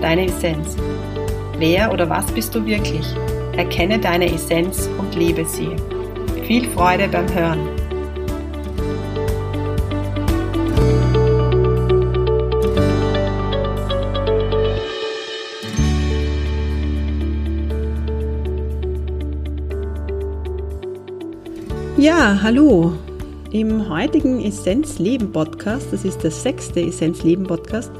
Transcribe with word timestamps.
deine 0.00 0.26
Essenz. 0.26 0.76
Wer 1.58 1.92
oder 1.92 2.08
was 2.08 2.26
bist 2.32 2.54
du 2.54 2.64
wirklich? 2.64 3.06
Erkenne 3.56 3.98
deine 3.98 4.32
Essenz 4.32 4.88
und 4.98 5.14
lebe 5.14 5.44
sie. 5.44 5.70
Viel 6.46 6.68
Freude 6.70 7.08
beim 7.08 7.32
Hören. 7.34 7.76
Ja, 21.96 22.38
hallo. 22.42 22.92
Im 23.52 23.88
heutigen 23.88 24.44
Essenzleben 24.44 25.32
Podcast, 25.32 25.92
das 25.92 26.04
ist 26.04 26.22
der 26.22 26.30
sechste 26.30 26.80
Essenzleben 26.82 27.46
Podcast, 27.46 27.90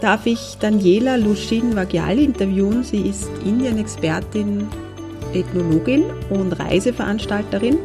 darf 0.00 0.26
ich 0.26 0.56
Daniela 0.60 1.16
Lushin 1.16 1.74
Vagyali 1.74 2.24
interviewen. 2.24 2.82
Sie 2.82 3.02
ist 3.02 3.30
Indien-Expertin, 3.44 4.66
Ethnologin 5.32 6.04
und 6.30 6.52
Reiseveranstalterin. 6.52 7.78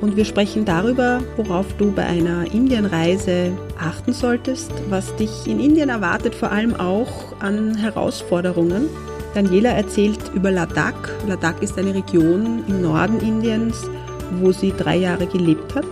Und 0.00 0.16
wir 0.16 0.24
sprechen 0.24 0.64
darüber, 0.64 1.22
worauf 1.36 1.66
du 1.78 1.90
bei 1.90 2.04
einer 2.04 2.52
Indienreise 2.52 3.52
achten 3.78 4.12
solltest, 4.12 4.70
was 4.90 5.14
dich 5.16 5.46
in 5.46 5.58
Indien 5.58 5.88
erwartet, 5.88 6.34
vor 6.34 6.52
allem 6.52 6.74
auch 6.74 7.40
an 7.40 7.76
Herausforderungen. 7.76 8.88
Daniela 9.34 9.70
erzählt 9.70 10.18
über 10.34 10.50
Ladakh. 10.50 11.10
Ladakh 11.26 11.62
ist 11.62 11.78
eine 11.78 11.94
Region 11.94 12.64
im 12.68 12.82
Norden 12.82 13.20
Indiens, 13.20 13.88
wo 14.40 14.52
sie 14.52 14.72
drei 14.76 14.96
Jahre 14.96 15.26
gelebt 15.26 15.74
hat. 15.74 15.86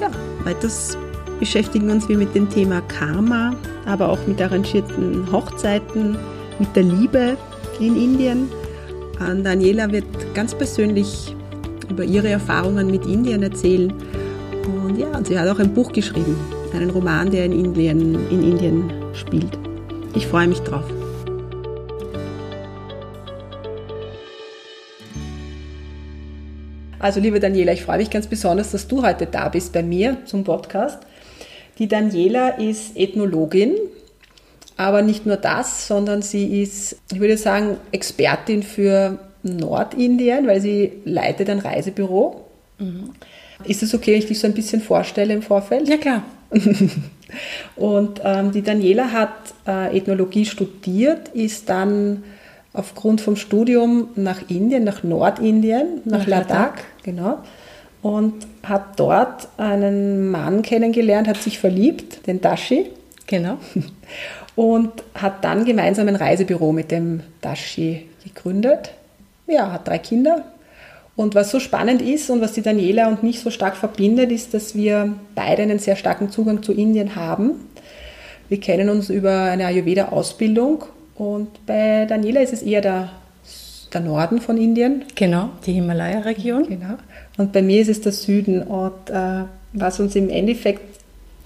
Ja, 0.00 0.10
weiters 0.44 0.98
beschäftigen 1.40 1.90
uns 1.90 2.08
wir 2.08 2.18
mit 2.18 2.34
dem 2.34 2.48
Thema 2.48 2.82
Karma, 2.82 3.56
aber 3.86 4.10
auch 4.10 4.24
mit 4.26 4.40
arrangierten 4.40 5.26
Hochzeiten, 5.32 6.16
mit 6.58 6.76
der 6.76 6.84
Liebe 6.84 7.36
in 7.80 7.96
Indien. 7.96 8.48
Daniela 9.18 9.90
wird 9.90 10.04
ganz 10.34 10.54
persönlich 10.54 11.34
über 11.88 12.04
ihre 12.04 12.28
Erfahrungen 12.28 12.90
mit 12.90 13.06
Indien 13.06 13.42
erzählen. 13.42 13.92
Und 14.66 14.98
ja, 14.98 15.08
und 15.16 15.26
sie 15.26 15.38
hat 15.38 15.48
auch 15.48 15.58
ein 15.58 15.74
Buch 15.74 15.92
geschrieben, 15.92 16.36
einen 16.74 16.90
Roman, 16.90 17.30
der 17.30 17.46
in 17.46 17.52
Indien, 17.52 18.14
in 18.30 18.42
Indien 18.42 18.92
spielt. 19.14 19.58
Ich 20.14 20.26
freue 20.26 20.46
mich 20.46 20.60
drauf. 20.60 20.84
Also 26.98 27.18
liebe 27.18 27.40
Daniela, 27.40 27.72
ich 27.72 27.82
freue 27.82 27.96
mich 27.96 28.10
ganz 28.10 28.26
besonders, 28.26 28.72
dass 28.72 28.86
du 28.86 29.02
heute 29.02 29.24
da 29.24 29.48
bist 29.48 29.72
bei 29.72 29.82
mir 29.82 30.18
zum 30.26 30.44
Podcast. 30.44 30.98
Die 31.80 31.88
Daniela 31.88 32.50
ist 32.50 32.96
Ethnologin, 32.96 33.74
aber 34.76 35.02
nicht 35.02 35.26
nur 35.26 35.36
das, 35.36 35.88
sondern 35.88 36.22
sie 36.22 36.62
ist, 36.62 36.96
ich 37.10 37.20
würde 37.20 37.38
sagen, 37.38 37.78
Expertin 37.90 38.62
für 38.62 39.18
Nordindien, 39.42 40.46
weil 40.46 40.60
sie 40.60 40.92
leitet 41.04 41.48
ein 41.48 41.58
Reisebüro. 41.58 42.44
Mhm. 42.78 43.10
Ist 43.64 43.82
es 43.82 43.94
okay, 43.94 44.12
wenn 44.12 44.18
ich 44.18 44.26
dich 44.26 44.38
so 44.38 44.46
ein 44.46 44.54
bisschen 44.54 44.82
vorstelle 44.82 45.32
im 45.32 45.42
Vorfeld? 45.42 45.88
Ja, 45.88 45.96
klar. 45.96 46.22
Und 47.76 48.20
ähm, 48.24 48.52
die 48.52 48.62
Daniela 48.62 49.12
hat 49.12 49.32
äh, 49.66 49.96
Ethnologie 49.96 50.44
studiert, 50.44 51.28
ist 51.28 51.68
dann 51.68 52.24
aufgrund 52.72 53.20
vom 53.20 53.36
Studium 53.36 54.08
nach 54.16 54.48
Indien, 54.48 54.84
nach 54.84 55.02
Nordindien, 55.02 56.02
nach, 56.04 56.18
nach 56.18 56.26
Ladakh, 56.26 56.54
Ladakh, 56.54 56.82
genau, 57.02 57.38
und 58.02 58.46
hat 58.62 58.98
dort 58.98 59.48
einen 59.58 60.30
Mann 60.30 60.62
kennengelernt, 60.62 61.28
hat 61.28 61.36
sich 61.38 61.58
verliebt, 61.58 62.26
den 62.26 62.40
Dashi. 62.40 62.86
Genau. 63.26 63.58
Und 64.56 64.90
hat 65.14 65.44
dann 65.44 65.64
gemeinsam 65.64 66.08
ein 66.08 66.16
Reisebüro 66.16 66.72
mit 66.72 66.90
dem 66.90 67.20
Dashi 67.40 68.06
gegründet. 68.24 68.92
Ja, 69.46 69.72
hat 69.72 69.86
drei 69.86 69.98
Kinder. 69.98 70.44
Und 71.16 71.34
was 71.34 71.50
so 71.50 71.60
spannend 71.60 72.02
ist 72.02 72.30
und 72.30 72.40
was 72.40 72.52
die 72.52 72.62
Daniela 72.62 73.08
und 73.08 73.22
mich 73.22 73.40
so 73.40 73.50
stark 73.50 73.76
verbindet, 73.76 74.32
ist, 74.32 74.54
dass 74.54 74.74
wir 74.74 75.14
beide 75.34 75.62
einen 75.62 75.78
sehr 75.78 75.96
starken 75.96 76.30
Zugang 76.30 76.62
zu 76.62 76.72
Indien 76.72 77.14
haben. 77.14 77.52
Wir 78.48 78.58
kennen 78.58 78.88
uns 78.88 79.10
über 79.10 79.42
eine 79.42 79.66
Ayurveda-Ausbildung 79.66 80.84
und 81.14 81.66
bei 81.66 82.06
Daniela 82.06 82.40
ist 82.40 82.52
es 82.52 82.62
eher 82.62 82.80
der, 82.80 83.10
der 83.92 84.00
Norden 84.00 84.40
von 84.40 84.56
Indien. 84.56 85.04
Genau, 85.14 85.50
die 85.66 85.72
Himalaya-Region. 85.72 86.66
Genau. 86.68 86.94
Und 87.36 87.52
bei 87.52 87.62
mir 87.62 87.80
ist 87.80 87.88
es 87.88 88.00
der 88.00 88.12
Süden. 88.12 88.62
Und 88.62 89.10
äh, 89.10 89.44
was 89.72 90.00
uns 90.00 90.16
im 90.16 90.28
Endeffekt 90.28 90.82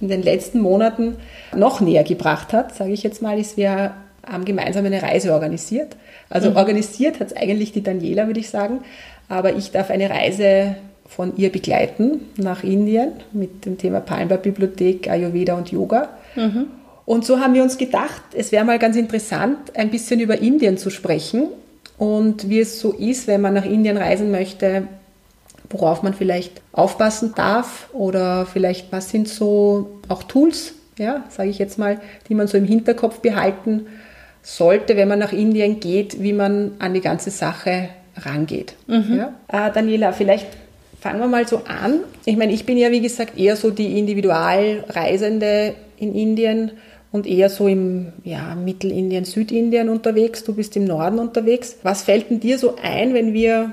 in 0.01 0.09
den 0.09 0.23
letzten 0.23 0.61
Monaten 0.61 1.17
noch 1.55 1.81
näher 1.81 2.05
gebracht 2.05 2.53
hat, 2.53 2.75
sage 2.75 2.93
ich 2.93 3.03
jetzt 3.03 3.23
mal, 3.23 3.39
ist, 3.39 3.57
wir 3.57 3.95
haben 4.27 4.45
gemeinsam 4.45 4.85
eine 4.85 5.03
Reise 5.03 5.33
organisiert. 5.33 5.97
Also 6.31 6.51
mhm. 6.51 6.57
organisiert 6.57 7.21
hat 7.21 7.29
es 7.29 7.37
eigentlich 7.37 7.73
die 7.73 7.83
Daniela, 7.83 8.27
würde 8.27 8.41
ich 8.41 8.51
sagen. 8.51 8.81
Aber 9.29 9.55
ich 9.57 9.71
darf 9.71 9.91
eine 9.91 10.11
Reise 10.11 10.77
von 11.07 11.37
ihr 11.37 11.53
begleiten 11.53 12.21
nach 12.37 12.65
Indien 12.65 13.13
mit 13.33 13.67
dem 13.67 13.79
Thema 13.79 14.01
Palmbar-Bibliothek, 14.01 15.09
Ayurveda 15.09 15.55
und 15.55 15.71
Yoga. 15.71 16.09
Mhm. 16.35 16.67
Und 17.07 17.27
so 17.27 17.39
haben 17.39 17.55
wir 17.55 17.63
uns 17.63 17.77
gedacht, 17.77 18.23
es 18.35 18.51
wäre 18.51 18.65
mal 18.65 18.79
ganz 18.79 18.97
interessant, 18.97 19.59
ein 19.77 19.91
bisschen 19.91 20.21
über 20.21 20.39
Indien 20.39 20.79
zu 20.79 20.91
sprechen 20.91 21.49
und 22.05 22.51
wie 22.51 22.61
es 22.61 22.81
so 22.81 22.93
ist, 22.93 23.27
wenn 23.27 23.41
man 23.41 23.55
nach 23.55 23.65
Indien 23.65 23.97
reisen 23.97 24.31
möchte, 24.31 24.89
worauf 25.71 26.03
man 26.03 26.13
vielleicht 26.13 26.61
aufpassen 26.73 27.33
darf 27.35 27.89
oder 27.95 28.45
vielleicht 28.45 28.93
was 28.93 29.09
sind 29.09 29.27
so 29.27 30.01
auch 30.11 30.23
Tools, 30.25 30.75
ja, 30.99 31.25
sage 31.31 31.49
ich 31.49 31.59
jetzt 31.59 31.79
mal, 31.79 32.01
die 32.29 32.35
man 32.35 32.47
so 32.47 32.59
im 32.59 32.67
Hinterkopf 32.67 33.21
behalten 33.21 33.87
sollte, 34.43 34.99
wenn 34.99 35.09
man 35.09 35.19
nach 35.19 35.33
Indien 35.33 35.81
geht, 35.81 36.23
wie 36.23 36.35
man 36.35 36.73
an 36.79 36.93
die 36.93 37.01
ganze 37.01 37.31
Sache 37.31 37.89
rangeht. 38.19 38.75
Mhm. 38.87 39.17
Ja? 39.17 39.33
Äh, 39.49 39.73
Daniela, 39.73 40.13
vielleicht 40.13 40.49
fangen 41.01 41.21
wir 41.21 41.27
mal 41.27 41.49
so 41.49 41.63
an. 41.65 42.01
Ich 42.27 42.37
meine, 42.37 42.53
ich 42.53 42.67
bin 42.67 42.77
ja 42.77 42.91
wie 42.91 43.01
gesagt 43.01 43.39
eher 43.39 43.57
so 43.57 43.71
die 43.71 43.99
Individualreisende 43.99 45.75
in 45.97 46.15
Indien 46.15 46.73
und 47.15 47.29
eher 47.29 47.49
so 47.49 47.69
im 47.69 48.13
ja, 48.25 48.57
Mittelindien, 48.57 49.25
Südindien 49.25 49.89
unterwegs. 49.89 50.43
Du 50.43 50.53
bist 50.53 50.77
im 50.77 50.85
Norden 50.85 51.21
unterwegs. 51.21 51.77
Was 51.85 52.03
fällt 52.03 52.29
denn 52.29 52.41
dir 52.41 52.59
so 52.59 52.75
ein, 52.83 53.15
wenn 53.15 53.33
wir 53.33 53.73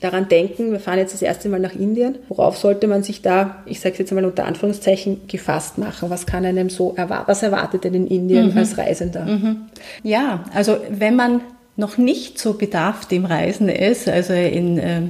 daran 0.00 0.28
denken, 0.28 0.70
wir 0.70 0.78
fahren 0.78 0.98
jetzt 0.98 1.12
das 1.12 1.22
erste 1.22 1.48
Mal 1.48 1.58
nach 1.58 1.74
Indien. 1.74 2.18
Worauf 2.28 2.56
sollte 2.56 2.86
man 2.86 3.02
sich 3.02 3.20
da, 3.20 3.64
ich 3.66 3.80
sage 3.80 3.94
es 3.94 3.98
jetzt 3.98 4.12
mal 4.12 4.24
unter 4.24 4.44
Anführungszeichen, 4.44 5.22
gefasst 5.26 5.78
machen? 5.78 6.08
Was 6.08 6.24
kann 6.24 6.44
einem 6.44 6.70
so 6.70 6.94
erwarten? 6.94 7.26
Was 7.26 7.42
erwartet 7.42 7.82
denn 7.82 7.94
in 7.94 8.06
Indien 8.06 8.52
mhm. 8.52 8.58
als 8.58 8.78
Reisender? 8.78 9.24
Mhm. 9.24 9.62
Ja, 10.04 10.44
also 10.54 10.76
wenn 10.88 11.16
man 11.16 11.40
noch 11.74 11.98
nicht 11.98 12.38
so 12.38 12.52
bedarft 12.52 13.10
im 13.10 13.24
Reisen 13.24 13.68
ist, 13.68 14.08
also 14.08 14.34
in 14.34 14.78
äh, 14.78 15.00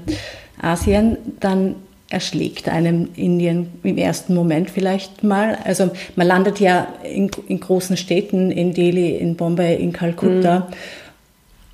Asien, 0.63 1.19
dann 1.39 1.75
erschlägt 2.09 2.69
einem 2.69 3.09
Indien 3.17 3.69
im 3.83 3.99
ersten 3.99 4.35
Moment 4.35 4.71
vielleicht 4.71 5.25
mal. 5.25 5.59
Also 5.65 5.91
man 6.15 6.27
landet 6.27 6.61
ja 6.61 6.87
in, 7.03 7.31
in 7.49 7.59
großen 7.61 7.97
Städten, 7.97 8.51
in 8.51 8.73
Delhi, 8.75 9.17
in 9.17 9.37
Bombay, 9.37 9.77
in 9.77 9.93
Kalkutta. 9.93 10.61
Mhm. 10.61 10.75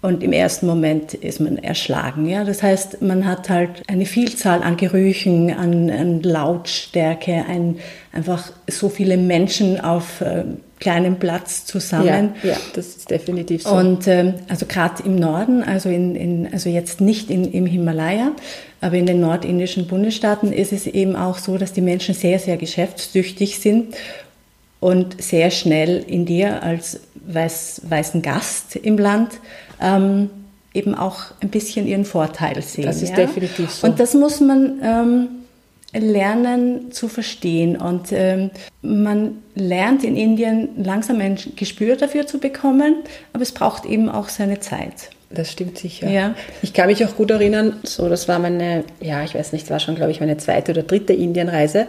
Und 0.03 0.25
im 0.25 0.33
ersten 0.33 0.67
Moment 0.67 1.15
ist 1.15 1.39
man 1.39 1.59
erschlagen. 1.59 2.29
Ja? 2.29 2.43
Das 2.43 2.61
heißt, 2.61 3.03
man 3.03 3.25
hat 3.25 3.49
halt 3.49 3.83
eine 3.87 4.05
Vielzahl 4.05 4.63
an 4.63 4.77
Gerüchen, 4.77 5.55
an, 5.55 5.91
an 5.91 6.23
Lautstärke, 6.23 7.45
ein, 7.49 7.77
einfach 8.13 8.51
so 8.67 8.89
viele 8.89 9.17
Menschen 9.17 9.81
auf 9.81 10.21
äh, 10.21 10.43
kleinem 10.81 11.21
Platz 11.21 11.67
zusammen. 11.67 12.35
Ja, 12.43 12.51
ja, 12.51 12.57
das 12.75 12.89
ist 12.89 13.11
definitiv 13.11 13.63
so. 13.63 13.71
Und 13.71 14.09
ähm, 14.09 14.35
also 14.49 14.67
gerade 14.67 15.05
im 15.05 15.15
Norden, 15.15 15.63
also, 15.63 15.89
in, 15.89 16.17
in, 16.17 16.49
also 16.53 16.69
jetzt 16.69 17.01
nicht 17.01 17.31
in, 17.31 17.45
im 17.45 17.67
Himalaya, 17.67 18.33
aber 18.83 18.97
in 18.97 19.07
den 19.07 19.21
nordindischen 19.21 19.87
Bundesstaaten 19.87 20.53
ist 20.53 20.73
es 20.73 20.87
eben 20.87 21.17
auch 21.17 21.39
so, 21.39 21.57
dass 21.57 21.73
die 21.73 21.81
Menschen 21.81 22.15
sehr, 22.15 22.39
sehr 22.39 22.57
geschäftstüchtig 22.57 23.61
sind 23.61 23.95
und 24.81 25.23
sehr 25.23 25.53
schnell 25.53 26.05
in 26.07 26.27
dir 26.27 26.63
als 26.65 27.01
weiß, 27.15 27.83
weißen 27.89 28.23
Gast 28.23 28.75
im 28.75 28.99
Land 28.99 29.35
ähm, 29.81 30.31
eben 30.75 30.97
auch 30.97 31.27
ein 31.41 31.51
bisschen 31.51 31.87
ihren 31.87 32.05
Vorteil 32.05 32.61
sehen. 32.63 32.87
Das 32.87 33.03
ist 33.03 33.11
ja? 33.11 33.17
definitiv 33.17 33.71
so. 33.71 33.87
Und 33.87 34.01
das 34.01 34.15
muss 34.15 34.41
man 34.41 34.81
ähm, 34.83 35.29
lernen 35.93 36.91
zu 36.91 37.07
verstehen. 37.07 37.77
Und 37.77 38.09
ähm, 38.11 38.51
man 38.83 39.43
lernt 39.55 40.03
in 40.03 40.17
Indien 40.17 40.71
langsam 40.83 41.21
ein 41.21 41.39
Gespür 41.55 41.95
dafür 41.95 42.27
zu 42.27 42.39
bekommen, 42.39 42.97
aber 43.33 43.43
es 43.43 43.53
braucht 43.53 43.85
eben 43.85 44.09
auch 44.09 44.29
seine 44.29 44.59
Zeit. 44.59 45.11
Das 45.35 45.51
stimmt 45.51 45.79
sicher. 45.79 46.09
Ja. 46.09 46.35
Ich 46.63 46.73
kann 46.73 46.89
mich 46.89 47.05
auch 47.05 47.17
gut 47.17 47.31
erinnern, 47.31 47.77
so 47.85 48.09
das 48.09 48.29
war 48.29 48.39
meine, 48.39 48.85
ja, 49.01 49.23
ich 49.25 49.35
weiß 49.35 49.53
nicht, 49.53 49.71
war 49.71 49.81
schon, 49.81 49.95
glaube 49.95 50.11
ich, 50.11 50.21
meine 50.21 50.37
zweite 50.37 50.73
oder 50.73 50.83
dritte 50.83 51.13
Indienreise. 51.13 51.87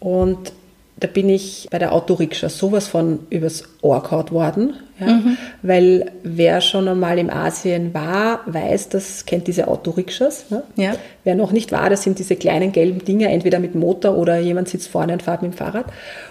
Und 0.00 0.52
da 0.96 1.08
bin 1.08 1.28
ich 1.28 1.66
bei 1.70 1.78
der 1.78 1.92
Autorikscha 1.92 2.48
sowas 2.48 2.86
von 2.86 3.20
übers 3.30 3.64
Ohr 3.82 4.02
gehauen 4.02 4.30
worden. 4.30 4.74
Ja? 5.00 5.06
Mhm. 5.06 5.36
Weil 5.62 6.12
wer 6.22 6.60
schon 6.60 6.86
einmal 6.86 7.18
im 7.18 7.30
Asien 7.30 7.92
war, 7.92 8.40
weiß, 8.46 8.90
das 8.90 9.26
kennt 9.26 9.48
diese 9.48 9.66
Autorikschas. 9.66 10.50
Ne? 10.50 10.62
Ja. 10.76 10.94
Wer 11.24 11.34
noch 11.34 11.50
nicht 11.50 11.72
war, 11.72 11.90
das 11.90 12.04
sind 12.04 12.18
diese 12.18 12.36
kleinen 12.36 12.70
gelben 12.70 13.04
Dinger, 13.04 13.30
entweder 13.30 13.58
mit 13.58 13.74
Motor 13.74 14.16
oder 14.16 14.38
jemand 14.38 14.68
sitzt 14.68 14.88
vorne 14.88 15.14
und 15.14 15.22
fährt 15.22 15.42
mit 15.42 15.52
dem 15.52 15.56
Fahrrad. 15.56 15.86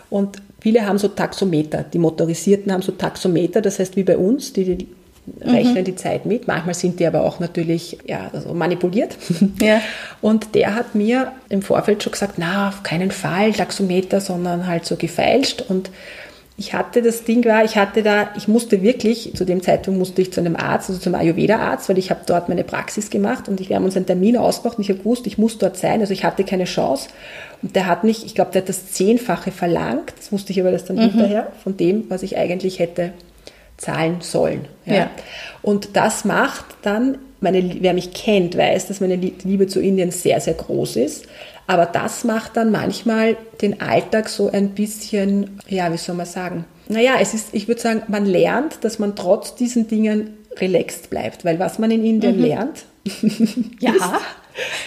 Und 0.10 0.38
viele 0.62 0.86
haben 0.88 0.98
so 0.98 1.10
Taxometer. 1.10 1.84
Die 1.84 2.00
Motorisierten 2.00 2.72
haben 2.72 2.82
so 2.82 2.94
Taxometer, 2.94 3.62
das 3.62 3.80
heißt 3.80 3.98
wie 3.98 4.04
bei 4.04 4.18
uns, 4.18 4.54
die, 4.54 4.76
die 4.76 4.88
rechnen 5.42 5.80
mhm. 5.80 5.84
die 5.86 5.96
Zeit 5.96 6.26
mit. 6.26 6.48
Manchmal 6.48 6.76
sind 6.76 7.00
die 7.00 7.06
aber 7.06 7.24
auch 7.24 7.40
natürlich 7.40 7.98
ja, 8.06 8.30
also 8.34 8.54
manipuliert. 8.54 9.18
Ja. 9.62 9.82
Und 10.22 10.56
der 10.56 10.76
hat 10.76 10.96
mir 10.96 11.32
im 11.50 11.62
Vorfeld 11.62 12.04
schon 12.04 12.12
gesagt, 12.12 12.34
na, 12.38 12.70
auf 12.70 12.84
keinen 12.84 13.12
Fall 13.12 13.54
Taxometer, 13.54 14.20
sondern 14.20 14.68
halt 14.68 14.86
so 14.86 14.96
gefeilscht. 14.96 15.62
Und 15.62 15.90
ich 16.58 16.74
hatte 16.74 17.02
das 17.02 17.24
Ding 17.24 17.46
war, 17.46 17.64
ich 17.64 17.78
hatte 17.78 18.04
da, 18.04 18.30
ich 18.36 18.48
musste 18.48 18.82
wirklich, 18.82 19.34
zu 19.36 19.46
dem 19.46 19.62
Zeitpunkt 19.62 20.00
musste 20.00 20.22
ich 20.22 20.34
zu 20.34 20.40
einem 20.40 20.56
Arzt, 20.56 20.90
also 20.90 21.02
zum 21.02 21.16
Ayurveda-Arzt, 21.16 21.90
weil 21.90 21.98
ich 21.98 22.10
habe 22.10 22.22
dort 22.26 22.50
meine 22.50 22.64
Praxis 22.64 23.10
gemacht 23.10 23.48
und 23.48 23.60
ich, 23.60 23.70
wir 23.70 23.76
haben 23.76 23.86
uns 23.86 23.96
einen 23.96 24.06
Termin 24.06 24.38
ausgemacht 24.38 24.78
und 24.78 24.84
ich 24.84 24.90
habe 24.90 25.00
gewusst, 25.00 25.26
ich 25.26 25.38
muss 25.38 25.58
dort 25.58 25.78
sein, 25.78 26.02
also 26.02 26.14
ich 26.14 26.24
hatte 26.24 26.44
keine 26.44 26.66
Chance. 26.66 27.10
Und 27.62 27.76
der 27.76 27.88
hat 27.88 28.04
mich, 28.04 28.26
ich 28.26 28.36
glaube, 28.36 28.52
der 28.52 28.62
hat 28.62 28.70
das 28.70 28.92
Zehnfache 28.92 29.52
verlangt, 29.52 30.14
das 30.18 30.32
wusste 30.32 30.52
ich 30.52 30.60
aber 30.60 30.72
das 30.72 30.86
dann 30.86 30.98
mhm. 30.98 31.12
hinterher, 31.12 31.52
von 31.64 31.78
dem, 31.78 32.10
was 32.10 32.24
ich 32.24 32.38
eigentlich 32.38 32.80
hätte 32.80 33.14
zahlen 33.78 34.18
sollen. 34.22 34.66
Ja. 34.86 34.94
ja. 34.94 35.12
Und 35.62 35.96
das 35.96 36.26
macht 36.26 36.66
dann, 36.82 37.18
meine, 37.40 37.78
wer 37.82 37.94
mich 37.94 38.14
kennt, 38.14 38.58
weiß, 38.58 38.88
dass 38.88 39.02
meine 39.02 39.16
Liebe 39.16 39.68
zu 39.68 39.80
Indien 39.82 40.12
sehr, 40.12 40.40
sehr 40.40 40.54
groß 40.54 40.96
ist. 40.98 41.26
Aber 41.68 41.86
das 41.86 42.24
macht 42.24 42.58
dann 42.58 42.72
manchmal 42.72 43.38
den 43.62 43.82
Alltag 43.82 44.30
so 44.30 44.52
ein 44.52 44.70
bisschen, 44.70 45.60
ja, 45.68 45.92
wie 45.92 45.98
soll 45.98 46.16
man 46.16 46.26
sagen? 46.26 46.66
Naja, 46.90 47.14
es 47.20 47.34
ist, 47.34 47.54
ich 47.54 47.68
würde 47.68 47.82
sagen, 47.82 48.04
man 48.08 48.26
lernt, 48.26 48.84
dass 48.84 49.00
man 49.00 49.16
trotz 49.16 49.56
diesen 49.56 49.88
Dingen 49.88 50.38
relaxed 50.58 51.10
bleibt. 51.10 51.46
Weil 51.46 51.60
was 51.60 51.80
man 51.80 51.92
in 51.92 52.04
Indien 52.04 52.38
mhm. 52.38 52.44
lernt, 52.44 52.86
ja. 53.80 53.92
ist, 53.94 54.02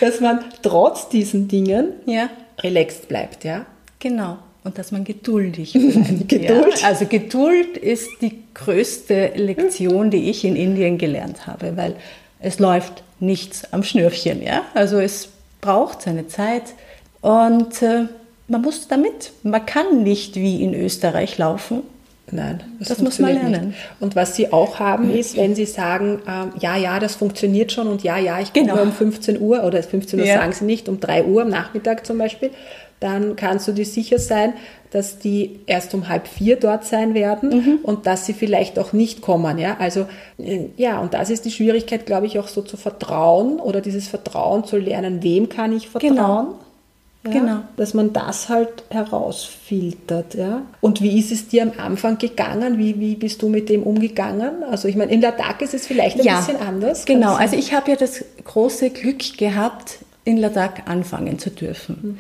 dass 0.00 0.20
man 0.20 0.44
trotz 0.62 1.08
diesen 1.08 1.48
Dingen 1.48 1.92
ja. 2.04 2.28
relaxed 2.62 3.08
bleibt, 3.08 3.44
ja. 3.44 3.64
Genau 3.98 4.38
und 4.66 4.78
dass 4.78 4.92
man 4.92 5.04
geduldig 5.04 5.72
bleibt. 5.74 6.28
Geduld? 6.28 6.80
Ja. 6.80 6.88
Also 6.88 7.06
Geduld 7.06 7.76
ist 7.78 8.08
die 8.20 8.42
größte 8.52 9.32
Lektion, 9.36 10.10
die 10.10 10.28
ich 10.28 10.44
in 10.44 10.56
Indien 10.56 10.98
gelernt 10.98 11.46
habe, 11.46 11.76
weil 11.76 11.94
es 12.40 12.58
läuft 12.58 13.02
nichts 13.20 13.72
am 13.72 13.82
Schnürchen. 13.82 14.42
Ja? 14.42 14.62
Also 14.74 14.98
es 14.98 15.28
braucht 15.60 16.02
seine 16.02 16.26
Zeit 16.26 16.74
und 17.22 17.80
äh, 17.80 18.06
man 18.48 18.62
muss 18.62 18.88
damit. 18.88 19.32
Man 19.42 19.64
kann 19.64 20.02
nicht 20.02 20.36
wie 20.36 20.62
in 20.62 20.74
Österreich 20.74 21.38
laufen. 21.38 21.82
Nein, 22.30 22.60
das, 22.80 22.88
das 22.88 22.98
muss 23.02 23.20
man 23.20 23.34
lernen. 23.34 23.68
Nicht. 23.68 23.78
Und 24.00 24.16
was 24.16 24.34
Sie 24.34 24.52
auch 24.52 24.80
haben, 24.80 25.14
ist, 25.14 25.36
wenn 25.36 25.54
Sie 25.54 25.64
sagen, 25.64 26.20
ähm, 26.28 26.52
ja, 26.58 26.76
ja, 26.76 26.98
das 26.98 27.14
funktioniert 27.14 27.70
schon 27.70 27.86
und 27.86 28.02
ja, 28.02 28.18
ja, 28.18 28.40
ich 28.40 28.52
komme 28.52 28.66
genau. 28.66 28.82
um 28.82 28.92
15 28.92 29.40
Uhr 29.40 29.62
oder 29.62 29.80
15 29.80 30.18
Uhr 30.18 30.26
ja. 30.26 30.34
sagen 30.34 30.52
Sie 30.52 30.64
nicht, 30.64 30.88
um 30.88 30.98
3 30.98 31.24
Uhr 31.24 31.42
am 31.42 31.50
Nachmittag 31.50 32.04
zum 32.04 32.18
Beispiel, 32.18 32.50
dann 33.00 33.36
kannst 33.36 33.68
du 33.68 33.72
dir 33.72 33.84
sicher 33.84 34.18
sein, 34.18 34.54
dass 34.90 35.18
die 35.18 35.60
erst 35.66 35.92
um 35.94 36.08
halb 36.08 36.26
vier 36.26 36.56
dort 36.56 36.84
sein 36.84 37.14
werden 37.14 37.50
mhm. 37.50 37.78
und 37.82 38.06
dass 38.06 38.24
sie 38.24 38.32
vielleicht 38.32 38.78
auch 38.78 38.92
nicht 38.92 39.20
kommen. 39.20 39.58
Ja, 39.58 39.76
also 39.78 40.06
äh, 40.38 40.66
ja, 40.76 41.00
und 41.00 41.12
das 41.12 41.30
ist 41.30 41.44
die 41.44 41.50
Schwierigkeit, 41.50 42.06
glaube 42.06 42.26
ich, 42.26 42.38
auch 42.38 42.48
so 42.48 42.62
zu 42.62 42.76
vertrauen 42.76 43.58
oder 43.58 43.80
dieses 43.80 44.08
Vertrauen 44.08 44.64
zu 44.64 44.78
lernen. 44.78 45.22
Wem 45.22 45.48
kann 45.48 45.76
ich 45.76 45.88
vertrauen? 45.88 46.14
Genau. 46.16 46.54
Ja, 47.24 47.30
genau. 47.32 47.58
Dass 47.76 47.92
man 47.92 48.12
das 48.12 48.48
halt 48.48 48.84
herausfiltert. 48.88 50.34
Ja. 50.34 50.62
Und 50.80 51.02
wie 51.02 51.18
ist 51.18 51.32
es 51.32 51.48
dir 51.48 51.62
am 51.62 51.72
Anfang 51.76 52.18
gegangen? 52.18 52.78
Wie, 52.78 53.00
wie 53.00 53.16
bist 53.16 53.42
du 53.42 53.48
mit 53.48 53.68
dem 53.68 53.82
umgegangen? 53.82 54.62
Also 54.62 54.86
ich 54.86 54.96
meine, 54.96 55.12
in 55.12 55.20
Ladakh 55.20 55.62
ist 55.64 55.74
es 55.74 55.86
vielleicht 55.86 56.20
ein 56.20 56.24
ja, 56.24 56.38
bisschen 56.38 56.60
anders. 56.60 57.04
Genau, 57.04 57.34
also 57.34 57.56
ich 57.56 57.74
habe 57.74 57.90
ja 57.90 57.96
das 57.96 58.24
große 58.44 58.90
Glück 58.90 59.36
gehabt, 59.36 59.98
in 60.24 60.36
Ladakh 60.36 60.84
anfangen 60.86 61.38
zu 61.38 61.50
dürfen. 61.50 61.98
Mhm 62.02 62.18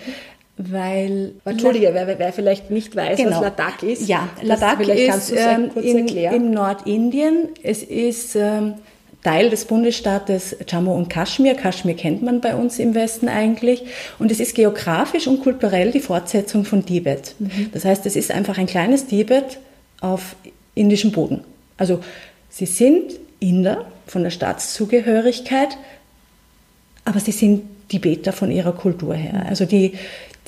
weil 0.58 1.32
Entschuldige, 1.44 1.90
wer, 1.92 2.18
wer, 2.18 2.32
vielleicht 2.32 2.70
nicht 2.70 2.96
weiß, 2.96 3.18
genau. 3.18 3.32
was 3.32 3.40
Ladakh 3.42 3.86
ist. 3.86 4.08
Ja, 4.08 4.28
Ladakh 4.40 4.84
ist 4.84 5.32
ähm, 5.36 5.70
in, 5.74 6.08
in, 6.08 6.50
Nordindien. 6.50 7.50
Es 7.62 7.82
ist 7.82 8.36
ähm, 8.36 8.74
Teil 9.22 9.50
des 9.50 9.66
Bundesstaates 9.66 10.56
Jammu 10.66 10.94
und 10.94 11.10
Kaschmir. 11.10 11.54
Kaschmir 11.56 11.94
kennt 11.94 12.22
man 12.22 12.40
bei 12.40 12.54
uns 12.54 12.78
im 12.78 12.94
Westen 12.94 13.28
eigentlich. 13.28 13.82
Und 14.18 14.30
es 14.30 14.40
ist 14.40 14.54
geografisch 14.54 15.26
und 15.26 15.42
kulturell 15.42 15.90
die 15.90 16.00
Fortsetzung 16.00 16.64
von 16.64 16.86
Tibet. 16.86 17.34
Mhm. 17.38 17.70
Das 17.72 17.84
heißt, 17.84 18.06
es 18.06 18.16
ist 18.16 18.30
einfach 18.30 18.56
ein 18.56 18.66
kleines 18.66 19.06
Tibet 19.06 19.58
auf 20.00 20.36
indischem 20.74 21.12
Boden. 21.12 21.44
Also 21.76 22.00
sie 22.48 22.66
sind 22.66 23.12
Inder 23.40 23.84
von 24.06 24.22
der 24.22 24.30
Staatszugehörigkeit, 24.30 25.76
aber 27.04 27.20
sie 27.20 27.32
sind 27.32 27.64
Tibeter 27.88 28.32
von 28.32 28.50
ihrer 28.50 28.72
Kultur 28.72 29.14
her. 29.14 29.44
Also 29.48 29.64
die, 29.64 29.92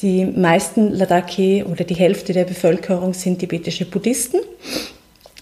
die 0.01 0.25
meisten 0.25 0.93
Ladakhi 0.93 1.65
oder 1.65 1.85
die 1.85 1.95
Hälfte 1.95 2.33
der 2.33 2.45
Bevölkerung 2.45 3.15
sind 3.15 3.41
tibetische 3.41 3.85
Buddhisten 3.85 4.41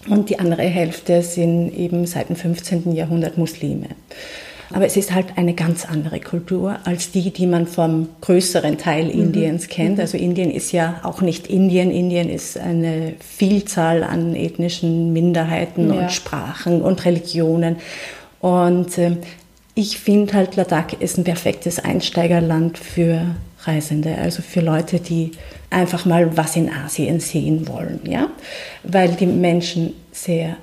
und 0.09 0.29
die 0.29 0.39
andere 0.39 0.63
Hälfte 0.63 1.21
sind 1.21 1.69
eben 1.77 2.05
seit 2.05 2.29
dem 2.29 2.35
15. 2.35 2.93
Jahrhundert 2.93 3.37
Muslime. 3.37 3.87
Aber 4.73 4.85
es 4.85 4.97
ist 4.97 5.13
halt 5.13 5.37
eine 5.37 5.53
ganz 5.53 5.85
andere 5.85 6.19
Kultur 6.19 6.77
als 6.83 7.11
die, 7.11 7.31
die 7.31 7.47
man 7.47 7.67
vom 7.67 8.09
größeren 8.19 8.77
Teil 8.77 9.05
mhm. 9.05 9.11
Indiens 9.11 9.67
kennt. 9.67 9.95
Mhm. 9.95 10.01
Also 10.01 10.17
Indien 10.17 10.51
ist 10.51 10.71
ja 10.73 10.99
auch 11.03 11.21
nicht 11.21 11.47
Indien. 11.47 11.89
Indien 11.91 12.29
ist 12.29 12.57
eine 12.57 13.13
Vielzahl 13.19 14.03
an 14.03 14.35
ethnischen 14.35 15.13
Minderheiten 15.13 15.93
ja. 15.93 16.01
und 16.01 16.11
Sprachen 16.11 16.81
und 16.81 17.05
Religionen. 17.05 17.77
Und 18.41 18.97
äh, 18.97 19.17
ich 19.73 19.99
finde 19.99 20.33
halt, 20.33 20.55
Ladakh 20.55 20.97
ist 20.99 21.17
ein 21.17 21.23
perfektes 21.23 21.79
Einsteigerland 21.79 22.77
für 22.77 23.35
Reisende, 23.63 24.17
also 24.17 24.41
für 24.41 24.61
Leute, 24.61 24.99
die 24.99 25.31
einfach 25.69 26.05
mal 26.05 26.37
was 26.37 26.55
in 26.55 26.69
Asien 26.71 27.19
sehen 27.19 27.67
wollen, 27.67 28.01
ja, 28.07 28.29
weil 28.83 29.09
die 29.09 29.25
Menschen 29.25 29.93
sehr 30.11 30.57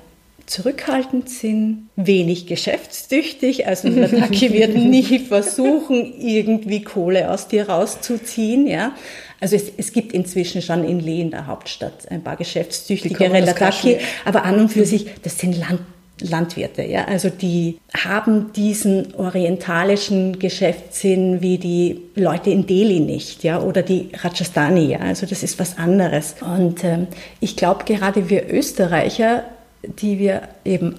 zurückhaltend 0.45 1.29
sind, 1.29 1.89
wenig 1.95 2.45
geschäftstüchtig, 2.45 3.67
also 3.67 3.87
Ladakhi 3.87 4.53
wird 4.53 4.75
nie 4.75 5.19
versuchen, 5.19 6.13
irgendwie 6.19 6.83
Kohle 6.83 7.31
aus 7.31 7.47
dir 7.47 7.67
rauszuziehen, 7.69 8.67
ja. 8.67 8.93
Also 9.41 9.55
es, 9.55 9.71
es 9.75 9.91
gibt 9.91 10.13
inzwischen 10.13 10.61
schon 10.61 10.83
in 10.87 10.99
Leh 10.99 11.21
in 11.21 11.31
der 11.31 11.47
Hauptstadt 11.47 12.09
ein 12.09 12.23
paar 12.23 12.37
geschäftstüchtigere 12.37 13.39
Ladakhi, 13.39 13.97
aber 14.23 14.43
an 14.43 14.59
und 14.59 14.69
für 14.69 14.85
sich, 14.85 15.07
das 15.23 15.37
sind 15.39 15.57
Land 15.57 15.81
Landwirte, 16.21 16.83
ja, 16.83 17.05
also 17.05 17.29
die 17.29 17.77
haben 17.93 18.53
diesen 18.53 19.13
orientalischen 19.15 20.39
Geschäftssinn 20.39 21.41
wie 21.41 21.57
die 21.57 22.01
Leute 22.15 22.51
in 22.51 22.65
Delhi 22.65 23.01
nicht, 23.01 23.43
ja, 23.43 23.61
oder 23.61 23.81
die 23.81 24.09
Rajasthani, 24.13 24.85
ja, 24.85 24.99
also 24.99 25.25
das 25.25 25.43
ist 25.43 25.59
was 25.59 25.77
anderes. 25.77 26.35
Und 26.41 26.83
ähm, 26.83 27.07
ich 27.41 27.57
glaube, 27.57 27.83
gerade 27.83 28.29
wir 28.29 28.49
Österreicher, 28.49 29.43
die 29.83 30.17
wir 30.17 30.43
eben 30.63 30.95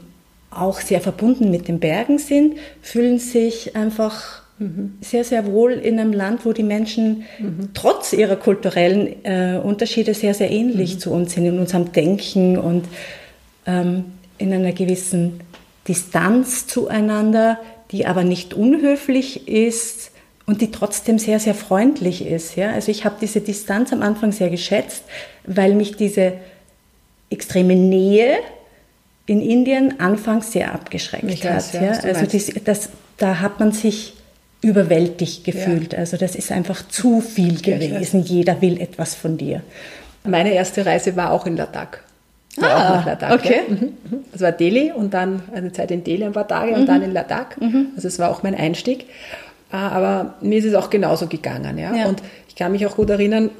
auch 0.50 0.80
sehr 0.80 1.00
verbunden 1.00 1.50
mit 1.50 1.68
den 1.68 1.80
Bergen 1.80 2.18
sind, 2.18 2.56
fühlen 2.82 3.18
sich 3.18 3.74
einfach 3.74 4.42
mhm. 4.58 4.98
sehr, 5.00 5.24
sehr 5.24 5.46
wohl 5.46 5.72
in 5.72 5.98
einem 5.98 6.12
Land, 6.12 6.44
wo 6.44 6.52
die 6.52 6.62
Menschen 6.62 7.24
mhm. 7.38 7.70
trotz 7.74 8.12
ihrer 8.12 8.36
kulturellen 8.36 9.24
äh, 9.24 9.60
Unterschiede 9.62 10.14
sehr, 10.14 10.34
sehr 10.34 10.50
ähnlich 10.50 10.94
mhm. 10.94 10.98
zu 10.98 11.10
uns 11.10 11.32
sind 11.32 11.46
in 11.46 11.58
unserem 11.58 11.92
Denken 11.92 12.58
und 12.58 12.84
ähm, 13.66 14.04
in 14.38 14.52
einer 14.52 14.72
gewissen 14.72 15.40
Distanz 15.88 16.66
zueinander, 16.66 17.58
die 17.90 18.06
aber 18.06 18.24
nicht 18.24 18.54
unhöflich 18.54 19.48
ist 19.48 20.10
und 20.46 20.60
die 20.60 20.70
trotzdem 20.70 21.18
sehr, 21.18 21.40
sehr 21.40 21.54
freundlich 21.54 22.24
ist. 22.24 22.56
Ja? 22.56 22.70
Also 22.70 22.90
ich 22.90 23.04
habe 23.04 23.16
diese 23.20 23.40
Distanz 23.40 23.92
am 23.92 24.02
Anfang 24.02 24.32
sehr 24.32 24.50
geschätzt, 24.50 25.04
weil 25.44 25.74
mich 25.74 25.96
diese 25.96 26.34
extreme 27.30 27.74
Nähe 27.74 28.38
in 29.26 29.40
Indien 29.40 29.98
anfangs 29.98 30.52
sehr 30.52 30.72
abgeschreckt 30.72 31.24
ich 31.24 31.44
hat. 31.44 31.56
Weiß, 31.56 31.72
ja, 31.72 31.82
ja? 31.82 31.90
Also 32.00 32.26
das, 32.26 32.52
das, 32.64 32.88
da 33.16 33.40
hat 33.40 33.58
man 33.58 33.72
sich 33.72 34.14
überwältigt 34.60 35.44
gefühlt. 35.44 35.92
Ja. 35.92 36.00
Also 36.00 36.16
das 36.16 36.36
ist 36.36 36.52
einfach 36.52 36.86
zu 36.88 37.20
viel 37.20 37.60
gewesen. 37.60 38.22
Jeder 38.22 38.60
will 38.62 38.80
etwas 38.80 39.14
von 39.14 39.36
dir. 39.36 39.62
Meine 40.24 40.52
erste 40.52 40.86
Reise 40.86 41.16
war 41.16 41.32
auch 41.32 41.46
in 41.46 41.56
Ladakh. 41.56 42.00
War 42.60 42.70
ah, 42.70 42.74
auch 42.74 42.94
nach 42.96 43.06
Ladakh. 43.06 43.34
Okay. 43.34 43.60
Ja. 43.68 43.74
Mhm, 43.74 43.80
mhm. 44.10 44.24
Das 44.32 44.40
war 44.40 44.52
Delhi 44.52 44.92
und 44.92 45.14
dann 45.14 45.42
eine 45.54 45.72
Zeit 45.72 45.90
in 45.90 46.04
Delhi 46.04 46.24
ein 46.24 46.32
paar 46.32 46.48
Tage 46.48 46.72
und 46.72 46.82
mhm. 46.82 46.86
dann 46.86 47.02
in 47.02 47.12
Ladakh. 47.12 47.56
Mhm. 47.60 47.88
Also 47.96 48.08
es 48.08 48.18
war 48.18 48.30
auch 48.30 48.42
mein 48.42 48.54
Einstieg. 48.54 49.06
Ah, 49.70 49.88
aber 49.88 50.34
mir 50.40 50.58
ist 50.58 50.64
es 50.64 50.74
auch 50.74 50.90
genauso 50.90 51.26
gegangen. 51.26 51.76
Ja? 51.78 51.94
ja. 51.94 52.06
Und 52.06 52.22
ich 52.48 52.54
Ich 52.56 52.58
kann 52.58 52.72
mich 52.72 52.86
auch 52.86 52.96
gut 52.96 53.10
erinnern, 53.10 53.50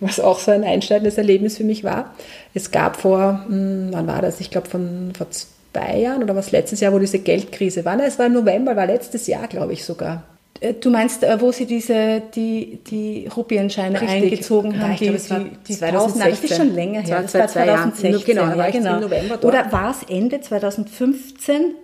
was 0.00 0.18
auch 0.18 0.38
so 0.38 0.50
ein 0.50 0.64
einschneidendes 0.64 1.18
Erlebnis 1.18 1.58
für 1.58 1.64
mich 1.64 1.84
war. 1.84 2.14
Es 2.54 2.70
gab 2.70 2.96
vor, 2.96 3.44
hm, 3.46 3.88
wann 3.90 4.06
war 4.06 4.22
das? 4.22 4.40
Ich 4.40 4.50
glaube, 4.50 4.70
von 4.70 5.12
vor 5.14 5.26
zwei 5.30 5.98
Jahren 5.98 6.22
oder 6.22 6.34
was 6.34 6.52
letztes 6.52 6.80
Jahr, 6.80 6.94
wo 6.94 6.98
diese 6.98 7.18
Geldkrise 7.18 7.84
war. 7.84 7.96
Nein, 7.96 8.06
es 8.06 8.18
war 8.18 8.24
im 8.24 8.32
November, 8.32 8.74
war 8.74 8.86
letztes 8.86 9.26
Jahr, 9.26 9.46
glaube 9.46 9.74
ich 9.74 9.84
sogar. 9.84 10.22
Äh, 10.60 10.74
du 10.74 10.90
meinst, 10.90 11.22
äh, 11.22 11.40
wo 11.40 11.52
sie 11.52 11.66
diese, 11.66 12.22
die, 12.34 12.80
die 12.86 13.28
Rupienscheine 13.34 14.00
Richtig. 14.00 14.22
eingezogen 14.22 14.80
haben, 14.80 14.92
ja, 14.92 14.96
die, 14.98 15.18
glaube, 15.18 15.50
die, 15.66 15.72
die 15.72 15.78
2016. 15.78 16.30
das 16.30 16.50
ist 16.50 16.56
schon 16.56 16.74
länger 16.74 17.00
her. 17.00 17.22
Das 17.22 17.34
war 17.34 17.48
2016. 17.48 18.24
Genau, 18.24 18.56
war 18.56 18.70
genau. 18.70 19.00
November 19.00 19.36
dort. 19.36 19.44
Oder 19.44 19.72
war 19.72 19.90
es 19.90 20.08
Ende 20.08 20.40
2015? 20.40 21.74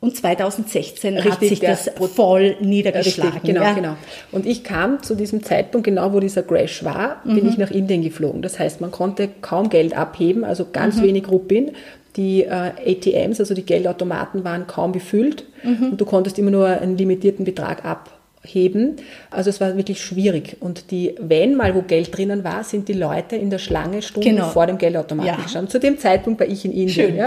Und 0.00 0.16
2016 0.16 1.14
Richtig, 1.14 1.32
hat 1.32 1.38
sich 1.38 1.60
das 1.60 1.88
voll 2.16 2.56
niedergeschlagen. 2.60 3.34
Richtig, 3.34 3.54
genau, 3.54 3.62
ja. 3.62 3.72
genau. 3.72 3.96
Und 4.32 4.46
ich 4.46 4.64
kam 4.64 5.00
zu 5.00 5.14
diesem 5.14 5.44
Zeitpunkt, 5.44 5.84
genau 5.84 6.12
wo 6.12 6.18
dieser 6.18 6.42
Crash 6.42 6.82
war, 6.82 7.22
bin 7.24 7.44
mhm. 7.44 7.48
ich 7.48 7.56
nach 7.56 7.70
Indien 7.70 8.02
geflogen. 8.02 8.42
Das 8.42 8.58
heißt, 8.58 8.80
man 8.80 8.90
konnte 8.90 9.28
kaum 9.42 9.68
Geld 9.68 9.96
abheben, 9.96 10.42
also 10.42 10.66
ganz 10.72 10.96
mhm. 10.96 11.02
wenig 11.02 11.30
Rupien. 11.30 11.70
Die 12.16 12.42
äh, 12.42 12.72
ATMs, 12.84 13.38
also 13.38 13.54
die 13.54 13.62
Geldautomaten, 13.62 14.42
waren 14.42 14.66
kaum 14.66 14.90
befüllt 14.90 15.44
mhm. 15.62 15.92
und 15.92 16.00
du 16.00 16.04
konntest 16.04 16.36
immer 16.36 16.50
nur 16.50 16.66
einen 16.66 16.98
limitierten 16.98 17.44
Betrag 17.44 17.84
ab 17.84 18.21
heben. 18.44 18.96
Also 19.30 19.50
es 19.50 19.60
war 19.60 19.76
wirklich 19.76 20.02
schwierig. 20.02 20.56
Und 20.60 20.90
die, 20.90 21.14
wenn 21.20 21.54
mal 21.54 21.74
wo 21.74 21.82
Geld 21.82 22.16
drinnen 22.16 22.44
war, 22.44 22.64
sind 22.64 22.88
die 22.88 22.92
Leute 22.92 23.36
in 23.36 23.50
der 23.50 23.58
Schlange 23.58 24.02
Stunden 24.02 24.28
genau. 24.28 24.48
vor 24.48 24.66
dem 24.66 24.78
Geldautomaten 24.78 25.32
ja. 25.32 25.42
gestanden. 25.42 25.70
Zu 25.70 25.78
dem 25.78 25.98
Zeitpunkt 25.98 26.40
war 26.40 26.48
ich 26.48 26.64
in 26.64 26.72
Indien. 26.72 26.88
Schön. 26.88 27.16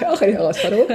Ja, 0.00 0.12
auch 0.12 0.20
eine 0.20 0.32
Herausforderung. 0.32 0.86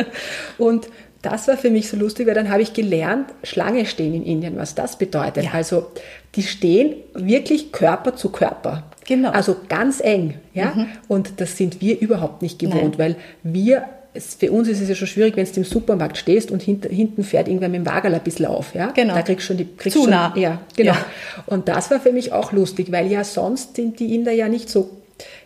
Und 0.58 0.88
das 1.22 1.48
war 1.48 1.58
für 1.58 1.72
mich 1.72 1.90
so 1.90 1.98
lustig, 1.98 2.28
weil 2.28 2.36
dann 2.36 2.50
habe 2.50 2.62
ich 2.62 2.74
gelernt, 2.74 3.32
Schlange 3.44 3.86
stehen 3.86 4.14
in 4.14 4.24
Indien, 4.24 4.58
was 4.58 4.76
das 4.76 4.98
bedeutet. 4.98 5.46
Ja. 5.46 5.52
Also 5.54 5.88
die 6.36 6.44
stehen 6.44 6.96
wirklich 7.14 7.72
Körper 7.72 8.16
zu 8.16 8.30
Körper. 8.30 8.84
Genau. 9.08 9.32
Also 9.32 9.56
ganz 9.68 10.02
eng. 10.02 10.36
Ja? 10.54 10.74
Mhm. 10.76 10.88
Und 11.08 11.42
das 11.42 11.58
sind 11.58 11.82
wir 11.82 12.00
überhaupt 12.00 12.42
nicht 12.42 12.60
gewohnt, 12.60 12.98
Nein. 12.98 13.00
weil 13.00 13.16
wir 13.44 13.86
es, 14.16 14.36
für 14.36 14.52
uns 14.52 14.68
ist 14.68 14.82
es 14.82 14.90
ja 14.90 14.96
schon 14.96 15.08
schwierig, 15.08 15.36
wenn 15.36 15.46
du 15.46 15.52
im 15.58 15.64
Supermarkt 15.64 16.18
stehst 16.18 16.52
und 16.52 16.62
hint, 16.62 16.86
hinten 16.86 17.24
fährt 17.24 17.48
irgendwer 17.48 17.70
mit 17.70 17.82
dem 17.82 17.86
Wagen 17.86 18.14
ein 18.14 18.22
bisschen 18.22 18.46
auf. 18.46 18.74
Ja? 18.74 18.88
Genau. 18.92 19.14
Da 19.14 19.22
kriegst 19.22 19.44
du 19.44 19.48
schon 19.48 19.58
die. 19.58 19.68
Kriegst 19.78 19.98
Zu 19.98 20.04
schon, 20.04 20.12
nah. 20.12 20.34
Ja, 20.36 20.62
genau. 20.76 20.94
Ja. 20.94 21.06
Und 21.48 21.68
das 21.68 21.92
war 21.92 22.00
für 22.00 22.12
mich 22.12 22.32
auch 22.32 22.52
lustig, 22.52 22.92
weil 22.92 23.12
ja 23.12 23.24
sonst 23.24 23.76
sind 23.76 24.00
die 24.00 24.16
Inder 24.16 24.32
ja 24.32 24.48
nicht 24.48 24.70
so, 24.70 24.90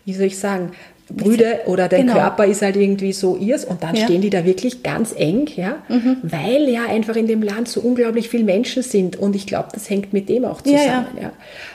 wie 0.06 0.14
soll 0.14 0.26
ich 0.26 0.38
sagen, 0.38 0.72
Brüde 1.12 1.62
oder 1.66 1.88
der 1.88 2.00
genau. 2.00 2.14
Körper 2.14 2.46
ist 2.46 2.62
halt 2.62 2.76
irgendwie 2.76 3.14
so 3.14 3.36
ihrs 3.36 3.66
und 3.66 3.82
dann 3.82 3.96
ja. 3.96 4.04
stehen 4.04 4.22
die 4.22 4.30
da 4.30 4.46
wirklich 4.46 4.84
ganz 4.84 5.14
eng, 5.18 5.50
ja, 5.56 5.78
mhm. 5.88 6.18
weil 6.22 6.70
ja 6.70 6.86
einfach 6.86 7.16
in 7.16 7.26
dem 7.26 7.42
Land 7.42 7.68
so 7.68 7.82
unglaublich 7.82 8.30
viele 8.30 8.44
Menschen 8.44 8.84
sind 8.84 9.16
und 9.16 9.36
ich 9.36 9.48
glaube, 9.48 9.70
das 9.74 9.90
hängt 9.90 10.14
mit 10.14 10.30
dem 10.30 10.46
auch 10.46 10.62
zusammen. 10.62 11.08
Ja, 11.16 11.22
ja. 11.22 11.32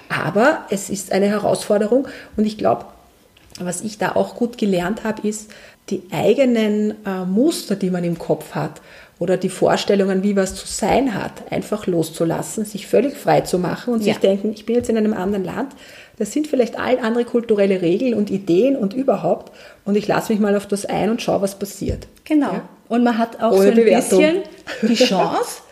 Aber 0.08 0.66
es 0.70 0.88
ist 0.88 1.10
eine 1.10 1.26
Herausforderung 1.26 2.06
und 2.36 2.44
ich 2.46 2.58
glaube, 2.58 2.84
was 3.60 3.82
ich 3.82 3.98
da 3.98 4.12
auch 4.14 4.36
gut 4.36 4.58
gelernt 4.58 5.04
habe, 5.04 5.26
ist, 5.26 5.50
die 5.90 6.02
eigenen 6.10 6.94
äh, 7.04 7.24
Muster, 7.24 7.76
die 7.76 7.90
man 7.90 8.04
im 8.04 8.18
Kopf 8.18 8.54
hat 8.54 8.80
oder 9.18 9.36
die 9.36 9.48
Vorstellungen, 9.48 10.22
wie 10.22 10.34
was 10.34 10.54
zu 10.54 10.66
sein 10.66 11.14
hat, 11.14 11.50
einfach 11.50 11.86
loszulassen, 11.86 12.64
sich 12.64 12.86
völlig 12.86 13.14
frei 13.14 13.42
zu 13.42 13.58
machen 13.58 13.94
und 13.94 14.00
ja. 14.00 14.14
sich 14.14 14.18
denken, 14.18 14.52
ich 14.52 14.66
bin 14.66 14.76
jetzt 14.76 14.88
in 14.88 14.96
einem 14.96 15.14
anderen 15.14 15.44
Land, 15.44 15.72
das 16.18 16.32
sind 16.32 16.46
vielleicht 16.46 16.78
all 16.78 16.98
andere 16.98 17.24
kulturelle 17.24 17.82
Regeln 17.82 18.14
und 18.14 18.30
Ideen 18.30 18.76
und 18.76 18.94
überhaupt 18.94 19.52
und 19.84 19.96
ich 19.96 20.08
lasse 20.08 20.32
mich 20.32 20.40
mal 20.40 20.56
auf 20.56 20.66
das 20.66 20.86
ein 20.86 21.10
und 21.10 21.22
schaue, 21.22 21.42
was 21.42 21.58
passiert. 21.58 22.06
Genau. 22.24 22.52
Ja? 22.52 22.68
Und 22.88 23.04
man 23.04 23.18
hat 23.18 23.42
auch 23.42 23.52
Ohne 23.52 23.62
so 23.62 23.68
ein 23.68 23.74
Bewertung. 23.76 24.18
bisschen 24.20 24.42
die 24.82 24.94
Chance, 25.04 25.62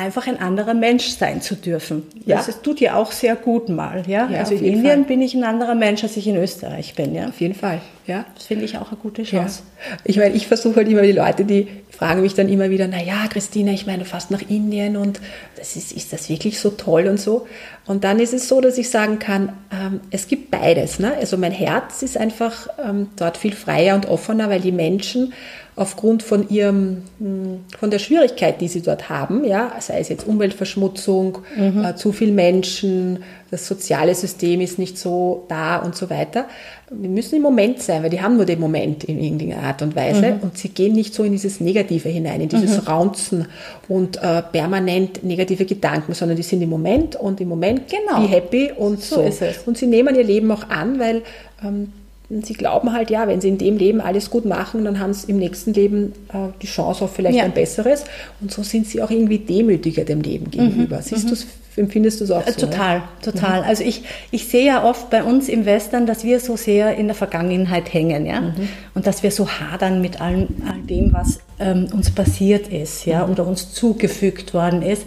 einfach 0.00 0.26
ein 0.26 0.38
anderer 0.40 0.74
Mensch 0.74 1.08
sein 1.08 1.40
zu 1.42 1.54
dürfen. 1.54 2.04
Ja. 2.24 2.36
Das 2.36 2.62
tut 2.62 2.80
ja 2.80 2.96
auch 2.96 3.12
sehr 3.12 3.36
gut 3.36 3.68
mal. 3.68 4.02
Ja? 4.06 4.28
ja 4.28 4.40
also 4.40 4.54
in 4.54 4.64
Indien 4.64 5.00
Fall. 5.00 5.04
bin 5.04 5.22
ich 5.22 5.34
ein 5.34 5.44
anderer 5.44 5.74
Mensch, 5.74 6.02
als 6.02 6.16
ich 6.16 6.26
in 6.26 6.36
Österreich 6.36 6.94
bin. 6.94 7.14
Ja? 7.14 7.28
Auf 7.28 7.40
jeden 7.40 7.54
Fall. 7.54 7.80
Ja. 8.06 8.24
Das 8.34 8.46
finde 8.46 8.64
ich 8.64 8.76
auch 8.76 8.88
eine 8.88 8.98
gute 9.00 9.22
Chance. 9.22 9.62
Ja. 9.88 9.96
Ich 10.04 10.16
meine, 10.16 10.34
ich 10.34 10.48
versuche 10.48 10.76
halt 10.76 10.88
immer 10.88 11.02
die 11.02 11.12
Leute, 11.12 11.44
die 11.44 11.68
fragen 11.90 12.22
mich 12.22 12.34
dann 12.34 12.48
immer 12.48 12.70
wieder, 12.70 12.88
naja, 12.88 13.26
Christina, 13.30 13.72
ich 13.72 13.86
meine, 13.86 14.00
du 14.00 14.04
fährst 14.04 14.30
nach 14.30 14.42
Indien 14.48 14.96
und 14.96 15.20
das 15.56 15.76
ist, 15.76 15.92
ist 15.92 16.12
das 16.12 16.28
wirklich 16.28 16.58
so 16.58 16.70
toll 16.70 17.06
und 17.06 17.20
so. 17.20 17.46
Und 17.86 18.04
dann 18.04 18.18
ist 18.18 18.32
es 18.32 18.48
so, 18.48 18.60
dass 18.60 18.78
ich 18.78 18.88
sagen 18.88 19.18
kann, 19.18 19.52
ähm, 19.70 20.00
es 20.10 20.26
gibt 20.26 20.50
beides. 20.50 20.98
Ne? 20.98 21.14
Also 21.14 21.36
mein 21.36 21.52
Herz 21.52 22.02
ist 22.02 22.16
einfach 22.16 22.68
ähm, 22.82 23.10
dort 23.16 23.36
viel 23.36 23.52
freier 23.52 23.94
und 23.94 24.06
offener, 24.06 24.48
weil 24.48 24.60
die 24.60 24.72
Menschen 24.72 25.32
aufgrund 25.80 26.22
von 26.22 26.50
ihrem, 26.50 27.04
hm, 27.18 27.60
von 27.78 27.90
der 27.90 27.98
Schwierigkeit, 27.98 28.60
die 28.60 28.68
sie 28.68 28.82
dort 28.82 29.08
haben, 29.08 29.44
ja, 29.46 29.72
sei 29.80 29.98
es 29.98 30.10
jetzt 30.10 30.26
Umweltverschmutzung, 30.26 31.38
mhm. 31.56 31.82
äh, 31.82 31.96
zu 31.96 32.12
viel 32.12 32.32
Menschen, 32.32 33.20
das 33.50 33.66
soziale 33.66 34.14
System 34.14 34.60
ist 34.60 34.78
nicht 34.78 34.98
so 34.98 35.46
da 35.48 35.78
und 35.78 35.96
so 35.96 36.10
weiter. 36.10 36.44
Wir 36.90 37.08
müssen 37.08 37.36
im 37.36 37.40
Moment 37.40 37.80
sein, 37.80 38.02
weil 38.02 38.10
die 38.10 38.20
haben 38.20 38.36
nur 38.36 38.44
den 38.44 38.60
Moment 38.60 39.04
in 39.04 39.18
irgendeiner 39.18 39.62
Art 39.62 39.80
und 39.80 39.96
Weise 39.96 40.32
mhm. 40.32 40.40
und 40.42 40.58
sie 40.58 40.68
gehen 40.68 40.92
nicht 40.92 41.14
so 41.14 41.24
in 41.24 41.32
dieses 41.32 41.60
Negative 41.60 42.10
hinein, 42.10 42.42
in 42.42 42.50
dieses 42.50 42.82
mhm. 42.82 42.86
Raunzen 42.86 43.46
und 43.88 44.22
äh, 44.22 44.42
permanent 44.42 45.24
negative 45.24 45.64
Gedanken, 45.64 46.12
sondern 46.12 46.36
die 46.36 46.42
sind 46.42 46.60
im 46.60 46.68
Moment 46.68 47.16
und 47.16 47.40
im 47.40 47.48
Moment 47.48 47.84
genau. 47.88 48.20
be 48.20 48.28
happy 48.28 48.70
und 48.76 49.00
so. 49.00 49.30
so. 49.30 49.46
Und 49.64 49.78
sie 49.78 49.86
nehmen 49.86 50.14
ihr 50.14 50.24
Leben 50.24 50.50
auch 50.52 50.68
an, 50.68 50.98
weil 51.00 51.22
ähm, 51.64 51.90
und 52.30 52.46
sie 52.46 52.54
glauben 52.54 52.92
halt, 52.92 53.10
ja, 53.10 53.26
wenn 53.26 53.40
sie 53.40 53.48
in 53.48 53.58
dem 53.58 53.76
Leben 53.76 54.00
alles 54.00 54.30
gut 54.30 54.44
machen, 54.44 54.84
dann 54.84 55.00
haben 55.00 55.12
sie 55.12 55.32
im 55.32 55.38
nächsten 55.38 55.74
Leben 55.74 56.12
äh, 56.32 56.48
die 56.62 56.68
Chance 56.68 57.04
auf 57.04 57.12
vielleicht 57.12 57.36
ja. 57.36 57.42
ein 57.42 57.52
besseres. 57.52 58.04
Und 58.40 58.52
so 58.52 58.62
sind 58.62 58.86
sie 58.86 59.02
auch 59.02 59.10
irgendwie 59.10 59.38
demütiger 59.38 60.04
dem 60.04 60.20
Leben 60.20 60.48
gegenüber. 60.48 60.98
Mhm. 60.98 61.02
Siehst 61.02 61.24
mhm. 61.24 61.30
du's, 61.30 61.46
empfindest 61.74 62.20
du 62.20 62.24
es 62.24 62.30
auch 62.30 62.46
so? 62.46 62.66
Total, 62.66 62.98
oder? 62.98 63.32
total. 63.32 63.62
Mhm. 63.62 63.68
Also 63.68 63.82
ich, 63.82 64.04
ich 64.30 64.46
sehe 64.46 64.64
ja 64.64 64.84
oft 64.84 65.10
bei 65.10 65.24
uns 65.24 65.48
im 65.48 65.66
Western, 65.66 66.06
dass 66.06 66.22
wir 66.22 66.38
so 66.38 66.56
sehr 66.56 66.94
in 66.94 67.08
der 67.08 67.16
Vergangenheit 67.16 67.92
hängen, 67.92 68.26
ja. 68.26 68.42
Mhm. 68.42 68.68
Und 68.94 69.08
dass 69.08 69.24
wir 69.24 69.32
so 69.32 69.50
hadern 69.50 70.00
mit 70.00 70.20
allem, 70.20 70.46
all 70.68 70.80
dem, 70.82 71.12
was 71.12 71.40
ähm, 71.58 71.88
uns 71.92 72.12
passiert 72.12 72.68
ist, 72.68 73.06
ja, 73.06 73.26
mhm. 73.26 73.32
oder 73.32 73.46
uns 73.46 73.72
zugefügt 73.72 74.54
worden 74.54 74.82
ist. 74.82 75.04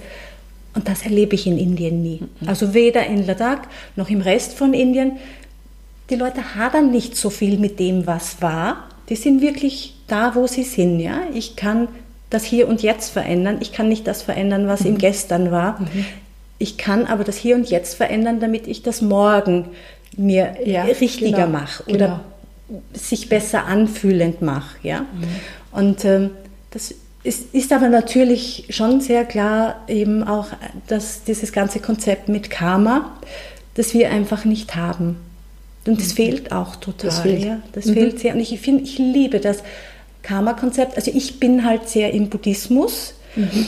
Und 0.75 0.89
das 0.89 1.03
erlebe 1.03 1.35
ich 1.35 1.47
in 1.47 1.57
Indien 1.57 2.01
nie. 2.01 2.19
Mhm. 2.19 2.49
Also 2.49 2.73
weder 2.73 3.05
in 3.05 3.25
Ladakh 3.25 3.69
noch 3.95 4.09
im 4.09 4.19
Rest 4.19 4.55
von 4.55 4.73
Indien 4.73 5.13
die 6.09 6.15
Leute 6.15 6.55
hadern 6.55 6.91
nicht 6.91 7.15
so 7.15 7.29
viel 7.29 7.57
mit 7.57 7.79
dem, 7.79 8.07
was 8.07 8.41
war. 8.41 8.89
Die 9.09 9.15
sind 9.15 9.41
wirklich 9.41 9.95
da, 10.07 10.35
wo 10.35 10.47
sie 10.47 10.63
sind. 10.63 10.99
Ja? 10.99 11.21
Ich 11.33 11.55
kann 11.55 11.87
das 12.29 12.43
Hier 12.43 12.67
und 12.67 12.81
Jetzt 12.81 13.11
verändern. 13.11 13.57
Ich 13.61 13.71
kann 13.71 13.89
nicht 13.89 14.07
das 14.07 14.21
verändern, 14.21 14.67
was 14.67 14.81
mhm. 14.81 14.87
im 14.87 14.97
Gestern 14.97 15.51
war. 15.51 15.79
Mhm. 15.79 16.05
Ich 16.57 16.77
kann 16.77 17.05
aber 17.05 17.23
das 17.23 17.37
Hier 17.37 17.55
und 17.55 17.69
Jetzt 17.69 17.95
verändern, 17.95 18.39
damit 18.39 18.67
ich 18.67 18.83
das 18.83 19.01
morgen 19.01 19.69
mir 20.15 20.55
ja, 20.65 20.83
richtiger 20.83 21.45
genau, 21.45 21.59
mache 21.59 21.83
oder 21.83 22.23
genau. 22.67 22.81
sich 22.93 23.29
besser 23.29 23.65
anfühlend 23.65 24.41
mache. 24.41 24.77
Ja? 24.83 25.01
Mhm. 25.01 25.07
Und 25.71 26.05
ähm, 26.05 26.31
das 26.71 26.93
ist, 27.23 27.53
ist 27.53 27.71
aber 27.71 27.89
natürlich 27.89 28.65
schon 28.69 29.01
sehr 29.01 29.25
klar 29.25 29.81
eben 29.87 30.23
auch 30.23 30.47
dass 30.87 31.23
dieses 31.23 31.51
ganze 31.51 31.79
Konzept 31.79 32.29
mit 32.29 32.49
Karma, 32.49 33.11
das 33.75 33.93
wir 33.93 34.11
einfach 34.11 34.45
nicht 34.45 34.75
haben. 34.75 35.17
Und 35.85 35.99
das 35.99 36.09
mhm. 36.09 36.15
fehlt 36.15 36.51
auch 36.51 36.75
total. 36.77 37.09
Das 37.09 37.19
fehlt, 37.19 37.43
ja. 37.43 37.59
das 37.73 37.85
mhm. 37.85 37.93
fehlt 37.93 38.19
sehr. 38.19 38.33
Und 38.33 38.39
ich 38.39 38.59
finde, 38.59 38.83
ich 38.83 38.97
liebe 38.97 39.39
das 39.39 39.63
Karma-Konzept. 40.21 40.95
Also 40.95 41.11
ich 41.13 41.39
bin 41.39 41.65
halt 41.65 41.89
sehr 41.89 42.11
im 42.13 42.29
Buddhismus. 42.29 43.15
Mhm. 43.35 43.67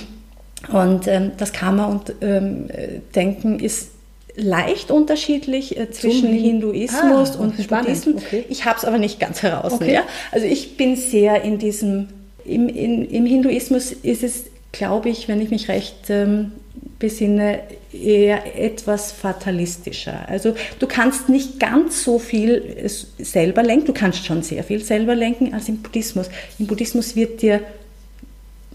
Und 0.71 1.07
ähm, 1.07 1.31
das 1.37 1.53
Karma 1.53 1.85
und 1.85 2.13
ähm, 2.21 2.67
Denken 3.13 3.59
ist 3.59 3.89
leicht 4.35 4.91
unterschiedlich 4.91 5.77
äh, 5.77 5.91
zwischen 5.91 6.29
Zum 6.29 6.33
Hinduismus 6.33 7.35
ah, 7.35 7.39
und 7.39 7.67
Buddhismus. 7.67 8.23
Okay. 8.23 8.45
Ich 8.49 8.65
habe 8.65 8.77
es 8.77 8.85
aber 8.85 8.97
nicht 8.97 9.19
ganz 9.19 9.43
heraus. 9.43 9.73
Okay. 9.73 9.93
Ja? 9.93 10.03
Also 10.31 10.45
ich 10.45 10.77
bin 10.77 10.95
sehr 10.95 11.43
in 11.43 11.57
diesem, 11.57 12.07
im, 12.43 12.67
in, 12.67 13.09
im 13.09 13.25
Hinduismus 13.25 13.91
ist 13.91 14.23
es, 14.23 14.45
glaube 14.77 15.09
ich, 15.09 15.27
wenn 15.27 15.41
ich 15.41 15.49
mich 15.49 15.67
recht 15.67 16.09
ähm, 16.09 16.51
besinne, 16.99 17.59
eher 17.91 18.57
etwas 18.61 19.11
fatalistischer. 19.11 20.27
Also 20.27 20.55
du 20.79 20.87
kannst 20.87 21.29
nicht 21.29 21.59
ganz 21.59 22.03
so 22.03 22.19
viel 22.19 22.89
selber 23.17 23.63
lenken, 23.63 23.87
du 23.87 23.93
kannst 23.93 24.25
schon 24.25 24.43
sehr 24.43 24.63
viel 24.63 24.83
selber 24.83 25.15
lenken 25.15 25.53
als 25.53 25.69
im 25.69 25.77
Buddhismus. 25.77 26.29
Im 26.59 26.67
Buddhismus 26.67 27.15
wird 27.15 27.41
dir 27.41 27.61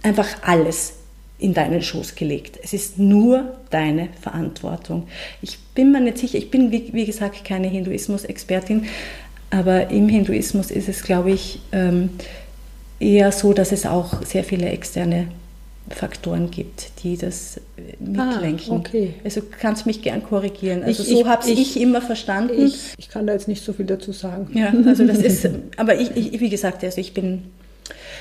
einfach 0.02 0.28
alles 0.42 0.94
in 1.38 1.54
deinen 1.54 1.82
Schoß 1.82 2.14
gelegt. 2.14 2.58
Es 2.62 2.72
ist 2.72 2.98
nur 2.98 3.54
deine 3.70 4.08
Verantwortung. 4.20 5.08
Ich 5.40 5.58
bin 5.74 5.90
mir 5.92 6.00
nicht 6.00 6.18
sicher, 6.18 6.38
ich 6.38 6.50
bin 6.50 6.70
wie, 6.70 6.92
wie 6.92 7.06
gesagt 7.06 7.44
keine 7.44 7.68
Hinduismus-Expertin, 7.68 8.86
aber 9.50 9.88
im 9.90 10.08
Hinduismus 10.08 10.70
ist 10.70 10.88
es, 10.88 11.02
glaube 11.02 11.32
ich, 11.32 11.60
ähm, 11.72 12.10
eher 13.00 13.32
so, 13.32 13.52
dass 13.52 13.72
es 13.72 13.86
auch 13.86 14.22
sehr 14.24 14.44
viele 14.44 14.68
externe 14.68 15.28
Faktoren 15.90 16.50
gibt, 16.50 17.02
die 17.02 17.16
das 17.16 17.56
äh, 17.56 17.60
mitlenken. 17.98 18.72
Ah, 18.72 18.76
okay. 18.76 19.14
Also 19.24 19.42
kannst 19.60 19.86
mich 19.86 20.02
gern 20.02 20.22
korrigieren. 20.22 20.84
Also 20.84 21.02
ich, 21.02 21.08
so 21.08 21.26
habe 21.26 21.50
ich, 21.50 21.76
ich, 21.76 21.80
immer 21.80 22.00
verstanden. 22.00 22.66
Ich, 22.66 22.94
ich, 22.96 23.08
kann 23.08 23.26
da 23.26 23.32
jetzt 23.32 23.48
nicht 23.48 23.64
so 23.64 23.72
viel 23.72 23.86
dazu 23.86 24.12
sagen. 24.12 24.50
Ja, 24.54 24.72
also 24.86 25.04
das 25.06 25.18
ist, 25.18 25.48
aber 25.76 25.98
ich, 25.98 26.16
ich 26.16 26.40
wie 26.40 26.48
gesagt, 26.48 26.84
also 26.84 27.00
ich 27.00 27.12
bin. 27.12 27.42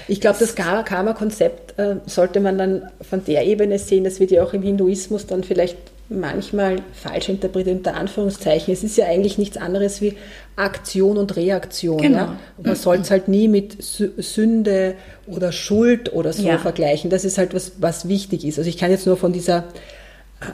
Ich 0.08 0.20
glaube, 0.20 0.38
das 0.40 0.56
Karma-Konzept 0.56 1.78
äh, 1.78 1.98
sollte 2.08 2.40
man 2.40 2.58
dann 2.58 2.90
von 3.08 3.24
der 3.26 3.46
Ebene 3.46 3.78
sehen. 3.78 4.04
Das 4.04 4.20
wird 4.20 4.32
ja 4.32 4.44
auch 4.44 4.54
im 4.54 4.64
Hinduismus 4.64 5.28
dann 5.28 5.44
vielleicht 5.44 5.78
manchmal 6.10 6.78
falsch 6.94 7.30
interpretiert, 7.30 7.78
unter 7.78 7.94
Anführungszeichen. 7.94 8.74
Es 8.74 8.84
ist 8.84 8.98
ja 8.98 9.06
eigentlich 9.06 9.38
nichts 9.38 9.58
anderes 9.58 10.02
wie 10.02 10.16
Aktion 10.60 11.18
und 11.18 11.36
Reaktion. 11.36 12.02
Genau. 12.02 12.18
Ja? 12.18 12.40
man 12.62 12.76
soll 12.76 12.98
es 12.98 13.12
halt 13.12 13.28
nie 13.28 13.48
mit 13.48 13.78
Sünde 13.82 14.96
oder 15.28 15.52
Schuld 15.52 16.14
oder 16.14 16.34
so 16.34 16.44
ja. 16.44 16.58
vergleichen. 16.58 17.10
Das 17.10 17.26
ist 17.26 17.38
halt 17.38 17.54
was, 17.54 17.74
was 17.80 18.08
wichtig 18.08 18.46
ist. 18.46 18.58
Also 18.58 18.70
ich 18.70 18.78
kann 18.78 18.92
jetzt 18.92 19.06
nur 19.06 19.18
von 19.18 19.34
dieser 19.34 19.66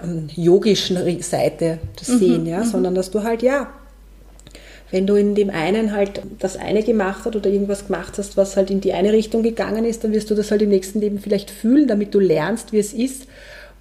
ähm, 0.04 0.30
yogischen 0.36 1.22
Seite 1.22 1.80
das 2.00 2.10
mhm. 2.10 2.20
sehen, 2.20 2.46
ja, 2.46 2.60
mhm. 2.60 2.66
sondern 2.66 2.96
dass 2.96 3.12
du 3.12 3.24
halt, 3.24 3.42
ja, 3.42 3.72
wenn 4.92 5.08
du 5.08 5.16
in 5.16 5.36
dem 5.36 5.50
einen 5.50 5.92
halt 5.92 6.22
das 6.40 6.58
eine 6.58 6.84
gemacht 6.84 7.26
hast 7.26 7.36
oder 7.36 7.50
irgendwas 7.50 7.88
gemacht 7.88 8.14
hast, 8.18 8.38
was 8.38 8.56
halt 8.56 8.70
in 8.70 8.82
die 8.82 8.94
eine 8.94 9.12
Richtung 9.12 9.44
gegangen 9.44 9.86
ist, 9.86 10.04
dann 10.04 10.14
wirst 10.14 10.30
du 10.30 10.36
das 10.36 10.52
halt 10.52 10.62
im 10.62 10.70
nächsten 10.70 11.02
Leben 11.02 11.20
vielleicht 11.20 11.50
fühlen, 11.50 11.88
damit 11.88 12.14
du 12.14 12.20
lernst, 12.20 12.72
wie 12.72 12.80
es 12.80 12.94
ist 12.94 13.28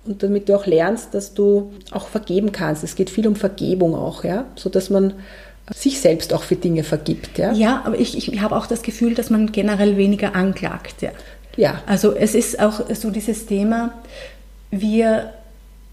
und 0.06 0.22
damit 0.22 0.48
du 0.48 0.54
auch 0.54 0.66
lernst, 0.66 1.14
dass 1.14 1.34
du 1.34 1.72
auch 1.90 2.08
vergeben 2.08 2.52
kannst. 2.52 2.84
Es 2.84 2.96
geht 2.96 3.10
viel 3.10 3.26
um 3.26 3.36
Vergebung 3.36 3.94
auch, 3.94 4.24
ja, 4.24 4.46
so 4.56 4.70
dass 4.70 4.90
man 4.90 5.14
sich 5.72 6.00
selbst 6.00 6.34
auch 6.34 6.42
für 6.42 6.56
Dinge 6.56 6.84
vergibt, 6.84 7.38
ja. 7.38 7.52
Ja, 7.52 7.82
aber 7.84 7.98
ich, 7.98 8.18
ich 8.18 8.40
habe 8.40 8.56
auch 8.56 8.66
das 8.66 8.82
Gefühl, 8.82 9.14
dass 9.14 9.30
man 9.30 9.52
generell 9.52 9.96
weniger 9.96 10.34
anklagt, 10.34 11.02
ja. 11.02 11.10
Ja. 11.56 11.82
Also 11.86 12.14
es 12.14 12.34
ist 12.34 12.60
auch 12.60 12.82
so 12.94 13.10
dieses 13.10 13.46
Thema, 13.46 13.94
wir 14.70 15.30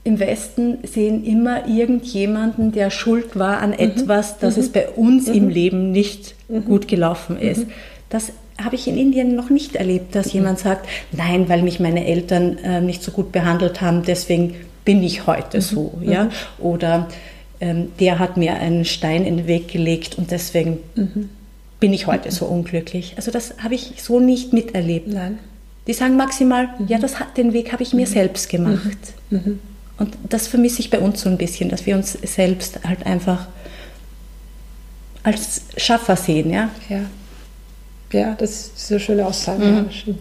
im 0.03 0.19
Westen 0.19 0.79
sehen 0.83 1.23
immer 1.23 1.67
irgendjemanden, 1.67 2.71
der 2.71 2.89
schuld 2.89 3.37
war 3.37 3.59
an 3.59 3.69
mhm. 3.69 3.79
etwas, 3.79 4.39
dass 4.39 4.57
mhm. 4.57 4.63
es 4.63 4.69
bei 4.69 4.89
uns 4.89 5.27
mhm. 5.27 5.33
im 5.33 5.49
Leben 5.49 5.91
nicht 5.91 6.35
mhm. 6.47 6.65
gut 6.65 6.87
gelaufen 6.87 7.37
ist. 7.39 7.67
Mhm. 7.67 7.71
Das 8.09 8.31
habe 8.61 8.75
ich 8.75 8.87
in 8.87 8.97
Indien 8.97 9.35
noch 9.35 9.49
nicht 9.49 9.75
erlebt, 9.75 10.15
dass 10.15 10.27
mhm. 10.27 10.41
jemand 10.41 10.59
sagt, 10.59 10.87
nein, 11.11 11.49
weil 11.49 11.61
mich 11.61 11.79
meine 11.79 12.05
Eltern 12.05 12.57
äh, 12.57 12.81
nicht 12.81 13.03
so 13.03 13.11
gut 13.11 13.31
behandelt 13.31 13.81
haben, 13.81 14.03
deswegen 14.03 14.55
bin 14.83 15.03
ich 15.03 15.27
heute 15.27 15.61
so, 15.61 15.93
ja, 16.01 16.29
oder 16.57 17.07
ähm, 17.61 17.91
der 17.99 18.19
hat 18.19 18.35
mir 18.35 18.55
einen 18.55 18.83
Stein 18.85 19.25
in 19.25 19.37
den 19.37 19.47
Weg 19.47 19.69
gelegt 19.69 20.17
und 20.17 20.31
deswegen 20.31 20.79
mhm. 20.95 21.29
bin 21.79 21.93
ich 21.93 22.07
heute 22.07 22.29
mhm. 22.29 22.33
so 22.33 22.45
unglücklich. 22.45 23.13
Also 23.15 23.31
das 23.31 23.55
habe 23.63 23.75
ich 23.75 23.93
so 23.97 24.19
nicht 24.19 24.51
miterlebt. 24.51 25.07
Nein. 25.07 25.39
Die 25.87 25.93
sagen 25.93 26.17
maximal, 26.17 26.69
mhm. 26.77 26.87
ja, 26.87 26.99
das 26.99 27.19
hat, 27.19 27.37
den 27.37 27.53
Weg 27.53 27.71
habe 27.71 27.83
ich 27.83 27.93
mir 27.93 28.07
selbst 28.07 28.49
gemacht. 28.49 28.97
Und 29.97 30.17
das 30.27 30.47
vermisse 30.47 30.79
ich 30.79 30.89
bei 30.89 30.99
uns 30.99 31.21
so 31.21 31.29
ein 31.29 31.37
bisschen, 31.37 31.69
dass 31.69 31.85
wir 31.85 31.95
uns 31.95 32.13
selbst 32.13 32.83
halt 32.83 33.05
einfach 33.05 33.47
als 35.23 35.61
Schaffer 35.77 36.15
sehen, 36.15 36.51
ja. 36.51 36.69
Ja. 36.89 37.01
Ja, 38.11 38.35
das 38.35 38.71
ist 38.75 38.91
eine 38.91 38.99
schöne 38.99 39.25
Aussage. 39.25 39.63
Mhm. 39.63 39.89
Ja, 40.05 40.13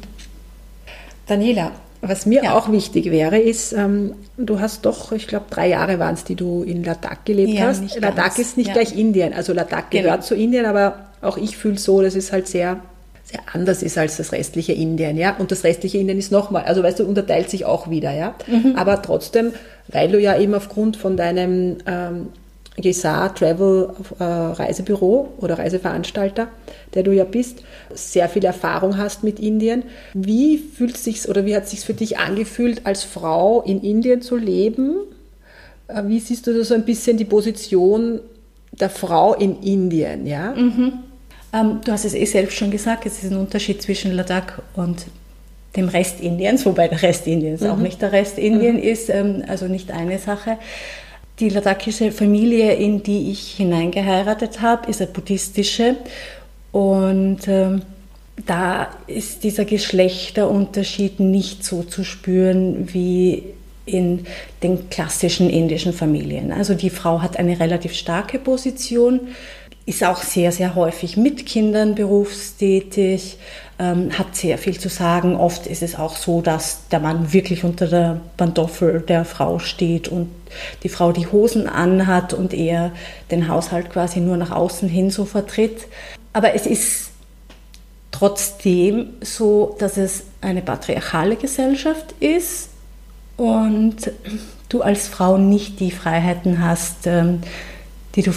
Daniela, 1.27 1.73
was 2.03 2.25
mir 2.25 2.45
ja. 2.45 2.55
auch 2.57 2.73
wichtig 2.73 3.11
wäre, 3.11 3.39
ist, 3.39 3.73
ähm, 3.73 4.15
du 4.39 4.59
hast 4.59 4.87
doch, 4.87 5.13
ich 5.13 5.27
glaube, 5.27 5.47
drei 5.51 5.69
Jahre 5.69 5.99
waren 5.99 6.15
es, 6.15 6.25
die 6.25 6.35
du 6.35 6.63
in 6.63 6.83
Ladakh 6.83 7.19
gelebt 7.25 7.51
ja, 7.51 7.67
hast. 7.67 8.01
Ladakh 8.01 8.41
ist 8.41 8.57
nicht 8.57 8.69
ja. 8.69 8.73
gleich 8.73 8.97
Indien. 8.97 9.35
Also 9.35 9.53
Ladakh 9.53 9.91
genau. 9.91 10.05
gehört 10.05 10.25
zu 10.25 10.35
Indien, 10.35 10.65
aber 10.65 11.07
auch 11.21 11.37
ich 11.37 11.57
fühle 11.57 11.79
so, 11.79 12.01
dass 12.01 12.15
es 12.15 12.33
halt 12.33 12.49
sehr, 12.49 12.81
sehr 13.25 13.41
anders 13.53 13.83
ist 13.83 13.99
als 13.99 14.17
das 14.17 14.33
restliche 14.33 14.73
Indien, 14.73 15.19
ja. 15.19 15.37
Und 15.37 15.53
das 15.53 15.63
restliche 15.63 15.99
Indien 15.99 16.19
ist 16.19 16.33
nochmal, 16.33 16.65
also 16.65 16.83
weißt 16.83 17.01
du, 17.01 17.05
unterteilt 17.05 17.51
sich 17.51 17.67
auch 17.67 17.91
wieder, 17.91 18.13
ja. 18.13 18.35
Mhm. 18.47 18.77
Aber 18.77 19.03
trotzdem, 19.03 19.53
weil 19.89 20.11
du 20.11 20.19
ja 20.19 20.39
eben 20.39 20.55
aufgrund 20.55 20.97
von 20.97 21.19
deinem 21.19 21.79
ähm, 21.87 22.29
Gesar 22.81 23.35
Travel 23.35 23.91
äh, 24.19 24.25
Reisebüro 24.25 25.33
oder 25.39 25.59
Reiseveranstalter, 25.59 26.49
der 26.95 27.03
du 27.03 27.13
ja 27.13 27.25
bist, 27.25 27.63
sehr 27.95 28.29
viel 28.29 28.45
Erfahrung 28.45 28.97
hast 28.97 29.23
mit 29.23 29.39
Indien. 29.39 29.85
Wie 30.15 30.59
fühlt 30.59 30.97
sich 30.97 31.29
oder 31.29 31.45
wie 31.47 31.57
hat 31.57 31.65
es 31.65 31.71
sich 31.71 31.81
für 31.81 31.95
dich 31.95 32.19
angefühlt, 32.19 32.87
als 32.87 33.05
Frau 33.05 33.63
in 33.63 33.81
Indien 33.83 34.23
zu 34.23 34.37
leben? 34.37 34.97
Äh, 35.89 36.03
wie 36.07 36.21
siehst 36.21 36.47
du 36.47 36.65
so 36.65 36.75
ein 36.75 36.85
bisschen 36.85 37.17
die 37.17 37.25
Position 37.25 38.21
der 38.73 38.91
Frau 38.91 39.35
in 39.35 39.61
Indien? 39.63 40.27
Ja? 40.27 40.53
Mhm. 40.53 40.93
Ähm, 41.53 41.81
du 41.85 41.93
hast 41.93 42.05
es 42.05 42.15
eh 42.15 42.25
selbst 42.25 42.57
schon 42.57 42.71
gesagt, 42.71 43.07
es 43.07 43.23
ist 43.23 43.33
ein 43.33 43.39
Unterschied 43.39 43.83
zwischen 43.83 44.13
Ladakh 44.13 44.63
und 44.77 45.07
dem 45.77 45.89
Rest 45.89 46.21
Indiens, 46.21 46.67
wobei 46.67 46.89
der 46.89 47.03
Rest 47.03 47.27
Indiens 47.27 47.61
mhm. 47.61 47.71
auch 47.71 47.77
nicht 47.77 48.03
der 48.03 48.13
Rest 48.13 48.39
Indien 48.39 48.77
mhm. 48.77 48.83
ist, 48.83 49.09
ähm, 49.09 49.45
also 49.47 49.67
nicht 49.67 49.91
eine 49.91 50.19
Sache. 50.19 50.59
Die 51.41 51.49
ladakhische 51.49 52.13
Familie, 52.13 52.75
in 52.75 53.03
die 53.03 53.31
ich 53.31 53.55
hineingeheiratet 53.55 54.61
habe, 54.61 54.91
ist 54.91 55.01
eine 55.01 55.11
buddhistische 55.11 55.97
und 56.71 57.49
äh, 57.49 57.79
da 58.47 58.89
ist 59.07 59.43
dieser 59.43 59.65
Geschlechterunterschied 59.65 61.19
nicht 61.19 61.65
so 61.65 61.83
zu 61.83 62.05
spüren 62.05 62.93
wie 62.93 63.45
in 63.87 64.27
den 64.63 64.91
klassischen 64.91 65.49
indischen 65.49 65.95
Familien. 65.95 66.53
Also 66.53 66.75
die 66.75 66.91
Frau 66.91 67.23
hat 67.23 67.39
eine 67.39 67.59
relativ 67.59 67.95
starke 67.95 68.39
Position, 68.39 69.21
ist 69.91 70.05
auch 70.05 70.23
sehr, 70.23 70.53
sehr 70.53 70.77
häufig 70.77 71.17
mit 71.17 71.47
Kindern 71.47 71.97
berufstätig, 71.97 73.39
ähm, 73.81 74.17
hat 74.17 74.37
sehr 74.37 74.57
viel 74.57 74.79
zu 74.79 74.89
sagen. 74.89 75.35
Oft 75.35 75.67
ist 75.67 75.83
es 75.83 75.97
auch 75.97 76.15
so, 76.15 76.43
dass 76.43 76.87
der 76.93 77.01
Mann 77.01 77.33
wirklich 77.33 77.65
unter 77.65 77.89
der 77.89 78.21
Pantoffel 78.37 79.01
der 79.01 79.25
Frau 79.25 79.59
steht 79.59 80.07
und 80.07 80.31
die 80.85 80.89
Frau 80.89 81.11
die 81.11 81.27
Hosen 81.27 81.67
anhat 81.67 82.33
und 82.33 82.55
er 82.55 82.93
den 83.33 83.49
Haushalt 83.49 83.91
quasi 83.91 84.21
nur 84.21 84.37
nach 84.37 84.53
außen 84.53 84.89
hin 84.89 85.11
so 85.11 85.25
vertritt. 85.25 85.89
Aber 86.33 86.55
es 86.55 86.67
ist 86.67 87.11
trotzdem 88.13 89.15
so, 89.21 89.75
dass 89.81 89.97
es 89.97 90.23
eine 90.41 90.63
patriarchale 90.63 91.35
Gesellschaft 91.35 92.15
ist 92.21 92.69
und 93.37 94.13
du 94.69 94.83
als 94.83 95.09
Frau 95.09 95.37
nicht 95.37 95.81
die 95.81 95.91
Freiheiten 95.91 96.65
hast, 96.65 97.09
ähm, 97.09 97.41
die 98.15 98.23
du 98.23 98.33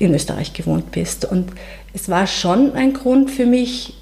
in 0.00 0.14
Österreich 0.14 0.52
gewohnt 0.52 0.90
bist. 0.90 1.24
Und 1.24 1.50
es 1.92 2.08
war 2.08 2.26
schon 2.26 2.72
ein 2.72 2.94
Grund 2.94 3.30
für 3.30 3.46
mich, 3.46 3.94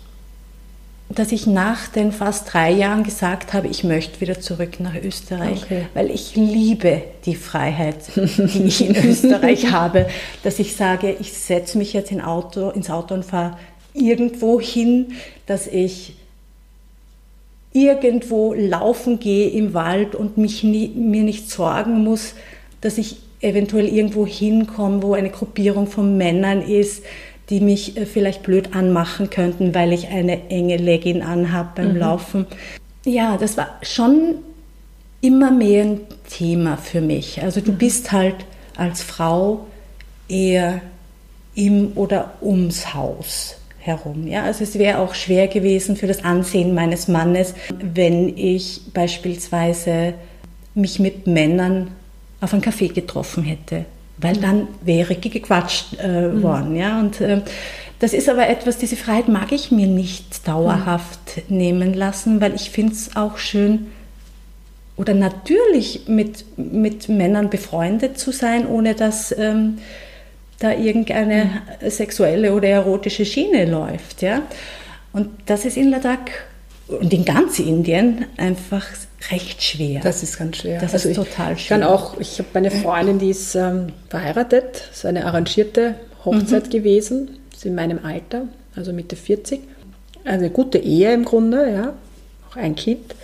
dass 1.10 1.32
ich 1.32 1.46
nach 1.46 1.88
den 1.88 2.12
fast 2.12 2.52
drei 2.52 2.70
Jahren 2.70 3.02
gesagt 3.02 3.54
habe, 3.54 3.68
ich 3.68 3.82
möchte 3.82 4.20
wieder 4.20 4.40
zurück 4.40 4.78
nach 4.78 4.94
Österreich, 4.94 5.62
okay. 5.64 5.86
weil 5.94 6.10
ich 6.10 6.36
liebe 6.36 7.02
die 7.24 7.34
Freiheit, 7.34 7.96
die 8.14 8.64
ich 8.64 8.86
in 8.86 8.94
Österreich 8.94 9.66
habe, 9.72 10.06
dass 10.42 10.58
ich 10.58 10.76
sage, 10.76 11.16
ich 11.18 11.32
setze 11.32 11.78
mich 11.78 11.94
jetzt 11.94 12.12
in 12.12 12.20
Auto, 12.20 12.70
ins 12.70 12.90
Auto 12.90 13.14
und 13.14 13.24
fahre 13.24 13.56
irgendwo 13.94 14.60
hin, 14.60 15.14
dass 15.46 15.66
ich 15.66 16.14
irgendwo 17.72 18.52
laufen 18.54 19.18
gehe 19.18 19.48
im 19.48 19.72
Wald 19.72 20.14
und 20.14 20.36
mich 20.36 20.62
nie, 20.62 20.88
mir 20.88 21.22
nicht 21.22 21.50
sorgen 21.50 22.04
muss, 22.04 22.34
dass 22.80 22.98
ich 22.98 23.16
eventuell 23.40 23.86
irgendwo 23.86 24.26
hinkomme, 24.26 25.02
wo 25.02 25.14
eine 25.14 25.30
Gruppierung 25.30 25.86
von 25.86 26.16
Männern 26.16 26.62
ist, 26.62 27.04
die 27.50 27.60
mich 27.60 27.96
äh, 27.96 28.06
vielleicht 28.06 28.42
blöd 28.42 28.74
anmachen 28.74 29.30
könnten, 29.30 29.74
weil 29.74 29.92
ich 29.92 30.08
eine 30.08 30.50
enge 30.50 30.76
Legging 30.76 31.22
anhabe 31.22 31.70
beim 31.76 31.92
mhm. 31.92 31.98
Laufen. 31.98 32.46
Ja, 33.04 33.36
das 33.36 33.56
war 33.56 33.78
schon 33.82 34.36
immer 35.20 35.50
mehr 35.50 35.84
ein 35.84 36.00
Thema 36.28 36.76
für 36.76 37.00
mich. 37.00 37.42
Also 37.42 37.60
du 37.60 37.72
mhm. 37.72 37.78
bist 37.78 38.12
halt 38.12 38.36
als 38.76 39.02
Frau 39.02 39.66
eher 40.28 40.80
im 41.54 41.92
oder 41.96 42.34
ums 42.40 42.94
Haus 42.94 43.56
herum. 43.78 44.26
Ja? 44.26 44.44
Also 44.44 44.62
es 44.64 44.78
wäre 44.78 44.98
auch 44.98 45.14
schwer 45.14 45.48
gewesen 45.48 45.96
für 45.96 46.06
das 46.06 46.22
Ansehen 46.24 46.74
meines 46.74 47.08
Mannes, 47.08 47.54
wenn 47.80 48.36
ich 48.36 48.82
beispielsweise 48.92 50.14
mich 50.74 51.00
mit 51.00 51.26
Männern 51.26 51.88
auf 52.40 52.52
einen 52.52 52.62
Kaffee 52.62 52.88
getroffen 52.88 53.44
hätte 53.44 53.86
weil 54.20 54.36
dann 54.36 54.68
wäre 54.82 55.14
gequatscht 55.14 55.96
äh, 56.02 56.28
mhm. 56.28 56.42
worden. 56.42 56.76
Ja? 56.76 56.98
Und 56.98 57.20
äh, 57.20 57.40
das 58.00 58.12
ist 58.12 58.28
aber 58.28 58.48
etwas, 58.48 58.78
diese 58.78 58.96
Freiheit 58.96 59.28
mag 59.28 59.52
ich 59.52 59.70
mir 59.70 59.86
nicht 59.86 60.46
dauerhaft 60.46 61.48
mhm. 61.48 61.56
nehmen 61.56 61.94
lassen, 61.94 62.40
weil 62.40 62.54
ich 62.54 62.70
finde 62.70 62.92
es 62.92 63.16
auch 63.16 63.38
schön 63.38 63.88
oder 64.96 65.14
natürlich 65.14 66.08
mit, 66.08 66.44
mit 66.56 67.08
Männern 67.08 67.50
befreundet 67.50 68.18
zu 68.18 68.32
sein, 68.32 68.66
ohne 68.66 68.94
dass 68.94 69.36
ähm, 69.36 69.78
da 70.58 70.72
irgendeine 70.72 71.62
mhm. 71.80 71.90
sexuelle 71.90 72.52
oder 72.52 72.68
erotische 72.68 73.24
Schiene 73.24 73.64
läuft. 73.64 74.22
Ja? 74.22 74.42
Und 75.12 75.28
das 75.46 75.64
ist 75.64 75.76
in 75.76 75.90
Ladakh 75.90 76.32
und 76.88 77.12
in 77.12 77.24
ganz 77.24 77.58
Indien 77.60 78.26
einfach 78.36 78.84
recht 79.30 79.62
schwer. 79.62 80.00
Das 80.00 80.22
ist 80.22 80.38
ganz 80.38 80.58
schwer. 80.58 80.80
Das 80.80 80.92
also 80.92 81.08
ist 81.08 81.16
total 81.16 81.56
schwer. 81.56 81.56
Ich 81.56 81.68
kann 81.68 81.82
auch, 81.82 82.18
ich 82.20 82.38
habe 82.38 82.48
eine 82.54 82.70
Freundin, 82.70 83.18
die 83.18 83.30
ist 83.30 83.54
ähm, 83.54 83.92
verheiratet, 84.08 84.88
ist 84.92 85.04
eine 85.04 85.26
arrangierte 85.26 85.94
Hochzeit 86.24 86.66
mhm. 86.66 86.70
gewesen, 86.70 87.30
ist 87.52 87.66
in 87.66 87.74
meinem 87.74 88.04
Alter, 88.04 88.44
also 88.76 88.92
Mitte 88.92 89.16
40. 89.16 89.60
Eine 90.24 90.50
gute 90.50 90.78
Ehe 90.78 91.12
im 91.12 91.24
Grunde, 91.24 91.70
ja, 91.70 91.94
auch 92.50 92.56
ein 92.56 92.76
Kind. 92.76 93.14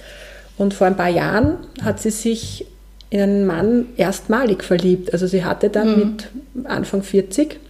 Und 0.57 0.75
vor 0.75 0.87
ein 0.87 0.97
paar 0.97 1.09
Jahren 1.09 1.59
hat 1.83 2.01
sie 2.01 2.11
sich 2.11 2.67
in 3.11 3.21
einen 3.21 3.47
Mann 3.47 3.87
erstmalig 3.97 4.65
verliebt. 4.65 5.13
Also 5.13 5.27
sie 5.27 5.45
hatte 5.45 5.71
dann 5.71 5.93
mhm. 5.93 5.99
mit 5.99 6.67
Anfang 6.67 7.03
40 7.03 7.61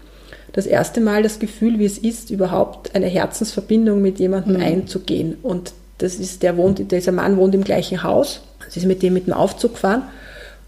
das 0.53 0.67
erste 0.67 1.01
Mal 1.01 1.23
das 1.23 1.41
Gefühl, 1.41 1.79
wie 1.79 1.85
es 1.85 1.99
ist, 1.99 2.31
überhaupt 2.31 2.95
eine 2.95 3.07
Herzensverbindung 3.07 4.01
mit 4.01 4.21
jemandem 4.21 4.55
mhm. 4.55 4.63
einzugehen. 4.63 5.37
Und 5.43 5.73
das 6.05 6.17
ist, 6.17 6.43
der 6.43 6.57
wohnt, 6.57 6.93
dieser 6.93 7.13
Mann 7.13 7.37
wohnt 7.37 7.55
im 7.55 7.65
gleichen 7.65 8.03
Haus. 8.03 8.43
Sie 8.69 8.81
ist 8.81 8.87
mit 8.87 9.03
dem 9.03 9.15
mit 9.15 9.27
dem 9.27 9.33
Aufzug 9.33 9.75
gefahren 9.75 10.03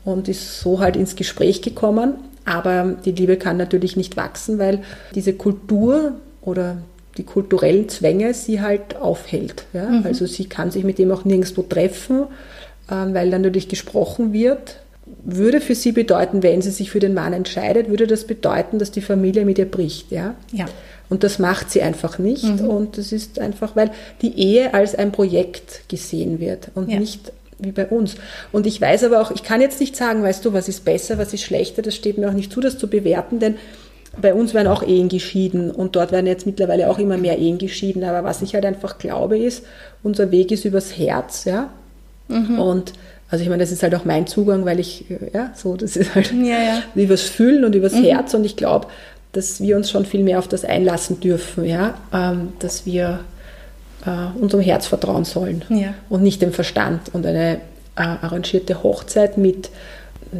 und 0.05 0.29
ist 0.29 0.61
so 0.61 0.81
halt 0.81 0.96
ins 0.96 1.14
Gespräch 1.14 1.62
gekommen. 1.62 2.14
Aber 2.44 2.96
die 3.05 3.12
Liebe 3.12 3.37
kann 3.37 3.57
natürlich 3.57 3.96
nicht 3.96 4.16
wachsen, 4.16 4.59
weil 4.59 4.83
diese 5.14 5.35
Kultur 5.35 6.12
oder 6.40 6.79
die 7.18 7.25
kulturellen 7.25 7.88
Zwänge 7.88 8.33
sie 8.35 8.61
halt 8.61 8.96
aufhält. 8.96 9.64
Ja? 9.72 9.88
Mhm. 9.88 10.07
Also 10.07 10.27
sie 10.27 10.46
kann 10.46 10.70
sich 10.70 10.85
mit 10.85 10.99
dem 10.99 11.11
auch 11.11 11.25
nirgendwo 11.25 11.62
treffen, 11.62 12.25
ähm, 12.90 13.14
weil 13.14 13.31
dann 13.31 13.42
natürlich 13.42 13.68
gesprochen 13.68 14.33
wird. 14.33 14.81
Würde 15.25 15.61
für 15.61 15.75
sie 15.75 15.92
bedeuten, 15.92 16.42
wenn 16.42 16.62
sie 16.62 16.70
sich 16.70 16.90
für 16.90 16.99
den 16.99 17.14
Mann 17.14 17.33
entscheidet, 17.33 17.88
würde 17.88 18.07
das 18.07 18.25
bedeuten, 18.25 18.79
dass 18.79 18.90
die 18.90 19.03
Familie 19.03 19.44
mit 19.44 19.59
ihr 19.59 19.70
bricht. 19.70 20.11
Ja? 20.11 20.35
ja. 20.53 20.66
Und 21.08 21.22
das 21.22 21.38
macht 21.38 21.70
sie 21.70 21.82
einfach 21.82 22.18
nicht. 22.18 22.44
Mhm. 22.44 22.68
Und 22.68 22.98
das 22.98 23.12
ist 23.12 23.38
einfach, 23.38 23.76
weil 23.76 23.90
die 24.22 24.38
Ehe 24.38 24.74
als 24.74 24.94
ein 24.94 25.12
Projekt 25.12 25.88
gesehen 25.88 26.40
wird 26.40 26.70
und 26.74 26.90
ja. 26.90 26.98
nicht 26.98 27.32
wie 27.58 27.72
bei 27.72 27.86
uns. 27.86 28.16
Und 28.52 28.66
ich 28.66 28.80
weiß 28.80 29.04
aber 29.04 29.20
auch, 29.20 29.30
ich 29.30 29.42
kann 29.42 29.60
jetzt 29.60 29.80
nicht 29.80 29.96
sagen, 29.96 30.22
weißt 30.22 30.44
du, 30.44 30.52
was 30.52 30.68
ist 30.68 30.84
besser, 30.84 31.16
was 31.18 31.32
ist 31.32 31.42
schlechter, 31.42 31.82
das 31.82 31.94
steht 31.94 32.18
mir 32.18 32.28
auch 32.28 32.34
nicht 32.34 32.52
zu, 32.52 32.60
das 32.60 32.76
zu 32.76 32.88
bewerten, 32.88 33.38
denn 33.38 33.56
bei 34.20 34.34
uns 34.34 34.54
werden 34.54 34.68
auch 34.68 34.82
Ehen 34.82 35.08
geschieden 35.08 35.70
und 35.70 35.96
dort 35.96 36.10
werden 36.12 36.26
jetzt 36.26 36.46
mittlerweile 36.46 36.88
auch 36.90 36.98
immer 36.98 37.18
mehr 37.18 37.38
Ehen 37.38 37.58
geschieden. 37.58 38.02
Aber 38.02 38.24
was 38.24 38.42
ich 38.42 38.54
halt 38.54 38.64
einfach 38.64 38.98
glaube 38.98 39.38
ist, 39.38 39.64
unser 40.02 40.30
Weg 40.30 40.50
ist 40.52 40.64
übers 40.64 40.96
Herz, 40.98 41.44
ja. 41.44 41.70
Mhm. 42.28 42.58
Und 42.58 42.92
also 43.28 43.42
ich 43.42 43.48
meine, 43.48 43.62
das 43.62 43.72
ist 43.72 43.82
halt 43.82 43.94
auch 43.94 44.04
mein 44.04 44.26
Zugang, 44.26 44.64
weil 44.64 44.80
ich, 44.80 45.04
ja, 45.34 45.52
so, 45.54 45.76
das 45.76 45.96
ist 45.96 46.14
halt 46.14 46.32
ja, 46.32 46.58
ja. 46.62 46.82
übers 46.94 47.22
Fühlen 47.22 47.64
und 47.64 47.74
übers 47.74 47.92
mhm. 47.92 48.04
Herz 48.04 48.34
und 48.34 48.44
ich 48.44 48.56
glaube, 48.56 48.86
dass 49.37 49.61
wir 49.61 49.77
uns 49.77 49.90
schon 49.90 50.07
viel 50.07 50.25
mehr 50.25 50.38
auf 50.38 50.49
das 50.49 50.64
einlassen 50.64 51.20
dürfen, 51.20 51.66
ja, 51.66 51.94
ähm, 52.12 52.55
dass 52.59 52.87
wir 52.87 53.20
äh, 54.07 54.38
unserem 54.40 54.62
Herz 54.62 54.87
vertrauen 54.87 55.25
sollen 55.25 55.62
ja. 55.68 55.94
und 56.09 56.22
nicht 56.22 56.40
dem 56.40 56.53
Verstand. 56.53 57.11
Und 57.12 57.27
eine 57.27 57.57
äh, 57.57 57.59
arrangierte 57.96 58.83
Hochzeit 58.83 59.37
mit 59.37 59.70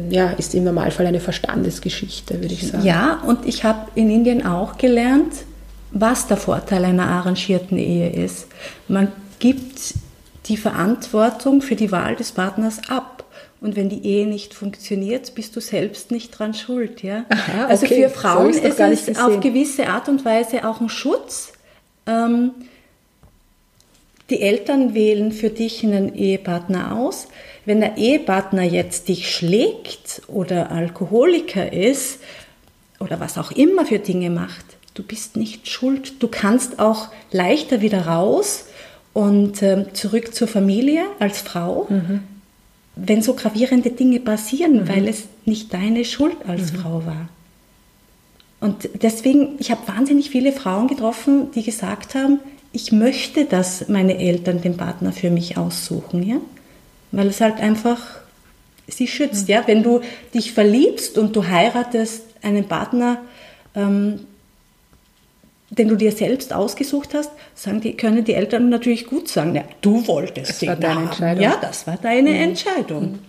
ja, 0.09 0.31
ist 0.31 0.53
im 0.53 0.63
Normalfall 0.63 1.05
eine 1.05 1.19
Verstandesgeschichte, 1.19 2.41
würde 2.41 2.53
ich 2.53 2.67
sagen. 2.67 2.83
Ja, 2.83 3.21
und 3.25 3.45
ich 3.45 3.63
habe 3.63 3.87
in 3.95 4.09
Indien 4.09 4.45
auch 4.45 4.77
gelernt, 4.77 5.33
was 5.91 6.27
der 6.27 6.37
Vorteil 6.37 6.83
einer 6.83 7.07
arrangierten 7.07 7.77
Ehe 7.77 8.09
ist. 8.09 8.47
Man 8.87 9.11
gibt 9.39 9.93
die 10.47 10.57
Verantwortung 10.57 11.61
für 11.61 11.75
die 11.75 11.91
Wahl 11.91 12.15
des 12.15 12.31
Partners 12.31 12.81
ab. 12.89 13.23
Und 13.59 13.75
wenn 13.75 13.89
die 13.89 14.05
Ehe 14.05 14.27
nicht 14.27 14.53
funktioniert, 14.53 15.33
bist 15.33 15.55
du 15.55 15.59
selbst 15.59 16.11
nicht 16.11 16.29
dran 16.31 16.53
schuld. 16.53 17.01
Ja? 17.01 17.25
Aha, 17.29 17.65
also 17.65 17.85
okay. 17.85 18.03
für 18.03 18.09
Frauen 18.09 18.53
so 18.53 18.59
ist 18.59 19.09
es 19.09 19.17
auf 19.17 19.39
gewisse 19.39 19.87
Art 19.87 20.09
und 20.09 20.23
Weise 20.25 20.67
auch 20.67 20.79
ein 20.79 20.89
Schutz. 20.89 21.53
Ähm, 22.05 22.51
die 24.29 24.41
Eltern 24.41 24.93
wählen 24.93 25.31
für 25.31 25.49
dich 25.49 25.83
einen 25.83 26.13
Ehepartner 26.13 26.95
aus. 26.95 27.27
Wenn 27.65 27.79
der 27.79 27.97
Ehepartner 27.97 28.63
jetzt 28.63 29.07
dich 29.07 29.33
schlägt 29.33 30.21
oder 30.27 30.71
Alkoholiker 30.71 31.71
ist 31.71 32.19
oder 32.99 33.19
was 33.19 33.37
auch 33.37 33.51
immer 33.51 33.85
für 33.85 33.99
Dinge 33.99 34.29
macht, 34.29 34.65
du 34.93 35.03
bist 35.03 35.37
nicht 35.37 35.67
schuld. 35.67 36.21
Du 36.21 36.27
kannst 36.27 36.79
auch 36.79 37.09
leichter 37.31 37.81
wieder 37.81 38.07
raus 38.07 38.65
und 39.13 39.61
äh, 39.61 39.85
zurück 39.93 40.35
zur 40.35 40.47
Familie 40.47 41.05
als 41.19 41.41
Frau, 41.41 41.87
mhm. 41.89 42.21
Wenn 42.97 43.21
so 43.21 43.33
gravierende 43.33 43.91
Dinge 43.91 44.19
passieren, 44.19 44.83
mhm. 44.83 44.89
weil 44.89 45.07
es 45.07 45.23
nicht 45.45 45.73
deine 45.73 46.05
Schuld 46.05 46.37
als 46.47 46.73
mhm. 46.73 46.77
Frau 46.77 47.05
war. 47.05 47.29
Und 48.59 48.89
deswegen, 49.01 49.55
ich 49.59 49.69
habe 49.69 49.87
wahnsinnig 49.87 50.29
viele 50.31 50.51
Frauen 50.51 50.87
getroffen, 50.87 51.51
die 51.51 51.63
gesagt 51.63 52.15
haben, 52.15 52.39
ich 52.71 52.91
möchte, 52.91 53.45
dass 53.45 53.87
meine 53.87 54.17
Eltern 54.17 54.61
den 54.61 54.77
Partner 54.77 55.13
für 55.13 55.29
mich 55.29 55.57
aussuchen, 55.57 56.23
ja 56.23 56.37
weil 57.11 57.27
es 57.27 57.41
halt 57.41 57.59
einfach 57.59 57.99
sie 58.87 59.07
schützt. 59.07 59.47
Ja? 59.47 59.63
Wenn 59.65 59.83
du 59.83 60.01
dich 60.33 60.53
verliebst 60.53 61.17
und 61.17 61.35
du 61.35 61.47
heiratest 61.47 62.23
einen 62.41 62.67
Partner, 62.67 63.19
ähm, 63.75 64.21
den 65.69 65.89
du 65.89 65.95
dir 65.95 66.11
selbst 66.11 66.53
ausgesucht 66.53 67.13
hast, 67.13 67.31
sagen 67.53 67.81
die, 67.81 67.97
können 67.97 68.23
die 68.23 68.33
Eltern 68.33 68.69
natürlich 68.69 69.05
gut 69.05 69.27
sagen, 69.27 69.55
ja, 69.55 69.63
du 69.81 70.07
wolltest 70.07 70.49
das 70.49 70.59
den 70.59 70.69
war 70.69 70.75
deine 70.77 71.01
Entscheidung. 71.01 71.43
Ja, 71.43 71.57
das 71.61 71.87
war 71.87 71.97
deine 72.01 72.29
mhm. 72.29 72.35
Entscheidung. 72.35 73.03
Mhm. 73.03 73.19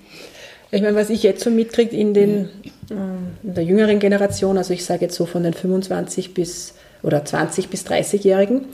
Ich 0.70 0.82
meine, 0.82 0.96
was 0.96 1.10
ich 1.10 1.22
jetzt 1.22 1.42
so 1.42 1.50
mitkriege 1.50 1.96
in, 1.96 2.14
den, 2.14 2.48
äh, 2.90 2.94
in 3.42 3.54
der 3.54 3.64
jüngeren 3.64 3.98
Generation, 3.98 4.58
also 4.58 4.74
ich 4.74 4.84
sage 4.84 5.06
jetzt 5.06 5.16
so 5.16 5.26
von 5.26 5.42
den 5.42 5.54
25 5.54 6.34
bis 6.34 6.74
oder 7.02 7.24
20 7.24 7.68
bis 7.68 7.86
30-Jährigen, 7.86 8.64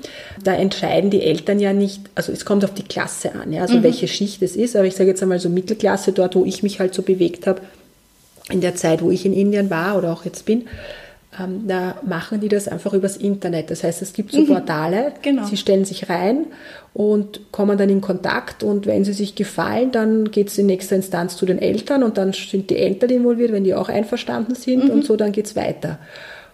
da 0.42 0.54
entscheiden 0.54 1.10
die 1.10 1.22
Eltern 1.22 1.60
ja 1.60 1.74
nicht, 1.74 2.00
also 2.14 2.32
es 2.32 2.46
kommt 2.46 2.64
auf 2.64 2.72
die 2.72 2.82
Klasse 2.82 3.34
an, 3.34 3.52
ja, 3.52 3.62
also 3.62 3.78
mhm. 3.78 3.82
welche 3.82 4.08
Schicht 4.08 4.40
es 4.40 4.56
ist, 4.56 4.76
aber 4.76 4.86
ich 4.86 4.96
sage 4.96 5.10
jetzt 5.10 5.22
einmal 5.22 5.38
so 5.38 5.50
Mittelklasse, 5.50 6.12
dort, 6.12 6.34
wo 6.34 6.44
ich 6.44 6.62
mich 6.62 6.80
halt 6.80 6.94
so 6.94 7.02
bewegt 7.02 7.46
habe, 7.46 7.60
in 8.50 8.60
der 8.60 8.74
Zeit, 8.74 9.02
wo 9.02 9.10
ich 9.10 9.26
in 9.26 9.34
Indien 9.34 9.70
war 9.70 9.96
oder 9.96 10.12
auch 10.12 10.24
jetzt 10.24 10.46
bin, 10.46 10.66
ähm, 11.40 11.66
da 11.66 11.96
machen 12.04 12.40
die 12.40 12.48
das 12.48 12.68
einfach 12.68 12.92
übers 12.92 13.16
Internet. 13.16 13.70
Das 13.70 13.84
heißt, 13.84 14.02
es 14.02 14.12
gibt 14.12 14.32
so 14.32 14.42
mhm. 14.42 14.46
Portale, 14.46 15.12
genau. 15.22 15.44
sie 15.44 15.56
stellen 15.56 15.84
sich 15.84 16.08
rein 16.08 16.46
und 16.92 17.52
kommen 17.52 17.76
dann 17.76 17.88
in 17.88 18.00
Kontakt 18.00 18.62
und 18.62 18.86
wenn 18.86 19.04
sie 19.04 19.12
sich 19.12 19.34
gefallen, 19.34 19.90
dann 19.92 20.30
geht 20.30 20.48
es 20.48 20.58
in 20.58 20.66
nächster 20.66 20.96
Instanz 20.96 21.36
zu 21.36 21.46
den 21.46 21.58
Eltern 21.58 22.02
und 22.02 22.18
dann 22.18 22.32
sind 22.32 22.70
die 22.70 22.76
Eltern 22.76 23.10
involviert, 23.10 23.52
wenn 23.52 23.64
die 23.64 23.74
auch 23.74 23.88
einverstanden 23.88 24.54
sind 24.54 24.84
mhm. 24.84 24.90
und 24.90 25.04
so, 25.04 25.16
dann 25.16 25.32
geht 25.32 25.46
es 25.46 25.56
weiter. 25.56 25.98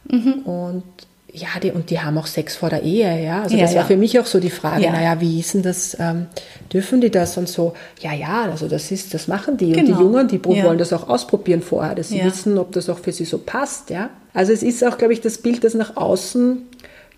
Mhm. 0.09 0.33
Und 0.45 0.85
ja, 1.33 1.49
die, 1.63 1.71
und 1.71 1.91
die 1.91 2.01
haben 2.01 2.19
auch 2.19 2.27
Sex 2.27 2.57
vor 2.57 2.71
der 2.71 2.83
Ehe, 2.83 3.23
ja. 3.23 3.43
Also 3.43 3.57
ja, 3.57 3.63
das 3.63 3.75
war 3.75 3.83
ja. 3.83 3.87
für 3.87 3.97
mich 3.97 4.19
auch 4.19 4.27
so 4.27 4.41
die 4.41 4.51
Frage, 4.51 4.85
ja. 4.85 4.93
naja, 4.93 5.21
wie 5.21 5.41
ist 5.41 5.55
denn 5.55 5.63
das, 5.63 5.97
ähm, 6.01 6.27
dürfen 6.73 7.01
die 7.01 7.11
das 7.11 7.37
und 7.37 7.49
so? 7.49 7.75
Ja, 8.01 8.13
ja, 8.13 8.51
also 8.51 8.69
das 8.69 8.91
ist, 8.91 9.15
das 9.15 9.29
machen 9.29 9.57
die. 9.57 9.73
Genau. 9.73 9.79
Und 9.81 9.87
die 9.87 9.93
genau. 9.93 10.03
Jungen, 10.03 10.29
die 10.29 10.45
wollen 10.45 10.79
das 10.79 10.93
auch 10.93 11.09
ausprobieren 11.09 11.63
vorher, 11.63 11.95
dass 11.95 12.09
sie 12.09 12.23
wissen, 12.25 12.59
ob 12.59 12.73
das 12.73 12.89
auch 12.89 12.99
für 12.99 13.13
sie 13.13 13.25
so 13.25 13.39
passt, 13.39 13.91
ja. 13.91 14.11
Also 14.33 14.53
es 14.53 14.63
ist 14.63 14.85
auch, 14.85 14.99
glaube 14.99 15.13
ich, 15.13 15.21
das 15.21 15.39
Bild, 15.39 15.65
das 15.65 15.75
nach 15.75 15.97
außen 15.97 16.63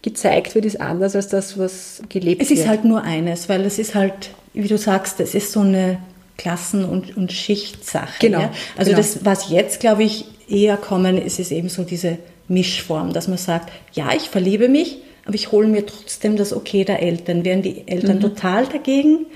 gezeigt 0.02 0.54
wird, 0.54 0.64
ist 0.64 0.80
anders 0.80 1.14
als 1.14 1.28
das, 1.28 1.58
was 1.58 2.02
gelebt 2.08 2.40
wird. 2.40 2.50
Es 2.50 2.58
ist 2.58 2.68
halt 2.68 2.84
nur 2.84 3.02
eines, 3.02 3.48
weil 3.48 3.64
es 3.64 3.78
ist 3.78 3.94
halt, 3.94 4.30
wie 4.52 4.66
du 4.66 4.76
sagst, 4.76 5.20
es 5.20 5.34
ist 5.34 5.52
so 5.52 5.60
eine 5.60 5.98
Klassen- 6.38 6.84
und, 6.84 7.16
und 7.16 7.32
Schichtsache. 7.32 8.14
Genau. 8.20 8.50
Also 8.76 8.90
genau. 8.90 8.96
das, 8.96 9.24
was 9.24 9.50
jetzt, 9.50 9.80
glaube 9.80 10.02
ich, 10.02 10.24
eher 10.48 10.76
kommen, 10.76 11.18
ist 11.18 11.38
es 11.38 11.50
eben 11.50 11.68
so 11.68 11.84
diese 11.84 12.18
Mischform, 12.52 13.12
dass 13.12 13.28
man 13.28 13.38
sagt, 13.38 13.72
ja, 13.92 14.10
ich 14.14 14.28
verliebe 14.28 14.68
mich, 14.68 14.98
aber 15.24 15.34
ich 15.34 15.52
hole 15.52 15.68
mir 15.68 15.86
trotzdem 15.86 16.36
das 16.36 16.52
Okay 16.52 16.84
der 16.84 17.02
Eltern. 17.02 17.44
Wären 17.44 17.62
die 17.62 17.86
Eltern 17.86 18.16
mhm. 18.16 18.20
total 18.20 18.66
dagegen, 18.66 19.26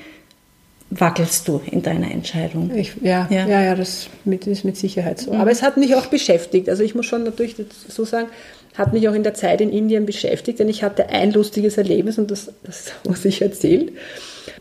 wackelst 0.91 1.49
du 1.49 1.61
in 1.71 1.83
deiner 1.83 2.11
Entscheidung. 2.11 2.75
Ich, 2.75 2.93
ja, 3.01 3.27
ja, 3.31 3.47
ja, 3.47 3.63
ja, 3.63 3.75
das 3.75 4.09
ist 4.25 4.65
mit 4.65 4.77
Sicherheit 4.77 5.19
so. 5.19 5.33
Mhm. 5.33 5.41
Aber 5.41 5.51
es 5.51 5.63
hat 5.63 5.77
mich 5.77 5.95
auch 5.95 6.07
beschäftigt. 6.07 6.69
Also 6.69 6.83
ich 6.83 6.95
muss 6.95 7.07
schon 7.07 7.25
natürlich 7.25 7.57
so 7.89 8.05
sagen, 8.05 8.29
hat 8.75 8.93
mich 8.93 9.09
auch 9.09 9.15
in 9.15 9.23
der 9.23 9.35
Zeit 9.35 9.61
in 9.61 9.71
Indien 9.71 10.05
beschäftigt, 10.05 10.59
denn 10.59 10.69
ich 10.69 10.83
hatte 10.83 11.09
ein 11.09 11.33
lustiges 11.33 11.79
Erlebnis 11.79 12.19
und 12.19 12.31
das, 12.31 12.53
das 12.63 12.93
muss 13.05 13.25
ich 13.25 13.41
erzählen, 13.41 13.91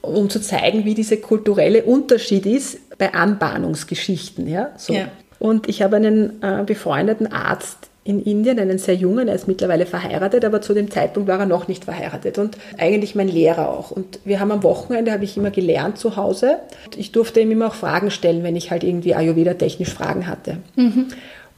um 0.01 0.29
zu 0.29 0.39
zeigen, 0.39 0.85
wie 0.85 0.93
dieser 0.93 1.17
kulturelle 1.17 1.83
Unterschied 1.83 2.45
ist 2.45 2.97
bei 2.97 3.13
Anbahnungsgeschichten. 3.13 4.47
Ja? 4.47 4.71
So. 4.77 4.93
Ja. 4.93 5.09
Und 5.39 5.67
ich 5.67 5.81
habe 5.81 5.97
einen 5.97 6.41
äh, 6.41 6.63
befreundeten 6.65 7.31
Arzt 7.31 7.89
in 8.05 8.21
Indien, 8.21 8.59
einen 8.59 8.77
sehr 8.77 8.93
jungen, 8.93 9.27
er 9.27 9.33
ist 9.33 9.47
mittlerweile 9.47 9.87
verheiratet, 9.87 10.45
aber 10.45 10.61
zu 10.61 10.75
dem 10.75 10.91
Zeitpunkt 10.91 11.27
war 11.27 11.39
er 11.39 11.47
noch 11.47 11.67
nicht 11.67 11.85
verheiratet 11.85 12.37
und 12.37 12.55
eigentlich 12.77 13.15
mein 13.15 13.27
Lehrer 13.27 13.67
auch. 13.67 13.89
Und 13.89 14.19
wir 14.23 14.39
haben 14.39 14.51
am 14.51 14.61
Wochenende, 14.61 15.11
habe 15.11 15.23
ich 15.23 15.35
immer 15.35 15.49
gelernt 15.49 15.97
zu 15.97 16.15
Hause. 16.15 16.59
Ich 16.95 17.11
durfte 17.11 17.39
ihm 17.39 17.49
immer 17.49 17.67
auch 17.67 17.73
Fragen 17.73 18.11
stellen, 18.11 18.43
wenn 18.43 18.55
ich 18.55 18.69
halt 18.69 18.83
irgendwie 18.83 19.15
Ayurveda-technisch 19.15 19.89
Fragen 19.89 20.27
hatte. 20.27 20.57
Mhm. 20.75 21.07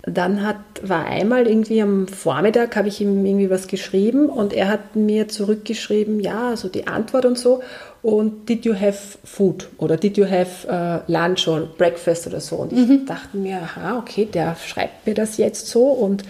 Dann 0.03 0.47
hat, 0.47 0.55
war 0.83 1.05
einmal 1.05 1.47
irgendwie 1.47 1.81
am 1.81 2.07
Vormittag, 2.07 2.77
habe 2.77 2.87
ich 2.87 3.01
ihm 3.01 3.25
irgendwie 3.25 3.49
was 3.49 3.67
geschrieben 3.67 4.27
und 4.29 4.53
er 4.53 4.69
hat 4.69 4.95
mir 4.95 5.27
zurückgeschrieben, 5.27 6.21
ja, 6.21 6.55
so 6.55 6.69
die 6.69 6.87
Antwort 6.87 7.25
und 7.25 7.37
so 7.37 7.61
und 8.07 8.47
did 8.47 8.63
you 8.63 8.73
have 8.73 8.97
food 9.25 9.67
oder 9.79 9.97
did 9.97 10.17
you 10.17 10.25
have 10.25 10.65
uh, 10.65 11.11
lunch 11.11 11.45
or 11.45 11.67
breakfast 11.77 12.25
oder 12.25 12.39
so. 12.39 12.55
Und 12.55 12.71
ich 12.71 12.87
mhm. 12.87 13.05
dachte 13.05 13.35
mir, 13.35 13.57
aha, 13.57 13.97
okay, 13.99 14.23
der 14.23 14.55
schreibt 14.55 15.05
mir 15.05 15.13
das 15.13 15.35
jetzt 15.35 15.67
so 15.67 15.87
und 15.87 16.23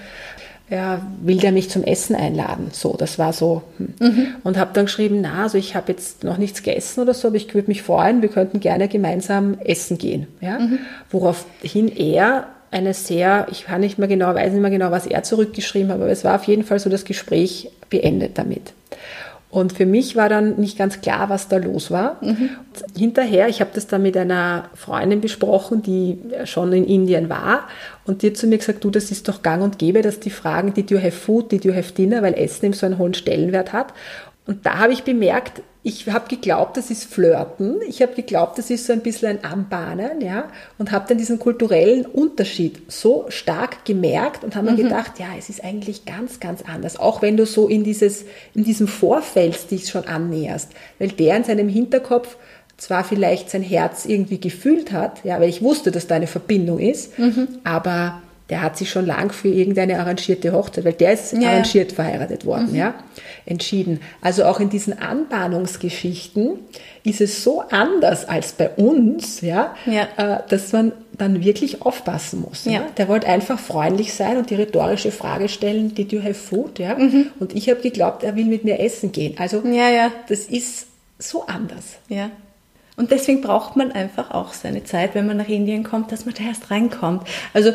ja, 0.71 0.99
will 1.21 1.37
der 1.37 1.51
mich 1.51 1.69
zum 1.69 1.83
Essen 1.83 2.15
einladen? 2.15 2.69
So, 2.71 2.95
das 2.97 3.19
war 3.19 3.31
so. 3.31 3.61
Hm. 3.77 3.93
Mhm. 3.99 4.27
Und 4.43 4.57
habe 4.57 4.71
dann 4.73 4.85
geschrieben, 4.85 5.21
na, 5.21 5.43
also 5.43 5.59
ich 5.59 5.75
habe 5.75 5.91
jetzt 5.91 6.23
noch 6.23 6.39
nichts 6.39 6.63
gegessen 6.63 7.01
oder 7.01 7.13
so, 7.13 7.27
aber 7.27 7.37
ich 7.37 7.53
würde 7.53 7.67
mich 7.67 7.83
freuen, 7.83 8.23
wir 8.23 8.29
könnten 8.29 8.59
gerne 8.59 8.87
gemeinsam 8.87 9.59
essen 9.63 9.99
gehen. 9.99 10.25
Ja? 10.41 10.57
Mhm. 10.57 10.79
Woraufhin 11.11 11.95
er 11.95 12.47
eine 12.71 12.95
sehr, 12.95 13.47
ich 13.51 13.65
kann 13.65 13.81
nicht 13.81 13.99
mehr 13.99 14.07
genau, 14.07 14.33
weiß 14.33 14.51
nicht 14.51 14.61
mehr 14.61 14.71
genau, 14.71 14.89
was 14.89 15.05
er 15.05 15.21
zurückgeschrieben 15.21 15.89
hat, 15.89 15.97
aber 15.97 16.09
es 16.09 16.23
war 16.23 16.35
auf 16.35 16.45
jeden 16.45 16.63
Fall 16.63 16.79
so 16.79 16.89
das 16.89 17.05
Gespräch 17.05 17.69
beendet 17.91 18.39
damit. 18.39 18.73
Und 19.49 19.71
für 19.71 19.85
mich 19.85 20.17
war 20.17 20.27
dann 20.27 20.57
nicht 20.57 20.77
ganz 20.77 20.99
klar, 20.99 21.29
was 21.29 21.47
da 21.47 21.57
los 21.57 21.89
war. 21.89 22.17
Mhm. 22.21 22.49
Hinterher, 22.97 23.47
ich 23.47 23.61
habe 23.61 23.71
das 23.73 23.87
dann 23.87 24.01
mit 24.01 24.17
einer 24.17 24.65
Freundin 24.73 25.21
besprochen, 25.21 25.81
die 25.81 26.19
schon 26.43 26.73
in 26.73 26.83
Indien 26.83 27.29
war. 27.29 27.67
und 28.05 28.21
die 28.21 28.27
hat 28.27 28.37
zu 28.37 28.47
mir 28.47 28.57
gesagt, 28.57 28.83
du, 28.83 28.89
das 28.89 29.09
ist 29.09 29.27
doch 29.27 29.41
gang 29.41 29.63
und 29.63 29.79
gäbe, 29.79 30.01
dass 30.01 30.19
die 30.19 30.29
fragen, 30.31 30.73
did 30.73 30.91
you 30.91 30.97
have 30.97 31.11
food, 31.11 31.51
did 31.51 31.63
you 31.63 31.73
have 31.73 31.93
dinner, 31.93 32.21
weil 32.21 32.33
Essen 32.33 32.65
eben 32.65 32.73
so 32.73 32.85
einen 32.85 32.97
hohen 32.97 33.13
Stellenwert 33.13 33.71
hat. 33.71 33.93
Und 34.47 34.65
da 34.65 34.79
habe 34.79 34.93
ich 34.93 35.03
bemerkt, 35.03 35.61
ich 35.83 36.09
habe 36.09 36.27
geglaubt, 36.27 36.75
das 36.75 36.91
ist 36.91 37.05
Flirten. 37.05 37.79
Ich 37.87 38.01
habe 38.01 38.13
geglaubt, 38.13 38.57
das 38.57 38.69
ist 38.69 38.87
so 38.87 38.93
ein 38.93 38.99
bisschen 38.99 39.37
ein 39.37 39.45
Anbahnen, 39.45 40.19
ja, 40.19 40.49
und 40.77 40.91
habe 40.91 41.05
dann 41.07 41.17
diesen 41.17 41.39
kulturellen 41.39 42.05
Unterschied 42.05 42.81
so 42.91 43.25
stark 43.29 43.85
gemerkt 43.85 44.43
und 44.43 44.55
habe 44.55 44.69
mhm. 44.69 44.75
mir 44.75 44.83
gedacht, 44.83 45.19
ja, 45.19 45.27
es 45.37 45.49
ist 45.49 45.63
eigentlich 45.63 46.03
ganz, 46.03 46.41
ganz 46.41 46.61
anders. 46.61 46.97
Auch 46.97 47.21
wenn 47.21 47.37
du 47.37 47.45
so 47.45 47.69
in 47.69 47.85
dieses, 47.85 48.25
in 48.53 48.65
diesem 48.65 48.87
Vorfeld 48.87 49.71
dich 49.71 49.87
schon 49.87 50.05
annäherst, 50.05 50.71
weil 50.99 51.09
der 51.09 51.37
in 51.37 51.43
seinem 51.45 51.69
Hinterkopf 51.69 52.35
zwar 52.75 53.03
vielleicht 53.03 53.49
sein 53.49 53.63
Herz 53.63 54.05
irgendwie 54.05 54.39
gefühlt 54.39 54.91
hat, 54.91 55.23
ja, 55.23 55.39
weil 55.39 55.49
ich 55.49 55.61
wusste, 55.61 55.91
dass 55.91 56.07
da 56.07 56.15
eine 56.15 56.27
Verbindung 56.27 56.79
ist, 56.79 57.17
mhm. 57.17 57.47
aber 57.63 58.21
der 58.49 58.61
hat 58.61 58.77
sich 58.77 58.89
schon 58.89 59.05
lang 59.05 59.31
für 59.31 59.49
irgendeine 59.49 59.99
arrangierte 59.99 60.53
Hochzeit, 60.53 60.85
weil 60.85 60.93
der 60.93 61.13
ist 61.13 61.33
ja, 61.33 61.49
arrangiert 61.49 61.91
verheiratet 61.91 62.45
worden, 62.45 62.69
mhm. 62.71 62.75
ja, 62.75 62.95
entschieden. 63.45 63.99
Also 64.21 64.45
auch 64.45 64.59
in 64.59 64.69
diesen 64.69 64.97
Anbahnungsgeschichten 64.97 66.59
ist 67.03 67.19
es 67.19 67.43
so 67.43 67.61
anders 67.69 68.27
als 68.27 68.53
bei 68.53 68.69
uns, 68.69 69.41
ja, 69.41 69.75
ja. 69.85 70.07
Äh, 70.17 70.39
dass 70.47 70.71
man 70.71 70.93
dann 71.17 71.43
wirklich 71.43 71.81
aufpassen 71.81 72.41
muss. 72.41 72.65
Ja. 72.65 72.71
ja. 72.71 72.87
Der 72.97 73.07
wollte 73.07 73.27
einfach 73.27 73.59
freundlich 73.59 74.13
sein 74.13 74.37
und 74.37 74.49
die 74.49 74.55
rhetorische 74.55 75.11
Frage 75.11 75.49
stellen, 75.49 75.93
did 75.93 76.11
you 76.11 76.21
have 76.21 76.35
food, 76.35 76.79
ja. 76.79 76.95
Mhm. 76.95 77.27
Und 77.39 77.53
ich 77.53 77.69
habe 77.69 77.81
geglaubt, 77.81 78.23
er 78.23 78.35
will 78.35 78.45
mit 78.45 78.63
mir 78.63 78.79
essen 78.79 79.11
gehen. 79.11 79.35
Also 79.37 79.61
ja, 79.65 79.89
ja. 79.89 80.11
das 80.29 80.41
ist 80.41 80.87
so 81.19 81.45
anders. 81.47 81.97
Ja. 82.07 82.29
Und 82.95 83.11
deswegen 83.11 83.41
braucht 83.41 83.75
man 83.75 83.91
einfach 83.91 84.31
auch 84.31 84.53
seine 84.53 84.83
Zeit, 84.83 85.13
wenn 85.13 85.27
man 85.27 85.37
nach 85.37 85.47
Indien 85.47 85.83
kommt, 85.83 86.11
dass 86.11 86.25
man 86.25 86.33
da 86.33 86.45
erst 86.45 86.71
reinkommt. 86.71 87.27
Also 87.53 87.71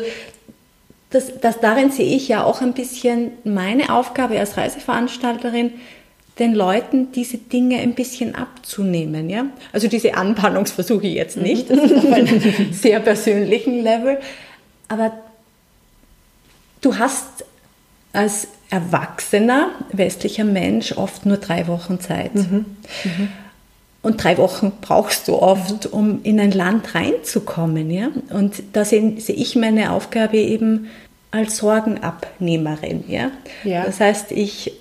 das, 1.13 1.39
das 1.39 1.59
darin 1.59 1.91
sehe 1.91 2.15
ich 2.15 2.27
ja 2.27 2.43
auch 2.43 2.61
ein 2.61 2.73
bisschen 2.73 3.31
meine 3.43 3.93
Aufgabe 3.93 4.39
als 4.39 4.57
Reiseveranstalterin, 4.57 5.71
den 6.39 6.55
Leuten 6.55 7.11
diese 7.11 7.37
Dinge 7.37 7.77
ein 7.77 7.93
bisschen 7.93 8.33
abzunehmen. 8.33 9.29
Ja? 9.29 9.45
Also 9.71 9.87
diese 9.87 10.15
Anbahnungsversuche 10.15 11.07
jetzt 11.07 11.37
nicht, 11.37 11.69
das 11.69 11.77
ist 11.79 11.93
auf 11.93 12.11
einem 12.11 12.41
sehr 12.73 12.99
persönlichen 12.99 13.83
Level. 13.83 14.17
Aber 14.87 15.13
du 16.81 16.97
hast 16.97 17.45
als 18.11 18.47
erwachsener 18.71 19.69
westlicher 19.91 20.43
Mensch 20.43 20.93
oft 20.93 21.27
nur 21.27 21.37
drei 21.37 21.67
Wochen 21.67 21.99
Zeit. 21.99 22.33
Mhm. 22.33 22.65
Mhm. 23.03 23.29
Und 24.03 24.21
drei 24.21 24.37
Wochen 24.37 24.73
brauchst 24.81 25.29
du 25.29 25.35
oft, 25.35 25.87
um 25.87 26.19
in 26.23 26.39
ein 26.39 26.51
Land 26.51 26.93
reinzukommen. 26.93 27.89
Ja? 27.89 28.09
Und 28.31 28.61
da 28.73 28.83
sehe, 28.83 29.13
ich 29.15 29.55
meine 29.55 29.93
Aufgabe 29.93 30.37
eben 30.37 30.89
als 31.31 31.57
Sorgenabnehmerin. 31.57 33.05
Ja? 33.07 33.31
ja? 33.63 33.85
Das 33.85 34.01
heißt, 34.01 34.33
ich 34.33 34.73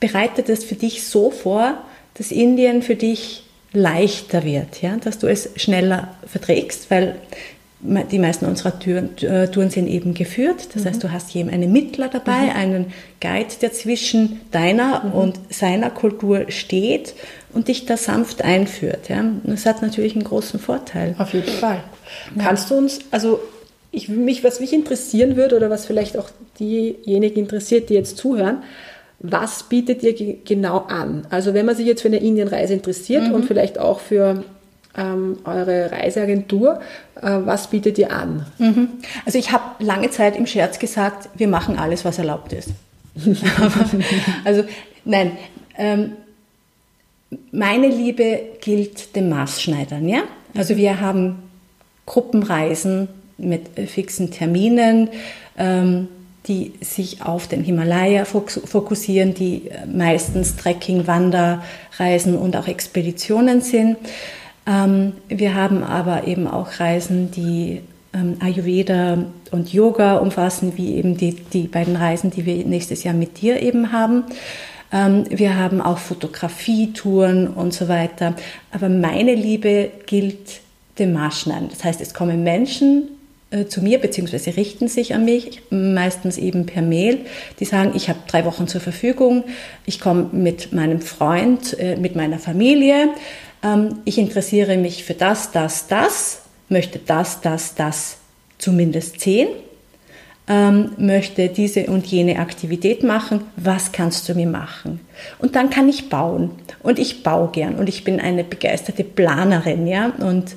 bereite 0.00 0.42
das 0.42 0.64
für 0.64 0.76
dich 0.76 1.04
so 1.04 1.30
vor, 1.30 1.74
dass 2.14 2.32
Indien 2.32 2.82
für 2.82 2.96
dich 2.96 3.44
leichter 3.74 4.44
wird, 4.44 4.80
ja? 4.80 4.96
dass 4.96 5.18
du 5.18 5.26
es 5.26 5.50
schneller 5.56 6.14
verträgst, 6.26 6.90
weil 6.90 7.16
die 7.84 8.18
meisten 8.18 8.46
unserer 8.46 8.78
Touren, 8.78 9.10
äh, 9.18 9.48
Touren 9.48 9.68
sind 9.68 9.88
eben 9.88 10.14
geführt. 10.14 10.68
Das 10.74 10.84
mhm. 10.84 10.88
heißt, 10.88 11.04
du 11.04 11.12
hast 11.12 11.34
jedem 11.34 11.52
einen 11.52 11.70
Mittler 11.70 12.08
dabei, 12.08 12.44
mhm. 12.44 12.56
einen 12.56 12.86
Guide, 13.20 13.54
der 13.60 13.72
zwischen 13.72 14.40
deiner 14.52 15.04
mhm. 15.04 15.12
und 15.12 15.40
seiner 15.50 15.90
Kultur 15.90 16.46
steht 16.48 17.14
und 17.54 17.68
dich 17.68 17.86
da 17.86 17.96
sanft 17.96 18.42
einführt. 18.42 19.08
Ja. 19.08 19.24
Das 19.44 19.66
hat 19.66 19.82
natürlich 19.82 20.14
einen 20.14 20.24
großen 20.24 20.58
Vorteil. 20.60 21.14
Auf 21.18 21.32
jeden 21.32 21.48
Fall. 21.48 21.80
Kannst 22.38 22.70
du 22.70 22.76
uns, 22.76 23.00
also 23.10 23.40
ich, 23.90 24.08
mich, 24.08 24.44
was 24.44 24.60
mich 24.60 24.72
interessieren 24.72 25.36
würde 25.36 25.56
oder 25.56 25.70
was 25.70 25.86
vielleicht 25.86 26.16
auch 26.16 26.28
diejenigen 26.58 27.40
interessiert, 27.40 27.88
die 27.88 27.94
jetzt 27.94 28.16
zuhören, 28.16 28.62
was 29.20 29.64
bietet 29.64 30.02
ihr 30.02 30.36
genau 30.44 30.78
an? 30.80 31.26
Also 31.30 31.54
wenn 31.54 31.64
man 31.64 31.76
sich 31.76 31.86
jetzt 31.86 32.02
für 32.02 32.08
eine 32.08 32.18
Indienreise 32.18 32.74
interessiert 32.74 33.28
mhm. 33.28 33.34
und 33.34 33.44
vielleicht 33.46 33.78
auch 33.78 34.00
für 34.00 34.44
ähm, 34.96 35.38
eure 35.44 35.90
Reiseagentur, 35.92 36.80
äh, 37.20 37.38
was 37.44 37.68
bietet 37.68 37.98
ihr 37.98 38.12
an? 38.12 38.46
Mhm. 38.58 38.88
Also 39.24 39.38
ich 39.38 39.52
habe 39.52 39.82
lange 39.82 40.10
Zeit 40.10 40.36
im 40.36 40.46
Scherz 40.46 40.78
gesagt, 40.78 41.30
wir 41.36 41.48
machen 41.48 41.78
alles, 41.78 42.04
was 42.04 42.18
erlaubt 42.18 42.52
ist. 42.52 42.70
also 44.44 44.64
nein, 45.04 45.36
ähm, 45.78 46.12
meine 47.52 47.88
Liebe 47.88 48.40
gilt 48.60 49.16
dem 49.16 49.28
Maßschneidern. 49.28 50.08
Ja? 50.08 50.22
Also 50.56 50.76
wir 50.76 51.00
haben 51.00 51.42
Gruppenreisen 52.06 53.08
mit 53.38 53.78
äh, 53.78 53.86
fixen 53.86 54.30
Terminen, 54.30 55.08
ähm, 55.58 56.08
die 56.46 56.72
sich 56.80 57.22
auf 57.22 57.48
den 57.48 57.64
Himalaya 57.64 58.24
fokussieren, 58.26 59.34
die 59.34 59.68
äh, 59.68 59.86
meistens 59.86 60.56
Trekking, 60.56 61.06
Wanderreisen 61.06 62.36
und 62.36 62.56
auch 62.56 62.68
Expeditionen 62.68 63.60
sind. 63.60 63.96
Ähm, 64.66 65.12
wir 65.28 65.54
haben 65.54 65.82
aber 65.82 66.26
eben 66.26 66.46
auch 66.46 66.80
Reisen, 66.80 67.30
die 67.30 67.80
ähm, 68.12 68.36
Ayurveda 68.40 69.24
und 69.50 69.72
Yoga 69.72 70.16
umfassen, 70.16 70.72
wie 70.76 70.94
eben 70.94 71.16
die, 71.16 71.32
die 71.32 71.66
beiden 71.66 71.96
Reisen, 71.96 72.30
die 72.30 72.46
wir 72.46 72.64
nächstes 72.64 73.04
Jahr 73.04 73.14
mit 73.14 73.40
dir 73.40 73.60
eben 73.60 73.92
haben. 73.92 74.24
Ähm, 74.94 75.24
wir 75.28 75.58
haben 75.58 75.82
auch 75.82 75.98
Fotografietouren 75.98 77.48
und 77.48 77.74
so 77.74 77.88
weiter. 77.88 78.34
Aber 78.70 78.88
meine 78.88 79.34
Liebe 79.34 79.90
gilt 80.06 80.60
dem 81.00 81.12
Marschneiden. 81.12 81.68
Das 81.68 81.82
heißt, 81.82 82.00
es 82.00 82.14
kommen 82.14 82.44
Menschen 82.44 83.08
äh, 83.50 83.66
zu 83.66 83.82
mir, 83.82 83.98
beziehungsweise 83.98 84.56
richten 84.56 84.86
sich 84.86 85.12
an 85.12 85.24
mich, 85.24 85.62
meistens 85.70 86.38
eben 86.38 86.66
per 86.66 86.82
Mail, 86.82 87.26
die 87.58 87.64
sagen, 87.64 87.92
ich 87.96 88.08
habe 88.08 88.20
drei 88.28 88.44
Wochen 88.44 88.68
zur 88.68 88.80
Verfügung, 88.80 89.42
ich 89.84 89.98
komme 89.98 90.28
mit 90.30 90.72
meinem 90.72 91.00
Freund, 91.00 91.76
äh, 91.80 91.96
mit 91.96 92.14
meiner 92.14 92.38
Familie, 92.38 93.08
ähm, 93.64 93.98
ich 94.04 94.18
interessiere 94.18 94.76
mich 94.76 95.02
für 95.02 95.14
das, 95.14 95.50
das, 95.50 95.88
das, 95.88 96.42
möchte 96.68 97.00
das, 97.00 97.40
das, 97.40 97.74
das 97.74 98.18
zumindest 98.58 99.20
sehen 99.20 99.48
ähm, 100.46 100.92
möchte 100.98 101.48
diese 101.48 101.86
und 101.86 102.06
jene 102.06 102.38
Aktivität 102.38 103.02
machen, 103.02 103.42
was 103.56 103.92
kannst 103.92 104.28
du 104.28 104.34
mir 104.34 104.46
machen? 104.46 105.00
Und 105.38 105.56
dann 105.56 105.70
kann 105.70 105.88
ich 105.88 106.10
bauen. 106.10 106.50
Und 106.82 106.98
ich 106.98 107.22
baue 107.22 107.48
gern 107.50 107.76
und 107.76 107.88
ich 107.88 108.04
bin 108.04 108.20
eine 108.20 108.44
begeisterte 108.44 109.04
Planerin, 109.04 109.86
ja. 109.86 110.12
Und 110.18 110.56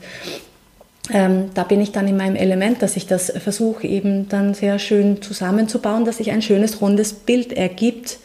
ähm, 1.14 1.52
da 1.54 1.64
bin 1.64 1.80
ich 1.80 1.94
dann 1.94 2.08
in 2.08 2.18
meinem 2.18 2.36
Element, 2.36 2.82
dass 2.82 2.98
ich 2.98 3.08
das 3.08 3.32
versuche 3.32 3.88
eben 3.88 4.28
dann 4.28 4.54
sehr 4.54 4.78
schön 4.78 5.22
zusammenzubauen, 5.22 6.04
dass 6.04 6.18
sich 6.18 6.32
ein 6.32 6.42
schönes 6.42 6.82
rundes 6.82 7.14
Bild 7.14 7.54
ergibt. 7.54 8.20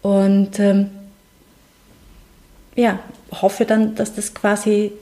Und 0.00 0.58
ähm, 0.58 0.90
ja, 2.76 2.98
hoffe 3.30 3.66
dann, 3.66 3.94
dass 3.94 4.14
das 4.14 4.32
quasi 4.32 4.92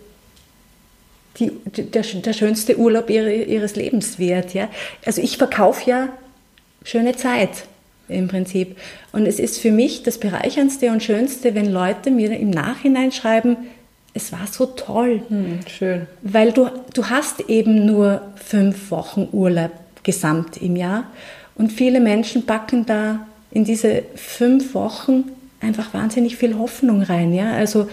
die, 1.38 1.51
der, 1.66 2.03
der 2.03 2.33
schönste 2.33 2.79
Urlaub 2.79 3.11
ihres 3.11 3.77
Lebens 3.77 4.18
wird. 4.18 4.55
Ja? 4.55 4.68
Also 5.05 5.23
ich 5.23 5.38
verkaufe 5.38 5.88
ja 5.88 6.09
schöne 6.85 7.16
Zeit 7.16 7.64
im 8.09 8.29
Prinzip. 8.29 8.77
Und 9.12 9.27
es 9.27 9.38
ist 9.38 9.59
für 9.59 9.71
mich 9.71 10.03
das 10.03 10.18
Bereicherndste 10.18 10.90
und 10.90 11.03
Schönste, 11.03 11.55
wenn 11.55 11.73
Leute 11.73 12.11
mir 12.11 12.38
im 12.38 12.51
Nachhinein 12.51 13.12
schreiben, 13.12 13.57
es 14.14 14.33
war 14.33 14.47
so 14.51 14.66
toll. 14.66 15.23
Hm, 15.29 15.61
schön. 15.66 16.07
Weil 16.23 16.53
du, 16.53 16.68
du 16.92 17.07
hast 17.09 17.49
eben 17.49 17.87
nur 17.87 18.21
fünf 18.37 18.90
Wochen 18.90 19.29
Urlaub 19.33 19.71
gesamt 20.03 20.59
im 20.59 20.77
Jahr. 20.77 21.05
Und 21.55 21.73
viele 21.73 22.01
Menschen 22.01 22.45
packen 22.45 22.85
da 22.85 23.27
in 23.51 23.64
diese 23.64 24.03
fünf 24.14 24.75
Wochen 24.75 25.25
einfach 25.61 25.95
wahnsinnig 25.95 26.37
viel 26.37 26.59
Hoffnung 26.59 27.03
rein. 27.03 27.33
Ja? 27.33 27.53
Also 27.53 27.88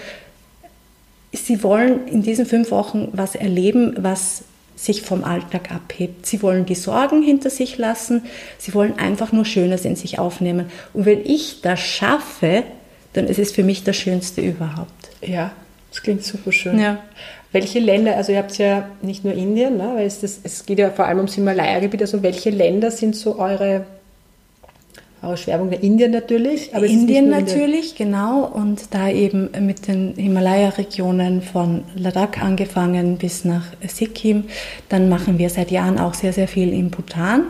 Sie 1.32 1.64
wollen 1.64 2.08
in 2.08 2.24
diesen 2.24 2.46
fünf 2.46 2.72
Wochen 2.72 3.10
was 3.12 3.36
erleben, 3.36 3.96
was 4.00 4.44
sich 4.76 5.02
vom 5.02 5.24
Alltag 5.24 5.72
abhebt. 5.72 6.26
Sie 6.26 6.42
wollen 6.42 6.66
die 6.66 6.76
Sorgen 6.76 7.22
hinter 7.22 7.50
sich 7.50 7.78
lassen. 7.78 8.24
Sie 8.58 8.74
wollen 8.74 8.98
einfach 8.98 9.32
nur 9.32 9.44
Schönes 9.44 9.84
in 9.84 9.96
sich 9.96 10.20
aufnehmen. 10.20 10.68
Und 10.94 11.06
wenn 11.06 11.26
ich 11.26 11.62
das 11.62 11.82
schaffe, 11.82 12.64
dann 13.14 13.28
ist 13.28 13.40
es 13.40 13.52
für 13.52 13.64
mich 13.64 13.84
das 13.84 13.98
Schönste 13.98 14.42
überhaupt. 14.42 15.10
Ja, 15.22 15.52
das 15.92 16.02
klingt 16.02 16.24
super 16.24 16.52
schön. 16.52 16.80
Ja. 16.80 17.04
Welche 17.52 17.80
Länder, 17.80 18.16
also 18.16 18.32
ihr 18.32 18.38
habt 18.38 18.58
ja 18.58 18.88
nicht 19.02 19.26
nur 19.26 19.34
Indien, 19.34 19.78
ne, 19.78 19.92
weil 19.96 20.06
es, 20.06 20.22
das, 20.22 20.40
es 20.44 20.66
geht 20.66 20.80
ja 20.80 20.92
vor 20.92 21.06
allem 21.06 21.18
ums 21.18 21.34
Himalaya-Gebiet, 21.34 22.02
also 22.02 22.24
welche 22.24 22.52
Länder 22.52 22.92
sind 22.92 23.16
so 23.16 23.38
eure 23.40 23.86
Schwerpunkt 25.36 25.74
der 25.74 25.84
Indien 25.84 26.12
natürlich. 26.12 26.74
Aber 26.74 26.86
Indien 26.86 27.30
natürlich, 27.30 27.96
genau. 27.96 28.46
Und 28.46 28.94
da 28.94 29.10
eben 29.10 29.50
mit 29.66 29.88
den 29.88 30.16
Himalaya-Regionen 30.16 31.42
von 31.42 31.84
Ladakh 31.96 32.42
angefangen 32.42 33.18
bis 33.18 33.44
nach 33.44 33.66
Sikkim. 33.88 34.46
Dann 34.88 35.10
machen 35.10 35.38
wir 35.38 35.50
seit 35.50 35.72
Jahren 35.72 36.00
auch 36.00 36.14
sehr, 36.14 36.34
sehr 36.34 36.48
viel 36.48 36.74
in 36.74 36.90
Bhutan. 36.90 37.44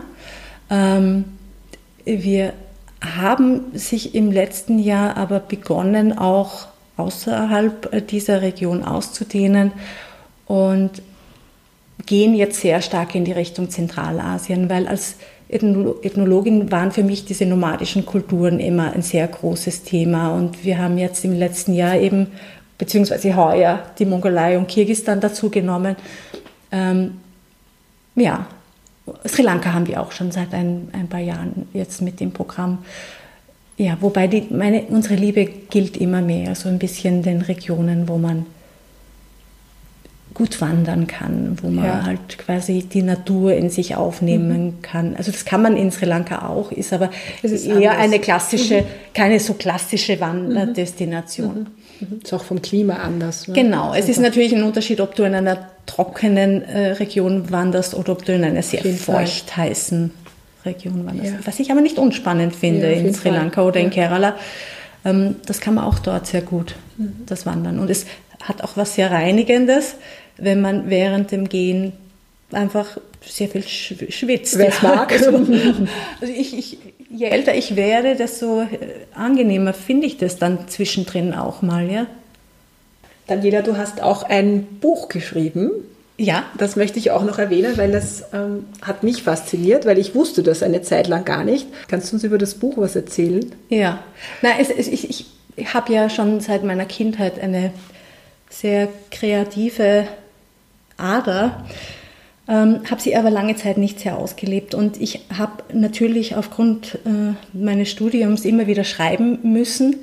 Ähm, 0.68 1.24
wir 2.04 2.52
haben 3.00 3.62
sich 3.72 4.14
im 4.14 4.32
letzten 4.32 4.78
Jahr 4.78 5.16
aber 5.16 5.38
begonnen, 5.38 6.16
auch 6.16 6.66
außerhalb 6.96 8.08
dieser 8.08 8.42
Region 8.42 8.84
auszudehnen. 8.84 9.72
Und 10.46 11.02
gehen 12.06 12.34
jetzt 12.34 12.60
sehr 12.60 12.82
stark 12.82 13.14
in 13.14 13.24
die 13.24 13.32
Richtung 13.32 13.70
Zentralasien, 13.70 14.68
weil 14.68 14.88
als 14.88 15.16
Ethnologin 15.52 16.70
waren 16.70 16.92
für 16.92 17.02
mich 17.02 17.24
diese 17.24 17.46
nomadischen 17.46 18.06
Kulturen 18.06 18.60
immer 18.60 18.92
ein 18.92 19.02
sehr 19.02 19.26
großes 19.26 19.82
Thema. 19.82 20.34
Und 20.34 20.64
wir 20.64 20.78
haben 20.78 20.96
jetzt 20.98 21.24
im 21.24 21.32
letzten 21.32 21.74
Jahr 21.74 21.96
eben, 21.96 22.28
beziehungsweise 22.78 23.34
heuer, 23.36 23.82
die 23.98 24.06
Mongolei 24.06 24.56
und 24.56 24.68
Kirgistan 24.68 25.20
dazu 25.20 25.50
genommen. 25.50 25.96
Ähm, 26.70 27.18
ja, 28.14 28.46
Sri 29.26 29.42
Lanka 29.42 29.72
haben 29.72 29.88
wir 29.88 30.00
auch 30.00 30.12
schon 30.12 30.30
seit 30.30 30.54
ein, 30.54 30.88
ein 30.92 31.08
paar 31.08 31.20
Jahren 31.20 31.68
jetzt 31.72 32.00
mit 32.00 32.20
dem 32.20 32.32
Programm. 32.32 32.78
Ja, 33.76 33.96
wobei 34.00 34.26
die, 34.28 34.46
meine, 34.50 34.82
unsere 34.88 35.14
Liebe 35.14 35.46
gilt 35.46 35.96
immer 35.96 36.20
mehr, 36.20 36.54
so 36.54 36.68
ein 36.68 36.78
bisschen 36.78 37.22
den 37.22 37.40
Regionen, 37.40 38.08
wo 38.08 38.18
man 38.18 38.46
gut 40.40 40.62
wandern 40.62 41.06
kann, 41.06 41.58
wo 41.60 41.68
man 41.68 41.84
ja. 41.84 42.06
halt 42.06 42.38
quasi 42.38 42.82
die 42.82 43.02
Natur 43.02 43.52
in 43.52 43.68
sich 43.68 43.94
aufnehmen 43.94 44.64
mhm. 44.64 44.82
kann. 44.82 45.14
Also 45.16 45.30
das 45.30 45.44
kann 45.44 45.60
man 45.60 45.76
in 45.76 45.90
Sri 45.90 46.06
Lanka 46.06 46.48
auch, 46.48 46.72
ist 46.72 46.94
aber 46.94 47.10
ist 47.42 47.66
eher 47.66 47.90
anders. 47.90 48.04
eine 48.04 48.18
klassische, 48.20 48.80
mhm. 48.80 48.86
keine 49.12 49.38
so 49.38 49.52
klassische 49.52 50.18
Wanderdestination. 50.18 51.66
Mhm. 52.00 52.08
mhm. 52.08 52.20
Ist 52.24 52.32
auch 52.32 52.42
vom 52.42 52.62
Klima 52.62 52.94
anders. 52.94 53.48
Ne? 53.48 53.54
Genau, 53.54 53.92
es 53.92 54.08
ist 54.08 54.18
natürlich 54.18 54.54
ein 54.54 54.62
Unterschied, 54.62 55.02
ob 55.02 55.14
du 55.14 55.24
in 55.24 55.34
einer 55.34 55.58
trockenen 55.84 56.62
äh, 56.62 56.92
Region 56.92 57.50
wanderst 57.50 57.92
oder 57.92 58.12
ob 58.12 58.24
du 58.24 58.34
in 58.34 58.42
einer 58.42 58.62
sehr 58.62 58.82
feucht 58.82 59.54
heißen 59.58 60.10
Region 60.64 61.04
wanderst. 61.04 61.32
Ja. 61.32 61.38
Was 61.44 61.60
ich 61.60 61.70
aber 61.70 61.82
nicht 61.82 61.98
unspannend 61.98 62.56
finde 62.56 62.90
ja, 62.90 62.98
in 62.98 63.12
Sri 63.12 63.28
Lanka 63.28 63.56
Fall. 63.56 63.66
oder 63.66 63.80
in 63.80 63.90
Kerala. 63.90 64.36
Ähm, 65.04 65.36
das 65.44 65.60
kann 65.60 65.74
man 65.74 65.84
auch 65.84 65.98
dort 65.98 66.26
sehr 66.26 66.40
gut, 66.40 66.76
mhm. 66.96 67.24
das 67.26 67.44
Wandern. 67.44 67.78
Und 67.78 67.90
es 67.90 68.06
hat 68.42 68.62
auch 68.64 68.76
was 68.76 68.94
sehr 68.94 69.10
Reinigendes, 69.10 69.96
wenn 70.40 70.60
man 70.60 70.90
während 70.90 71.30
dem 71.32 71.48
Gehen 71.48 71.92
einfach 72.52 72.98
sehr 73.24 73.48
viel 73.48 73.62
schwitzt. 73.62 74.58
Wer 74.58 74.68
es 74.68 74.82
mag. 74.82 75.12
Also, 75.12 75.30
also 75.30 76.32
ich, 76.34 76.56
ich, 76.56 76.78
je 77.10 77.26
älter 77.26 77.54
ich 77.54 77.76
werde, 77.76 78.16
desto 78.16 78.62
äh, 78.62 78.66
angenehmer 79.14 79.72
finde 79.72 80.06
ich 80.06 80.16
das 80.16 80.36
dann 80.36 80.68
zwischendrin 80.68 81.34
auch 81.34 81.62
mal, 81.62 81.90
ja. 81.90 82.06
Daniela, 83.26 83.62
du 83.62 83.76
hast 83.76 84.02
auch 84.02 84.24
ein 84.24 84.64
Buch 84.80 85.08
geschrieben. 85.08 85.70
Ja. 86.16 86.44
Das 86.58 86.76
möchte 86.76 86.98
ich 86.98 87.12
auch 87.12 87.22
noch 87.24 87.38
erwähnen, 87.38 87.78
weil 87.78 87.92
das 87.92 88.24
ähm, 88.34 88.66
hat 88.82 89.04
mich 89.04 89.22
fasziniert, 89.22 89.86
weil 89.86 89.98
ich 89.98 90.14
wusste 90.14 90.42
das 90.42 90.62
eine 90.62 90.82
Zeit 90.82 91.08
lang 91.08 91.24
gar 91.24 91.44
nicht. 91.44 91.66
Kannst 91.88 92.10
du 92.10 92.16
uns 92.16 92.24
über 92.24 92.38
das 92.38 92.54
Buch 92.54 92.76
was 92.76 92.96
erzählen? 92.96 93.54
Ja. 93.68 94.02
Na, 94.42 94.50
es, 94.58 94.68
es, 94.68 94.88
ich, 94.88 95.08
ich 95.08 95.26
habe 95.72 95.92
ja 95.92 96.10
schon 96.10 96.40
seit 96.40 96.64
meiner 96.64 96.84
Kindheit 96.84 97.40
eine 97.40 97.72
sehr 98.50 98.88
kreative 99.10 100.06
Ader, 101.00 101.64
ähm, 102.48 102.80
habe 102.90 103.00
sie 103.00 103.16
aber 103.16 103.30
lange 103.30 103.56
Zeit 103.56 103.78
nicht 103.78 104.00
sehr 104.00 104.18
ausgelebt. 104.18 104.74
Und 104.74 105.00
ich 105.00 105.20
habe 105.36 105.62
natürlich 105.72 106.36
aufgrund 106.36 106.98
äh, 107.06 107.34
meines 107.52 107.90
Studiums 107.90 108.44
immer 108.44 108.66
wieder 108.66 108.84
schreiben 108.84 109.38
müssen 109.42 109.96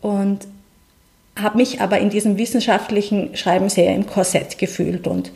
und 0.00 0.46
habe 1.40 1.56
mich 1.56 1.80
aber 1.80 1.98
in 1.98 2.10
diesem 2.10 2.36
wissenschaftlichen 2.36 3.36
Schreiben 3.36 3.68
sehr 3.68 3.94
im 3.94 4.06
Korsett 4.06 4.58
gefühlt 4.58 5.06
und 5.06 5.30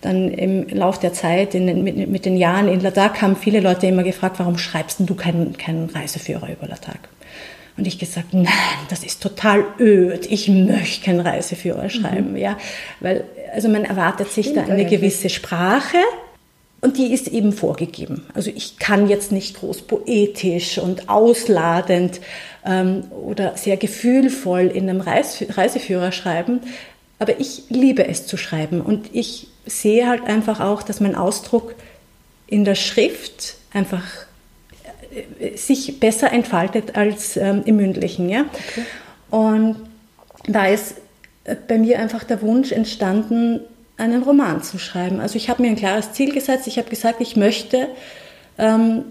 dann 0.00 0.30
im 0.30 0.68
Lauf 0.68 0.98
der 0.98 1.12
Zeit, 1.12 1.54
in, 1.54 1.82
mit, 1.82 2.08
mit, 2.08 2.24
den 2.26 2.36
Jahren 2.36 2.68
in 2.68 2.80
Ladakh 2.80 3.22
haben 3.22 3.36
viele 3.36 3.60
Leute 3.60 3.86
immer 3.86 4.02
gefragt, 4.02 4.38
warum 4.38 4.58
schreibst 4.58 5.00
du 5.00 5.14
keinen, 5.14 5.56
keinen 5.56 5.88
Reiseführer 5.88 6.48
über 6.50 6.66
Ladakh? 6.66 7.08
Und 7.76 7.86
ich 7.86 7.98
gesagt, 7.98 8.32
nein, 8.32 8.46
das 8.88 9.02
ist 9.02 9.22
total 9.22 9.64
öd. 9.80 10.26
Ich 10.30 10.48
möchte 10.48 11.04
keinen 11.04 11.20
Reiseführer 11.20 11.90
schreiben, 11.90 12.32
mhm. 12.32 12.36
ja, 12.36 12.56
weil 13.00 13.24
also 13.52 13.68
man 13.68 13.84
erwartet 13.84 14.30
sich 14.30 14.46
Stimmt 14.46 14.68
da 14.68 14.72
eine 14.72 14.82
eigentlich. 14.82 15.00
gewisse 15.00 15.28
Sprache 15.28 15.98
und 16.80 16.98
die 16.98 17.12
ist 17.12 17.28
eben 17.28 17.52
vorgegeben. 17.52 18.26
Also 18.34 18.50
ich 18.54 18.78
kann 18.78 19.08
jetzt 19.08 19.32
nicht 19.32 19.56
groß 19.56 19.82
poetisch 19.82 20.78
und 20.78 21.08
ausladend 21.08 22.20
ähm, 22.64 23.04
oder 23.10 23.56
sehr 23.56 23.76
gefühlvoll 23.76 24.66
in 24.66 24.88
einem 24.88 25.00
Reis 25.00 25.42
Reiseführer 25.48 26.12
schreiben, 26.12 26.60
aber 27.18 27.40
ich 27.40 27.62
liebe 27.70 28.06
es 28.06 28.26
zu 28.26 28.36
schreiben 28.36 28.80
und 28.80 29.08
ich 29.12 29.46
sehe 29.66 30.06
halt 30.08 30.24
einfach 30.26 30.60
auch, 30.60 30.82
dass 30.82 31.00
mein 31.00 31.14
Ausdruck 31.14 31.74
in 32.46 32.64
der 32.64 32.74
Schrift 32.74 33.54
einfach 33.72 34.23
sich 35.56 36.00
besser 36.00 36.32
entfaltet 36.32 36.96
als 36.96 37.36
ähm, 37.36 37.62
im 37.64 37.76
mündlichen. 37.76 38.28
Ja? 38.28 38.42
Okay. 38.42 38.84
Und 39.30 39.76
da 40.46 40.66
ist 40.66 40.96
äh, 41.44 41.56
bei 41.68 41.78
mir 41.78 41.98
einfach 41.98 42.24
der 42.24 42.42
Wunsch 42.42 42.72
entstanden, 42.72 43.60
einen 43.96 44.22
Roman 44.22 44.62
zu 44.62 44.78
schreiben. 44.78 45.20
Also 45.20 45.36
ich 45.36 45.48
habe 45.48 45.62
mir 45.62 45.68
ein 45.68 45.76
klares 45.76 46.12
Ziel 46.12 46.32
gesetzt. 46.32 46.66
Ich 46.66 46.78
habe 46.78 46.90
gesagt, 46.90 47.20
ich 47.20 47.36
möchte 47.36 47.88
ähm, 48.58 49.04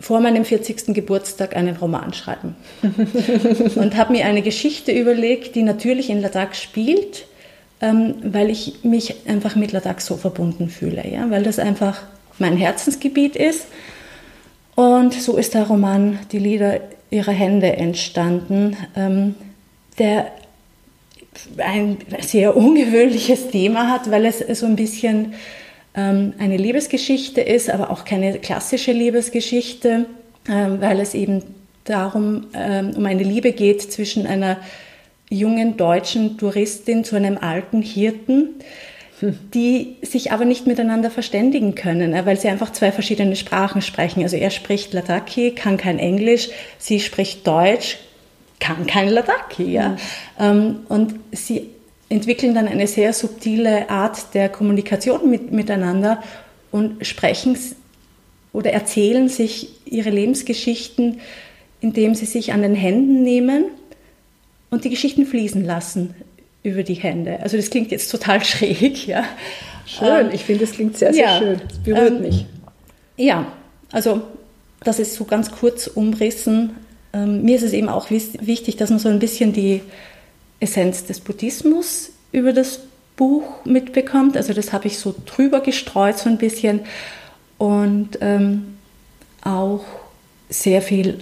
vor 0.00 0.20
meinem 0.20 0.44
40. 0.44 0.94
Geburtstag 0.94 1.56
einen 1.56 1.76
Roman 1.76 2.12
schreiben. 2.12 2.56
und 3.76 3.96
habe 3.96 4.12
mir 4.12 4.26
eine 4.26 4.42
Geschichte 4.42 4.92
überlegt, 4.92 5.54
die 5.54 5.62
natürlich 5.62 6.10
in 6.10 6.20
Ladakh 6.20 6.54
spielt, 6.54 7.26
ähm, 7.80 8.16
weil 8.22 8.50
ich 8.50 8.82
mich 8.82 9.28
einfach 9.28 9.54
mit 9.54 9.72
Ladakh 9.72 10.00
so 10.00 10.16
verbunden 10.16 10.68
fühle. 10.68 11.06
Ja? 11.08 11.30
Weil 11.30 11.44
das 11.44 11.58
einfach 11.58 12.02
mein 12.38 12.56
Herzensgebiet 12.56 13.36
ist 13.36 13.66
und 14.74 15.14
so 15.14 15.36
ist 15.36 15.54
der 15.54 15.64
Roman 15.64 16.18
Die 16.32 16.38
Lieder 16.38 16.80
ihrer 17.10 17.32
Hände 17.32 17.76
entstanden, 17.76 18.76
ähm, 18.96 19.34
der 19.98 20.32
ein 21.58 21.98
sehr 22.20 22.56
ungewöhnliches 22.56 23.48
Thema 23.50 23.90
hat, 23.90 24.10
weil 24.10 24.24
es 24.24 24.38
so 24.38 24.66
ein 24.66 24.76
bisschen 24.76 25.34
ähm, 25.94 26.34
eine 26.38 26.56
Liebesgeschichte 26.56 27.40
ist, 27.40 27.70
aber 27.70 27.90
auch 27.90 28.04
keine 28.04 28.38
klassische 28.38 28.92
Liebesgeschichte, 28.92 30.06
ähm, 30.48 30.80
weil 30.80 31.00
es 31.00 31.14
eben 31.14 31.42
darum 31.84 32.46
ähm, 32.54 32.92
um 32.96 33.06
eine 33.06 33.22
Liebe 33.22 33.52
geht 33.52 33.82
zwischen 33.82 34.26
einer 34.26 34.58
jungen 35.30 35.76
deutschen 35.76 36.38
Touristin 36.38 37.04
zu 37.04 37.16
einem 37.16 37.38
alten 37.38 37.82
Hirten, 37.82 38.50
die 39.20 39.96
sich 40.02 40.32
aber 40.32 40.44
nicht 40.44 40.66
miteinander 40.66 41.10
verständigen 41.10 41.74
können, 41.74 42.12
äh, 42.12 42.26
weil 42.26 42.38
sie 42.38 42.48
einfach 42.48 42.72
zwei 42.72 42.92
verschiedene 42.92 43.36
Sprachen 43.36 43.82
sprechen. 43.82 44.22
Also 44.22 44.36
er 44.36 44.50
spricht 44.50 44.92
Ladakhi, 44.92 45.52
kann 45.52 45.76
kein 45.76 45.98
Englisch, 45.98 46.48
sie 46.78 47.00
spricht 47.00 47.46
Deutsch, 47.46 47.98
kann 48.60 48.86
kein 48.86 49.08
Ladakhi. 49.08 49.70
Ja? 49.72 49.96
Mhm. 50.38 50.80
Und 50.88 51.14
sie 51.32 51.70
entwickeln 52.08 52.54
dann 52.54 52.68
eine 52.68 52.86
sehr 52.86 53.12
subtile 53.12 53.88
Art 53.88 54.34
der 54.34 54.48
Kommunikation 54.48 55.30
mit, 55.30 55.52
miteinander 55.52 56.22
und 56.70 57.06
sprechen 57.06 57.56
oder 58.52 58.72
erzählen 58.72 59.28
sich 59.28 59.70
ihre 59.84 60.10
Lebensgeschichten, 60.10 61.20
indem 61.80 62.14
sie 62.14 62.26
sich 62.26 62.52
an 62.52 62.62
den 62.62 62.74
Händen 62.74 63.22
nehmen 63.22 63.66
und 64.70 64.84
die 64.84 64.90
Geschichten 64.90 65.26
fließen 65.26 65.64
lassen 65.64 66.14
über 66.64 66.82
die 66.82 66.94
Hände. 66.94 67.38
Also 67.40 67.56
das 67.56 67.70
klingt 67.70 67.92
jetzt 67.92 68.10
total 68.10 68.42
schräg, 68.44 69.06
ja. 69.06 69.24
Schön, 69.86 70.26
ähm, 70.26 70.30
ich 70.32 70.44
finde, 70.44 70.64
das 70.64 70.74
klingt 70.74 70.96
sehr, 70.96 71.14
sehr 71.14 71.24
ja, 71.24 71.38
schön. 71.38 71.60
Das 71.68 71.78
berührt 71.78 72.10
ähm, 72.10 72.22
mich. 72.22 72.46
Ja, 73.16 73.52
also 73.92 74.22
das 74.82 74.98
ist 74.98 75.14
so 75.14 75.24
ganz 75.24 75.52
kurz 75.52 75.86
umrissen. 75.86 76.70
Ähm, 77.12 77.42
mir 77.42 77.56
ist 77.56 77.62
es 77.62 77.72
eben 77.72 77.88
auch 77.88 78.10
wichtig, 78.10 78.76
dass 78.76 78.90
man 78.90 78.98
so 78.98 79.08
ein 79.08 79.20
bisschen 79.20 79.52
die 79.52 79.82
Essenz 80.58 81.04
des 81.04 81.20
Buddhismus 81.20 82.10
über 82.32 82.52
das 82.52 82.80
Buch 83.16 83.64
mitbekommt. 83.64 84.36
Also 84.36 84.54
das 84.54 84.72
habe 84.72 84.86
ich 84.86 84.98
so 84.98 85.14
drüber 85.26 85.60
gestreut 85.60 86.18
so 86.18 86.28
ein 86.28 86.38
bisschen 86.38 86.80
und 87.58 88.18
ähm, 88.22 88.76
auch 89.42 89.84
sehr 90.48 90.80
viel 90.80 91.18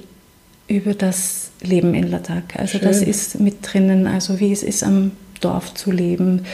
über 0.68 0.94
das 0.94 1.50
Leben 1.60 1.94
in 1.94 2.10
Ladakh. 2.10 2.58
Also 2.58 2.78
Schön. 2.78 2.88
das 2.88 3.02
ist 3.02 3.40
mit 3.40 3.56
drinnen, 3.60 4.06
also 4.06 4.40
wie 4.40 4.52
es 4.52 4.62
ist 4.62 4.84
am 4.84 5.10
Dorf 5.44 5.74
zu 5.74 5.90
leben, 5.90 6.46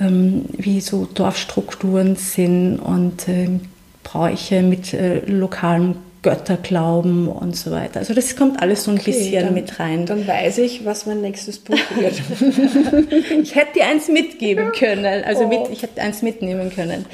ähm, 0.00 0.46
wie 0.52 0.80
so 0.80 1.06
Dorfstrukturen 1.12 2.16
sind 2.16 2.78
und 2.78 3.28
ähm, 3.28 3.60
Bräuche 4.02 4.62
mit 4.62 4.92
äh, 4.92 5.20
lokalem 5.26 5.96
Götterglauben 6.22 7.26
und 7.28 7.56
so 7.56 7.72
weiter. 7.72 7.98
Also 7.98 8.14
das 8.14 8.36
kommt 8.36 8.62
alles 8.62 8.84
so 8.84 8.92
ein 8.92 8.98
okay, 8.98 9.10
bisschen 9.10 9.44
dann, 9.44 9.54
mit 9.54 9.80
rein. 9.80 10.06
Dann 10.06 10.26
weiß 10.26 10.58
ich, 10.58 10.84
was 10.84 11.04
mein 11.06 11.20
nächstes 11.20 11.58
Buch 11.58 11.76
wird. 11.96 12.22
ich 13.42 13.54
hätte 13.54 13.74
dir 13.74 13.86
eins 13.86 14.08
mitgeben 14.08 14.70
können, 14.72 15.24
also 15.24 15.44
oh. 15.44 15.48
mit, 15.48 15.60
ich 15.72 15.82
hätte 15.82 16.00
eins 16.00 16.22
mitnehmen 16.22 16.70
können. 16.70 17.06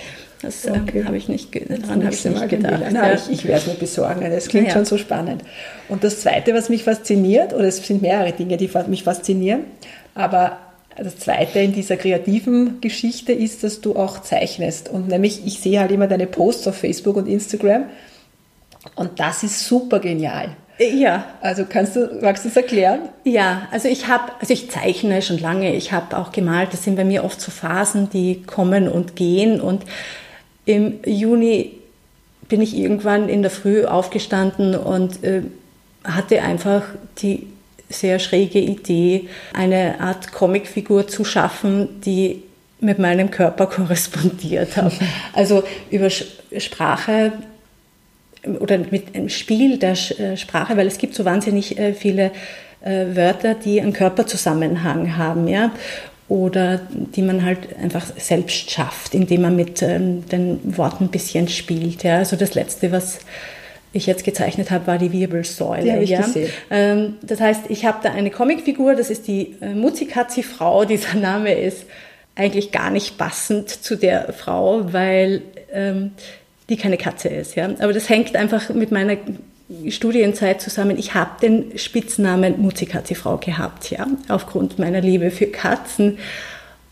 Das 0.43 0.67
ähm, 0.67 0.85
okay. 0.87 1.05
habe 1.05 1.17
ich 1.17 1.29
nicht, 1.29 1.55
daran 1.55 2.05
habe 2.05 2.15
ich 2.15 2.25
nicht 2.25 2.49
gedacht. 2.49 2.81
Nein, 2.81 2.95
ja. 2.95 3.15
ich, 3.15 3.31
ich 3.31 3.45
werde 3.45 3.63
es 3.63 3.67
mir 3.67 3.75
besorgen. 3.75 4.21
Das 4.31 4.49
klingt 4.49 4.69
ja. 4.69 4.75
schon 4.75 4.85
so 4.85 4.99
spannend. 4.99 5.43
Und 5.89 6.05
das 6.05 6.21
Zweite, 6.21 6.55
was 6.55 6.69
mich 6.69 6.85
fasziniert, 6.85 7.55
oder 7.55 7.65
es 7.65 7.79
sind 7.79 8.03
mehrere 8.03 8.33
Dinge, 8.33 8.57
die 8.57 8.71
mich 8.89 9.03
faszinieren, 9.03 9.65
aber 10.15 10.59
das 10.99 11.19
Zweite 11.19 11.61
in 11.61 11.73
dieser 11.73 11.97
kreativen 11.97 12.81
Geschichte 12.81 13.33
ist, 13.33 13.65
dass 13.65 13.81
du 13.81 13.97
auch 13.97 14.23
zeichnest. 14.23 14.89
Und 14.89 15.09
nämlich, 15.09 15.47
ich 15.47 15.61
sehe 15.61 15.81
halt 15.81 15.93
immer 15.93 16.07
deine 16.07 16.27
Posts 16.27 16.69
auf 16.69 16.77
Facebook 16.77 17.17
und 17.17 17.29
Instagram 17.29 17.85
und 18.95 19.21
das 19.21 19.43
ist 19.43 19.67
super 19.67 20.01
genial. 20.01 20.57
Ja. 20.79 21.25
Also 21.41 21.65
kannst 21.69 21.97
du, 21.97 22.19
magst 22.23 22.45
du 22.45 22.49
es 22.49 22.57
erklären? 22.57 23.01
Ja, 23.25 23.69
also 23.71 23.89
ich 23.89 24.07
habe, 24.07 24.33
also 24.41 24.53
ich 24.53 24.71
zeichne 24.71 25.23
schon 25.23 25.39
lange, 25.39 25.75
ich 25.75 25.93
habe 25.93 26.17
auch 26.17 26.31
gemalt, 26.31 26.73
das 26.73 26.85
sind 26.85 26.97
bei 26.97 27.05
mir 27.05 27.25
oft 27.25 27.41
so 27.41 27.51
Phasen, 27.51 28.11
die 28.11 28.43
kommen 28.43 28.89
und 28.89 29.17
gehen 29.17 29.61
und 29.61 29.83
im 30.65 31.01
Juni 31.05 31.73
bin 32.49 32.61
ich 32.63 32.77
irgendwann 32.77 33.29
in 33.29 33.43
der 33.43 33.51
Früh 33.51 33.85
aufgestanden 33.85 34.75
und 34.75 35.23
äh, 35.25 35.43
hatte 36.05 36.43
einfach 36.43 36.83
die 37.19 37.47
sehr 37.89 38.19
schräge 38.19 38.59
Idee, 38.59 39.29
eine 39.53 40.01
Art 40.01 40.33
Comicfigur 40.33 41.09
zu 41.09 41.25
schaffen, 41.25 42.01
die 42.03 42.43
mit 42.81 42.99
meinem 42.99 43.31
Körper 43.31 43.67
korrespondiert 43.69 44.77
hat. 44.77 44.93
Also 45.33 45.63
über 45.91 46.11
Sprache 46.11 47.33
oder 48.61 48.79
mit 48.79 49.15
einem 49.15 49.29
Spiel 49.29 49.79
der 49.79 49.93
äh, 49.93 50.37
Sprache, 50.37 50.77
weil 50.77 50.87
es 50.87 50.99
gibt 50.99 51.15
so 51.15 51.25
wahnsinnig 51.25 51.79
äh, 51.79 51.93
viele 51.93 52.31
äh, 52.81 53.17
Wörter, 53.17 53.55
die 53.55 53.81
einen 53.81 53.93
Körperzusammenhang 53.93 55.17
haben, 55.17 55.49
ja, 55.49 55.73
oder 56.29 56.81
die 56.93 57.23
man 57.23 57.45
halt 57.45 57.77
einfach 57.83 58.07
selbst 58.17 58.71
schafft, 58.71 59.15
indem 59.15 59.43
man 59.43 59.57
mit 59.57 59.83
ähm, 59.83 60.27
den 60.29 60.77
Worten 60.77 61.05
ein 61.05 61.11
bisschen 61.11 61.49
spielt. 61.49 62.05
Ja. 62.05 62.19
Also 62.19 62.37
das 62.37 62.55
Letzte, 62.55 62.93
was 62.93 63.21
ich 63.93 64.07
jetzt 64.07 64.25
gezeichnet 64.25 64.71
habe, 64.71 64.87
war 64.87 64.99
die 64.99 65.13
Wirbelsäule. 65.13 65.83
Die 65.83 65.93
habe 65.93 66.05
ich 66.05 66.11
ja. 66.11 66.23
gesehen. 66.23 66.51
Ähm, 66.71 67.17
das 67.23 67.41
heißt, 67.41 67.63
ich 67.69 67.87
habe 67.87 67.99
da 68.03 68.13
eine 68.13 68.31
Comicfigur, 68.31 68.95
das 68.95 69.11
ist 69.11 69.27
die 69.27 69.57
äh, 69.61 69.75
Muzikazi-Frau. 69.75 70.85
Dieser 70.87 71.15
Name 71.15 71.55
ist 71.55 71.85
eigentlich 72.35 72.71
gar 72.71 72.91
nicht 72.91 73.19
passend 73.19 73.69
zu 73.69 73.97
der 73.97 74.33
Frau, 74.33 74.93
weil 74.93 75.43
ähm, 75.73 76.13
die 76.69 76.77
keine 76.77 76.97
Katze 76.97 77.29
ist. 77.29 77.57
Ja? 77.57 77.71
Aber 77.79 77.93
das 77.93 78.09
hängt 78.09 78.37
einfach 78.37 78.69
mit 78.71 78.93
meiner 78.93 79.17
Studienzeit 79.89 80.61
zusammen. 80.61 80.99
Ich 80.99 81.15
habe 81.15 81.31
den 81.43 81.77
Spitznamen 81.79 82.61
Muzikazi-Frau 82.61 83.39
gehabt, 83.39 83.91
ja, 83.91 84.07
aufgrund 84.29 84.79
meiner 84.79 85.01
Liebe 85.01 85.31
für 85.31 85.47
Katzen. 85.47 86.19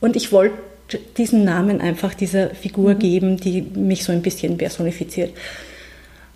Und 0.01 0.17
ich 0.17 0.33
wollte 0.33 0.59
diesen 1.17 1.45
Namen 1.45 1.81
einfach 1.81 2.15
dieser 2.15 2.51
Figur 2.51 2.95
mhm. 2.95 2.99
geben, 2.99 3.37
die 3.39 3.63
mich 3.63 4.05
so 4.05 4.13
ein 4.13 4.23
bisschen 4.23 4.57
personifiziert. 4.59 5.33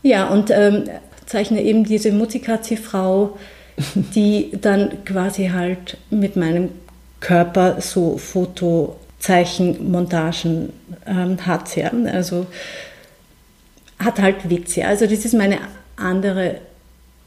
Ja, 0.03 0.28
und 0.28 0.51
ähm, 0.51 0.84
zeichne 1.26 1.62
eben 1.62 1.84
diese 1.84 2.11
Muzikazi-Frau, 2.12 3.38
die 4.14 4.51
dann 4.61 5.05
quasi 5.05 5.48
halt 5.48 5.96
mit 6.11 6.36
meinem 6.36 6.68
Körper 7.20 7.80
so 7.80 8.18
Fotozeichenmontagen 8.18 10.72
ähm, 11.07 11.46
hat. 11.46 11.76
Ja. 11.76 11.90
Also 12.12 12.46
hat 13.98 14.20
halt 14.20 14.48
Witze. 14.48 14.86
Also 14.86 15.07
das 15.07 15.24
ist 15.24 15.34
meine 15.34 15.59
andere 15.96 16.61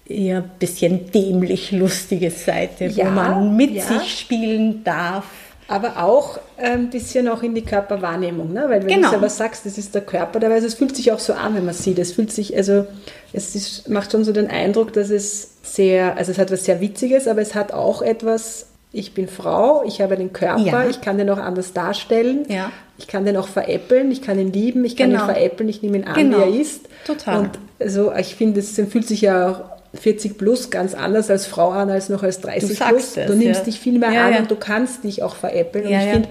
eher 0.05 0.37
ein 0.37 0.51
bisschen 0.59 1.11
dämlich 1.11 1.71
lustige 1.71 2.31
Seite, 2.31 2.85
ja, 2.85 3.05
wo 3.05 3.11
man 3.11 3.55
mit 3.55 3.71
ja. 3.71 3.83
sich 3.83 4.19
spielen 4.19 4.83
darf. 4.83 5.25
Aber 5.73 6.03
auch 6.03 6.39
ein 6.57 6.89
bisschen 6.89 7.27
auch 7.27 7.41
in 7.41 7.55
die 7.55 7.63
Körperwahrnehmung, 7.63 8.53
ne? 8.53 8.65
weil 8.67 8.81
wenn 8.81 8.95
genau. 8.95 9.07
du 9.07 9.09
selber 9.11 9.29
sagst, 9.29 9.65
das 9.65 9.77
ist 9.77 9.95
der 9.95 10.01
Körper, 10.01 10.39
dabei 10.39 10.57
es 10.57 10.75
fühlt 10.75 10.95
sich 10.95 11.11
auch 11.11 11.19
so 11.19 11.33
an, 11.33 11.55
wenn 11.55 11.65
man 11.65 11.73
sieht. 11.73 11.97
Es 11.97 12.11
fühlt 12.11 12.31
sich, 12.31 12.55
also 12.55 12.85
es 13.33 13.55
ist, 13.55 13.89
macht 13.89 14.11
schon 14.11 14.23
so 14.23 14.33
den 14.33 14.49
Eindruck, 14.49 14.93
dass 14.93 15.09
es 15.09 15.53
sehr, 15.63 16.15
also 16.17 16.31
es 16.31 16.37
hat 16.37 16.51
was 16.51 16.65
sehr 16.65 16.79
Witziges, 16.79 17.27
aber 17.27 17.41
es 17.41 17.55
hat 17.55 17.73
auch 17.73 18.01
etwas 18.01 18.67
ich 18.95 19.15
bin 19.15 19.27
Frau, 19.27 19.83
ich 19.85 20.01
habe 20.01 20.13
einen 20.13 20.31
Körper, 20.33 20.61
ja. 20.61 20.87
ich 20.87 21.01
kann 21.01 21.17
den 21.17 21.27
auch 21.31 21.39
anders 21.39 21.73
darstellen, 21.73 22.45
ja. 22.47 22.71
ich 22.99 23.07
kann 23.07 23.25
den 23.25 23.35
auch 23.37 23.47
veräppeln, 23.47 24.11
ich 24.11 24.21
kann 24.21 24.37
ihn 24.37 24.53
lieben, 24.53 24.85
ich 24.85 24.95
kann 24.95 25.09
genau. 25.09 25.23
ihn 25.23 25.25
veräppeln, 25.25 25.67
ich 25.67 25.81
nehme 25.81 25.97
ihn 25.97 26.03
an, 26.03 26.13
genau. 26.13 26.37
wie 26.37 26.41
er 26.41 26.61
ist. 26.61 26.87
Total. 27.05 27.39
Und 27.39 27.49
also 27.79 28.13
ich 28.13 28.35
finde, 28.35 28.59
es 28.59 28.75
fühlt 28.75 29.07
sich 29.07 29.21
ja 29.21 29.49
auch 29.49 29.61
40 29.93 30.37
plus 30.37 30.69
ganz 30.69 30.93
anders 30.93 31.29
als 31.29 31.45
Frau 31.45 31.69
an 31.69 31.89
als 31.89 32.09
noch 32.09 32.23
als 32.23 32.41
30 32.41 32.77
du 32.77 32.85
plus. 32.85 33.17
Es, 33.17 33.27
du 33.27 33.35
nimmst 33.35 33.61
ja. 33.61 33.65
dich 33.65 33.79
viel 33.79 33.99
mehr 33.99 34.23
an 34.23 34.37
und 34.37 34.51
du 34.51 34.55
kannst 34.55 35.03
dich 35.03 35.21
auch 35.21 35.35
veräppeln. 35.35 35.85
und 35.85 35.91
ich 35.91 36.11
finde, 36.11 36.29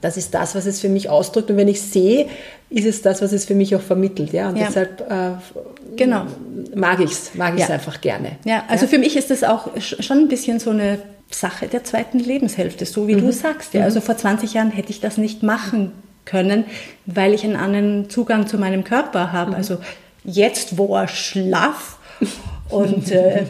das 0.00 0.16
ist 0.16 0.34
das, 0.34 0.54
was 0.54 0.66
es 0.66 0.80
für 0.80 0.88
mich 0.88 1.08
ausdrückt. 1.08 1.50
Und 1.50 1.56
wenn 1.56 1.68
ich 1.68 1.80
sehe, 1.80 2.28
ist 2.70 2.86
es 2.86 3.02
das, 3.02 3.22
was 3.22 3.32
es 3.32 3.44
für 3.44 3.54
mich 3.54 3.74
auch 3.74 3.80
vermittelt. 3.80 4.32
Ja? 4.32 4.48
Und 4.48 4.58
deshalb 4.58 5.00
äh, 5.10 5.30
genau. 5.96 6.26
mag 6.74 7.00
ich 7.00 7.12
es 7.12 7.34
mag 7.34 7.54
ich's 7.56 7.70
einfach 7.70 8.00
gerne. 8.00 8.32
Ja, 8.44 8.64
also 8.68 8.86
für 8.86 8.98
mich 8.98 9.16
ist 9.16 9.30
das 9.30 9.44
auch 9.44 9.68
schon 9.78 10.18
ein 10.18 10.28
bisschen 10.28 10.60
so 10.60 10.70
eine 10.70 10.98
Sache 11.30 11.68
der 11.68 11.84
zweiten 11.84 12.18
Lebenshälfte, 12.18 12.86
so 12.86 13.08
wie 13.08 13.16
mhm. 13.16 13.22
du 13.22 13.32
sagst. 13.32 13.74
Ja. 13.74 13.80
Mhm. 13.80 13.86
Also 13.86 14.00
vor 14.00 14.16
20 14.16 14.54
Jahren 14.54 14.70
hätte 14.70 14.90
ich 14.90 15.00
das 15.00 15.18
nicht 15.18 15.42
machen 15.42 15.92
können, 16.24 16.64
weil 17.06 17.34
ich 17.34 17.44
einen 17.44 17.56
anderen 17.56 18.10
Zugang 18.10 18.46
zu 18.46 18.58
meinem 18.58 18.84
Körper 18.84 19.32
habe. 19.32 19.52
Mhm. 19.52 19.56
Also 19.56 19.78
jetzt, 20.24 20.78
wo 20.78 20.94
er 20.94 21.08
schlaff 21.08 21.98
und 22.70 23.10
äh, 23.10 23.44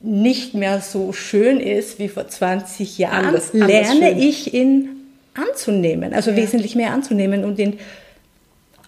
nicht 0.00 0.54
mehr 0.54 0.80
so 0.80 1.12
schön 1.12 1.60
ist 1.60 1.98
wie 1.98 2.08
vor 2.08 2.28
20 2.28 2.98
Jahren, 2.98 3.26
anders, 3.26 3.52
lerne 3.52 4.06
anders 4.06 4.22
ich 4.22 4.54
ihn 4.54 4.90
anzunehmen, 5.34 6.14
also 6.14 6.30
ja. 6.30 6.36
wesentlich 6.36 6.74
mehr 6.76 6.92
anzunehmen 6.92 7.44
und 7.44 7.58
ihn 7.58 7.78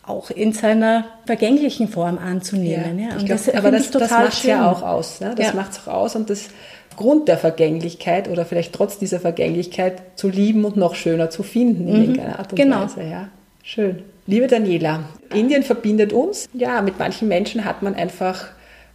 auch 0.07 0.31
in 0.31 0.53
seiner 0.53 1.05
vergänglichen 1.27 1.89
Form 1.89 2.19
anzunehmen. 2.19 2.99
Ja, 2.99 3.11
ja. 3.11 3.17
Glaub, 3.17 3.29
das 3.29 3.49
aber 3.55 3.71
das, 3.71 3.91
das 3.91 4.11
macht 4.11 4.33
es 4.33 4.43
ja 4.43 4.71
auch 4.71 4.83
aus. 4.83 5.21
Ne? 5.21 5.35
Das 5.37 5.49
ja. 5.49 5.55
macht 5.55 5.73
es 5.73 5.87
auch 5.87 5.93
aus 5.93 6.17
und 6.17 6.31
das 6.31 6.49
Grund 6.97 7.29
der 7.29 7.39
Vergänglichkeit 7.39 8.29
oder 8.29 8.45
vielleicht 8.45 8.73
trotz 8.73 8.99
dieser 8.99 9.21
Vergänglichkeit 9.21 10.03
zu 10.17 10.29
lieben 10.29 10.65
und 10.65 10.77
noch 10.77 10.95
schöner 10.95 11.31
zu 11.31 11.43
finden 11.43 11.87
in 11.89 11.95
mhm. 11.95 12.01
irgendeiner 12.01 12.39
Art 12.39 12.53
und 12.53 12.57
genau. 12.57 12.83
Weise. 12.83 13.03
Ja. 13.03 13.29
Schön. 13.63 14.03
Liebe 14.27 14.47
Daniela, 14.47 15.05
Indien 15.35 15.63
verbindet 15.63 16.13
uns. 16.13 16.49
Ja, 16.53 16.83
mit 16.83 16.99
manchen 16.99 17.29
Menschen 17.29 17.65
hat 17.65 17.83
man 17.83 17.95
einfach 17.95 18.49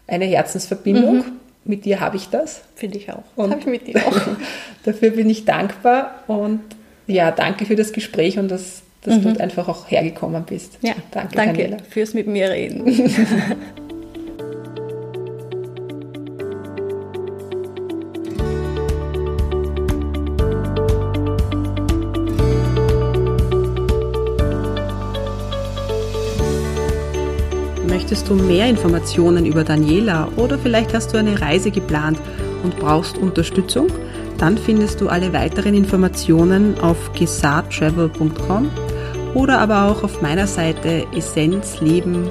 eine 0.08 0.26
Herzensverbindung. 0.26 1.18
Mhm. 1.18 1.24
Mit 1.64 1.86
dir 1.86 2.00
habe 2.00 2.18
ich 2.18 2.30
das. 2.30 2.62
Finde 2.76 2.98
ich 2.98 3.12
auch. 3.12 3.24
Und 3.36 3.52
habe 3.52 3.62
ich 3.62 3.66
mit 3.66 3.88
dir 3.88 4.06
auch. 4.06 4.20
dafür 4.84 5.12
bin 5.12 5.30
ich 5.30 5.46
dankbar 5.46 6.24
und 6.28 6.62
ja, 7.08 7.32
danke 7.32 7.66
für 7.66 7.76
das 7.76 7.92
Gespräch 7.92 8.38
und 8.38 8.50
dass, 8.50 8.84
dass 9.02 9.16
mhm. 9.16 9.34
du 9.34 9.40
einfach 9.42 9.68
auch 9.68 9.90
hergekommen 9.90 10.44
bist. 10.44 10.78
Ja, 10.82 10.94
danke, 11.12 11.36
danke 11.36 11.64
Daniela. 11.64 11.78
fürs 11.90 12.14
mit 12.14 12.28
mir 12.28 12.52
reden. 12.52 13.12
Möchtest 28.16 28.32
du 28.32 28.42
mehr 28.42 28.70
Informationen 28.70 29.46
über 29.46 29.66
Daniela 29.66 30.30
oder 30.38 30.58
vielleicht 30.58 30.94
hast 30.94 31.14
du 31.14 31.18
eine 31.18 31.42
Reise 31.42 31.70
geplant 31.70 32.18
und 32.64 32.80
brauchst 32.80 33.18
Unterstützung? 33.18 33.88
Dann 34.38 34.58
findest 34.58 35.02
du 35.02 35.10
alle 35.10 35.34
weiteren 35.34 35.74
Informationen 35.74 36.80
auf 36.80 37.12
gesartravel.com 37.12 38.72
oder 39.34 39.60
aber 39.60 39.92
auch 39.92 40.02
auf 40.02 40.22
meiner 40.22 40.48
Seite 40.48 41.06
essenzleben.at. 41.14 42.24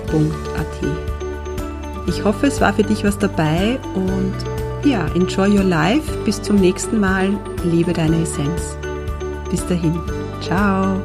Ich 2.06 2.24
hoffe, 2.24 2.46
es 2.46 2.62
war 2.62 2.72
für 2.72 2.84
dich 2.84 3.04
was 3.04 3.18
dabei 3.18 3.78
und 3.94 4.90
ja, 4.90 5.06
enjoy 5.14 5.50
your 5.50 5.64
life. 5.64 6.10
Bis 6.24 6.40
zum 6.40 6.56
nächsten 6.56 6.98
Mal. 6.98 7.28
Liebe 7.62 7.92
deine 7.92 8.22
Essenz. 8.22 8.78
Bis 9.50 9.66
dahin. 9.66 10.00
Ciao. 10.40 11.02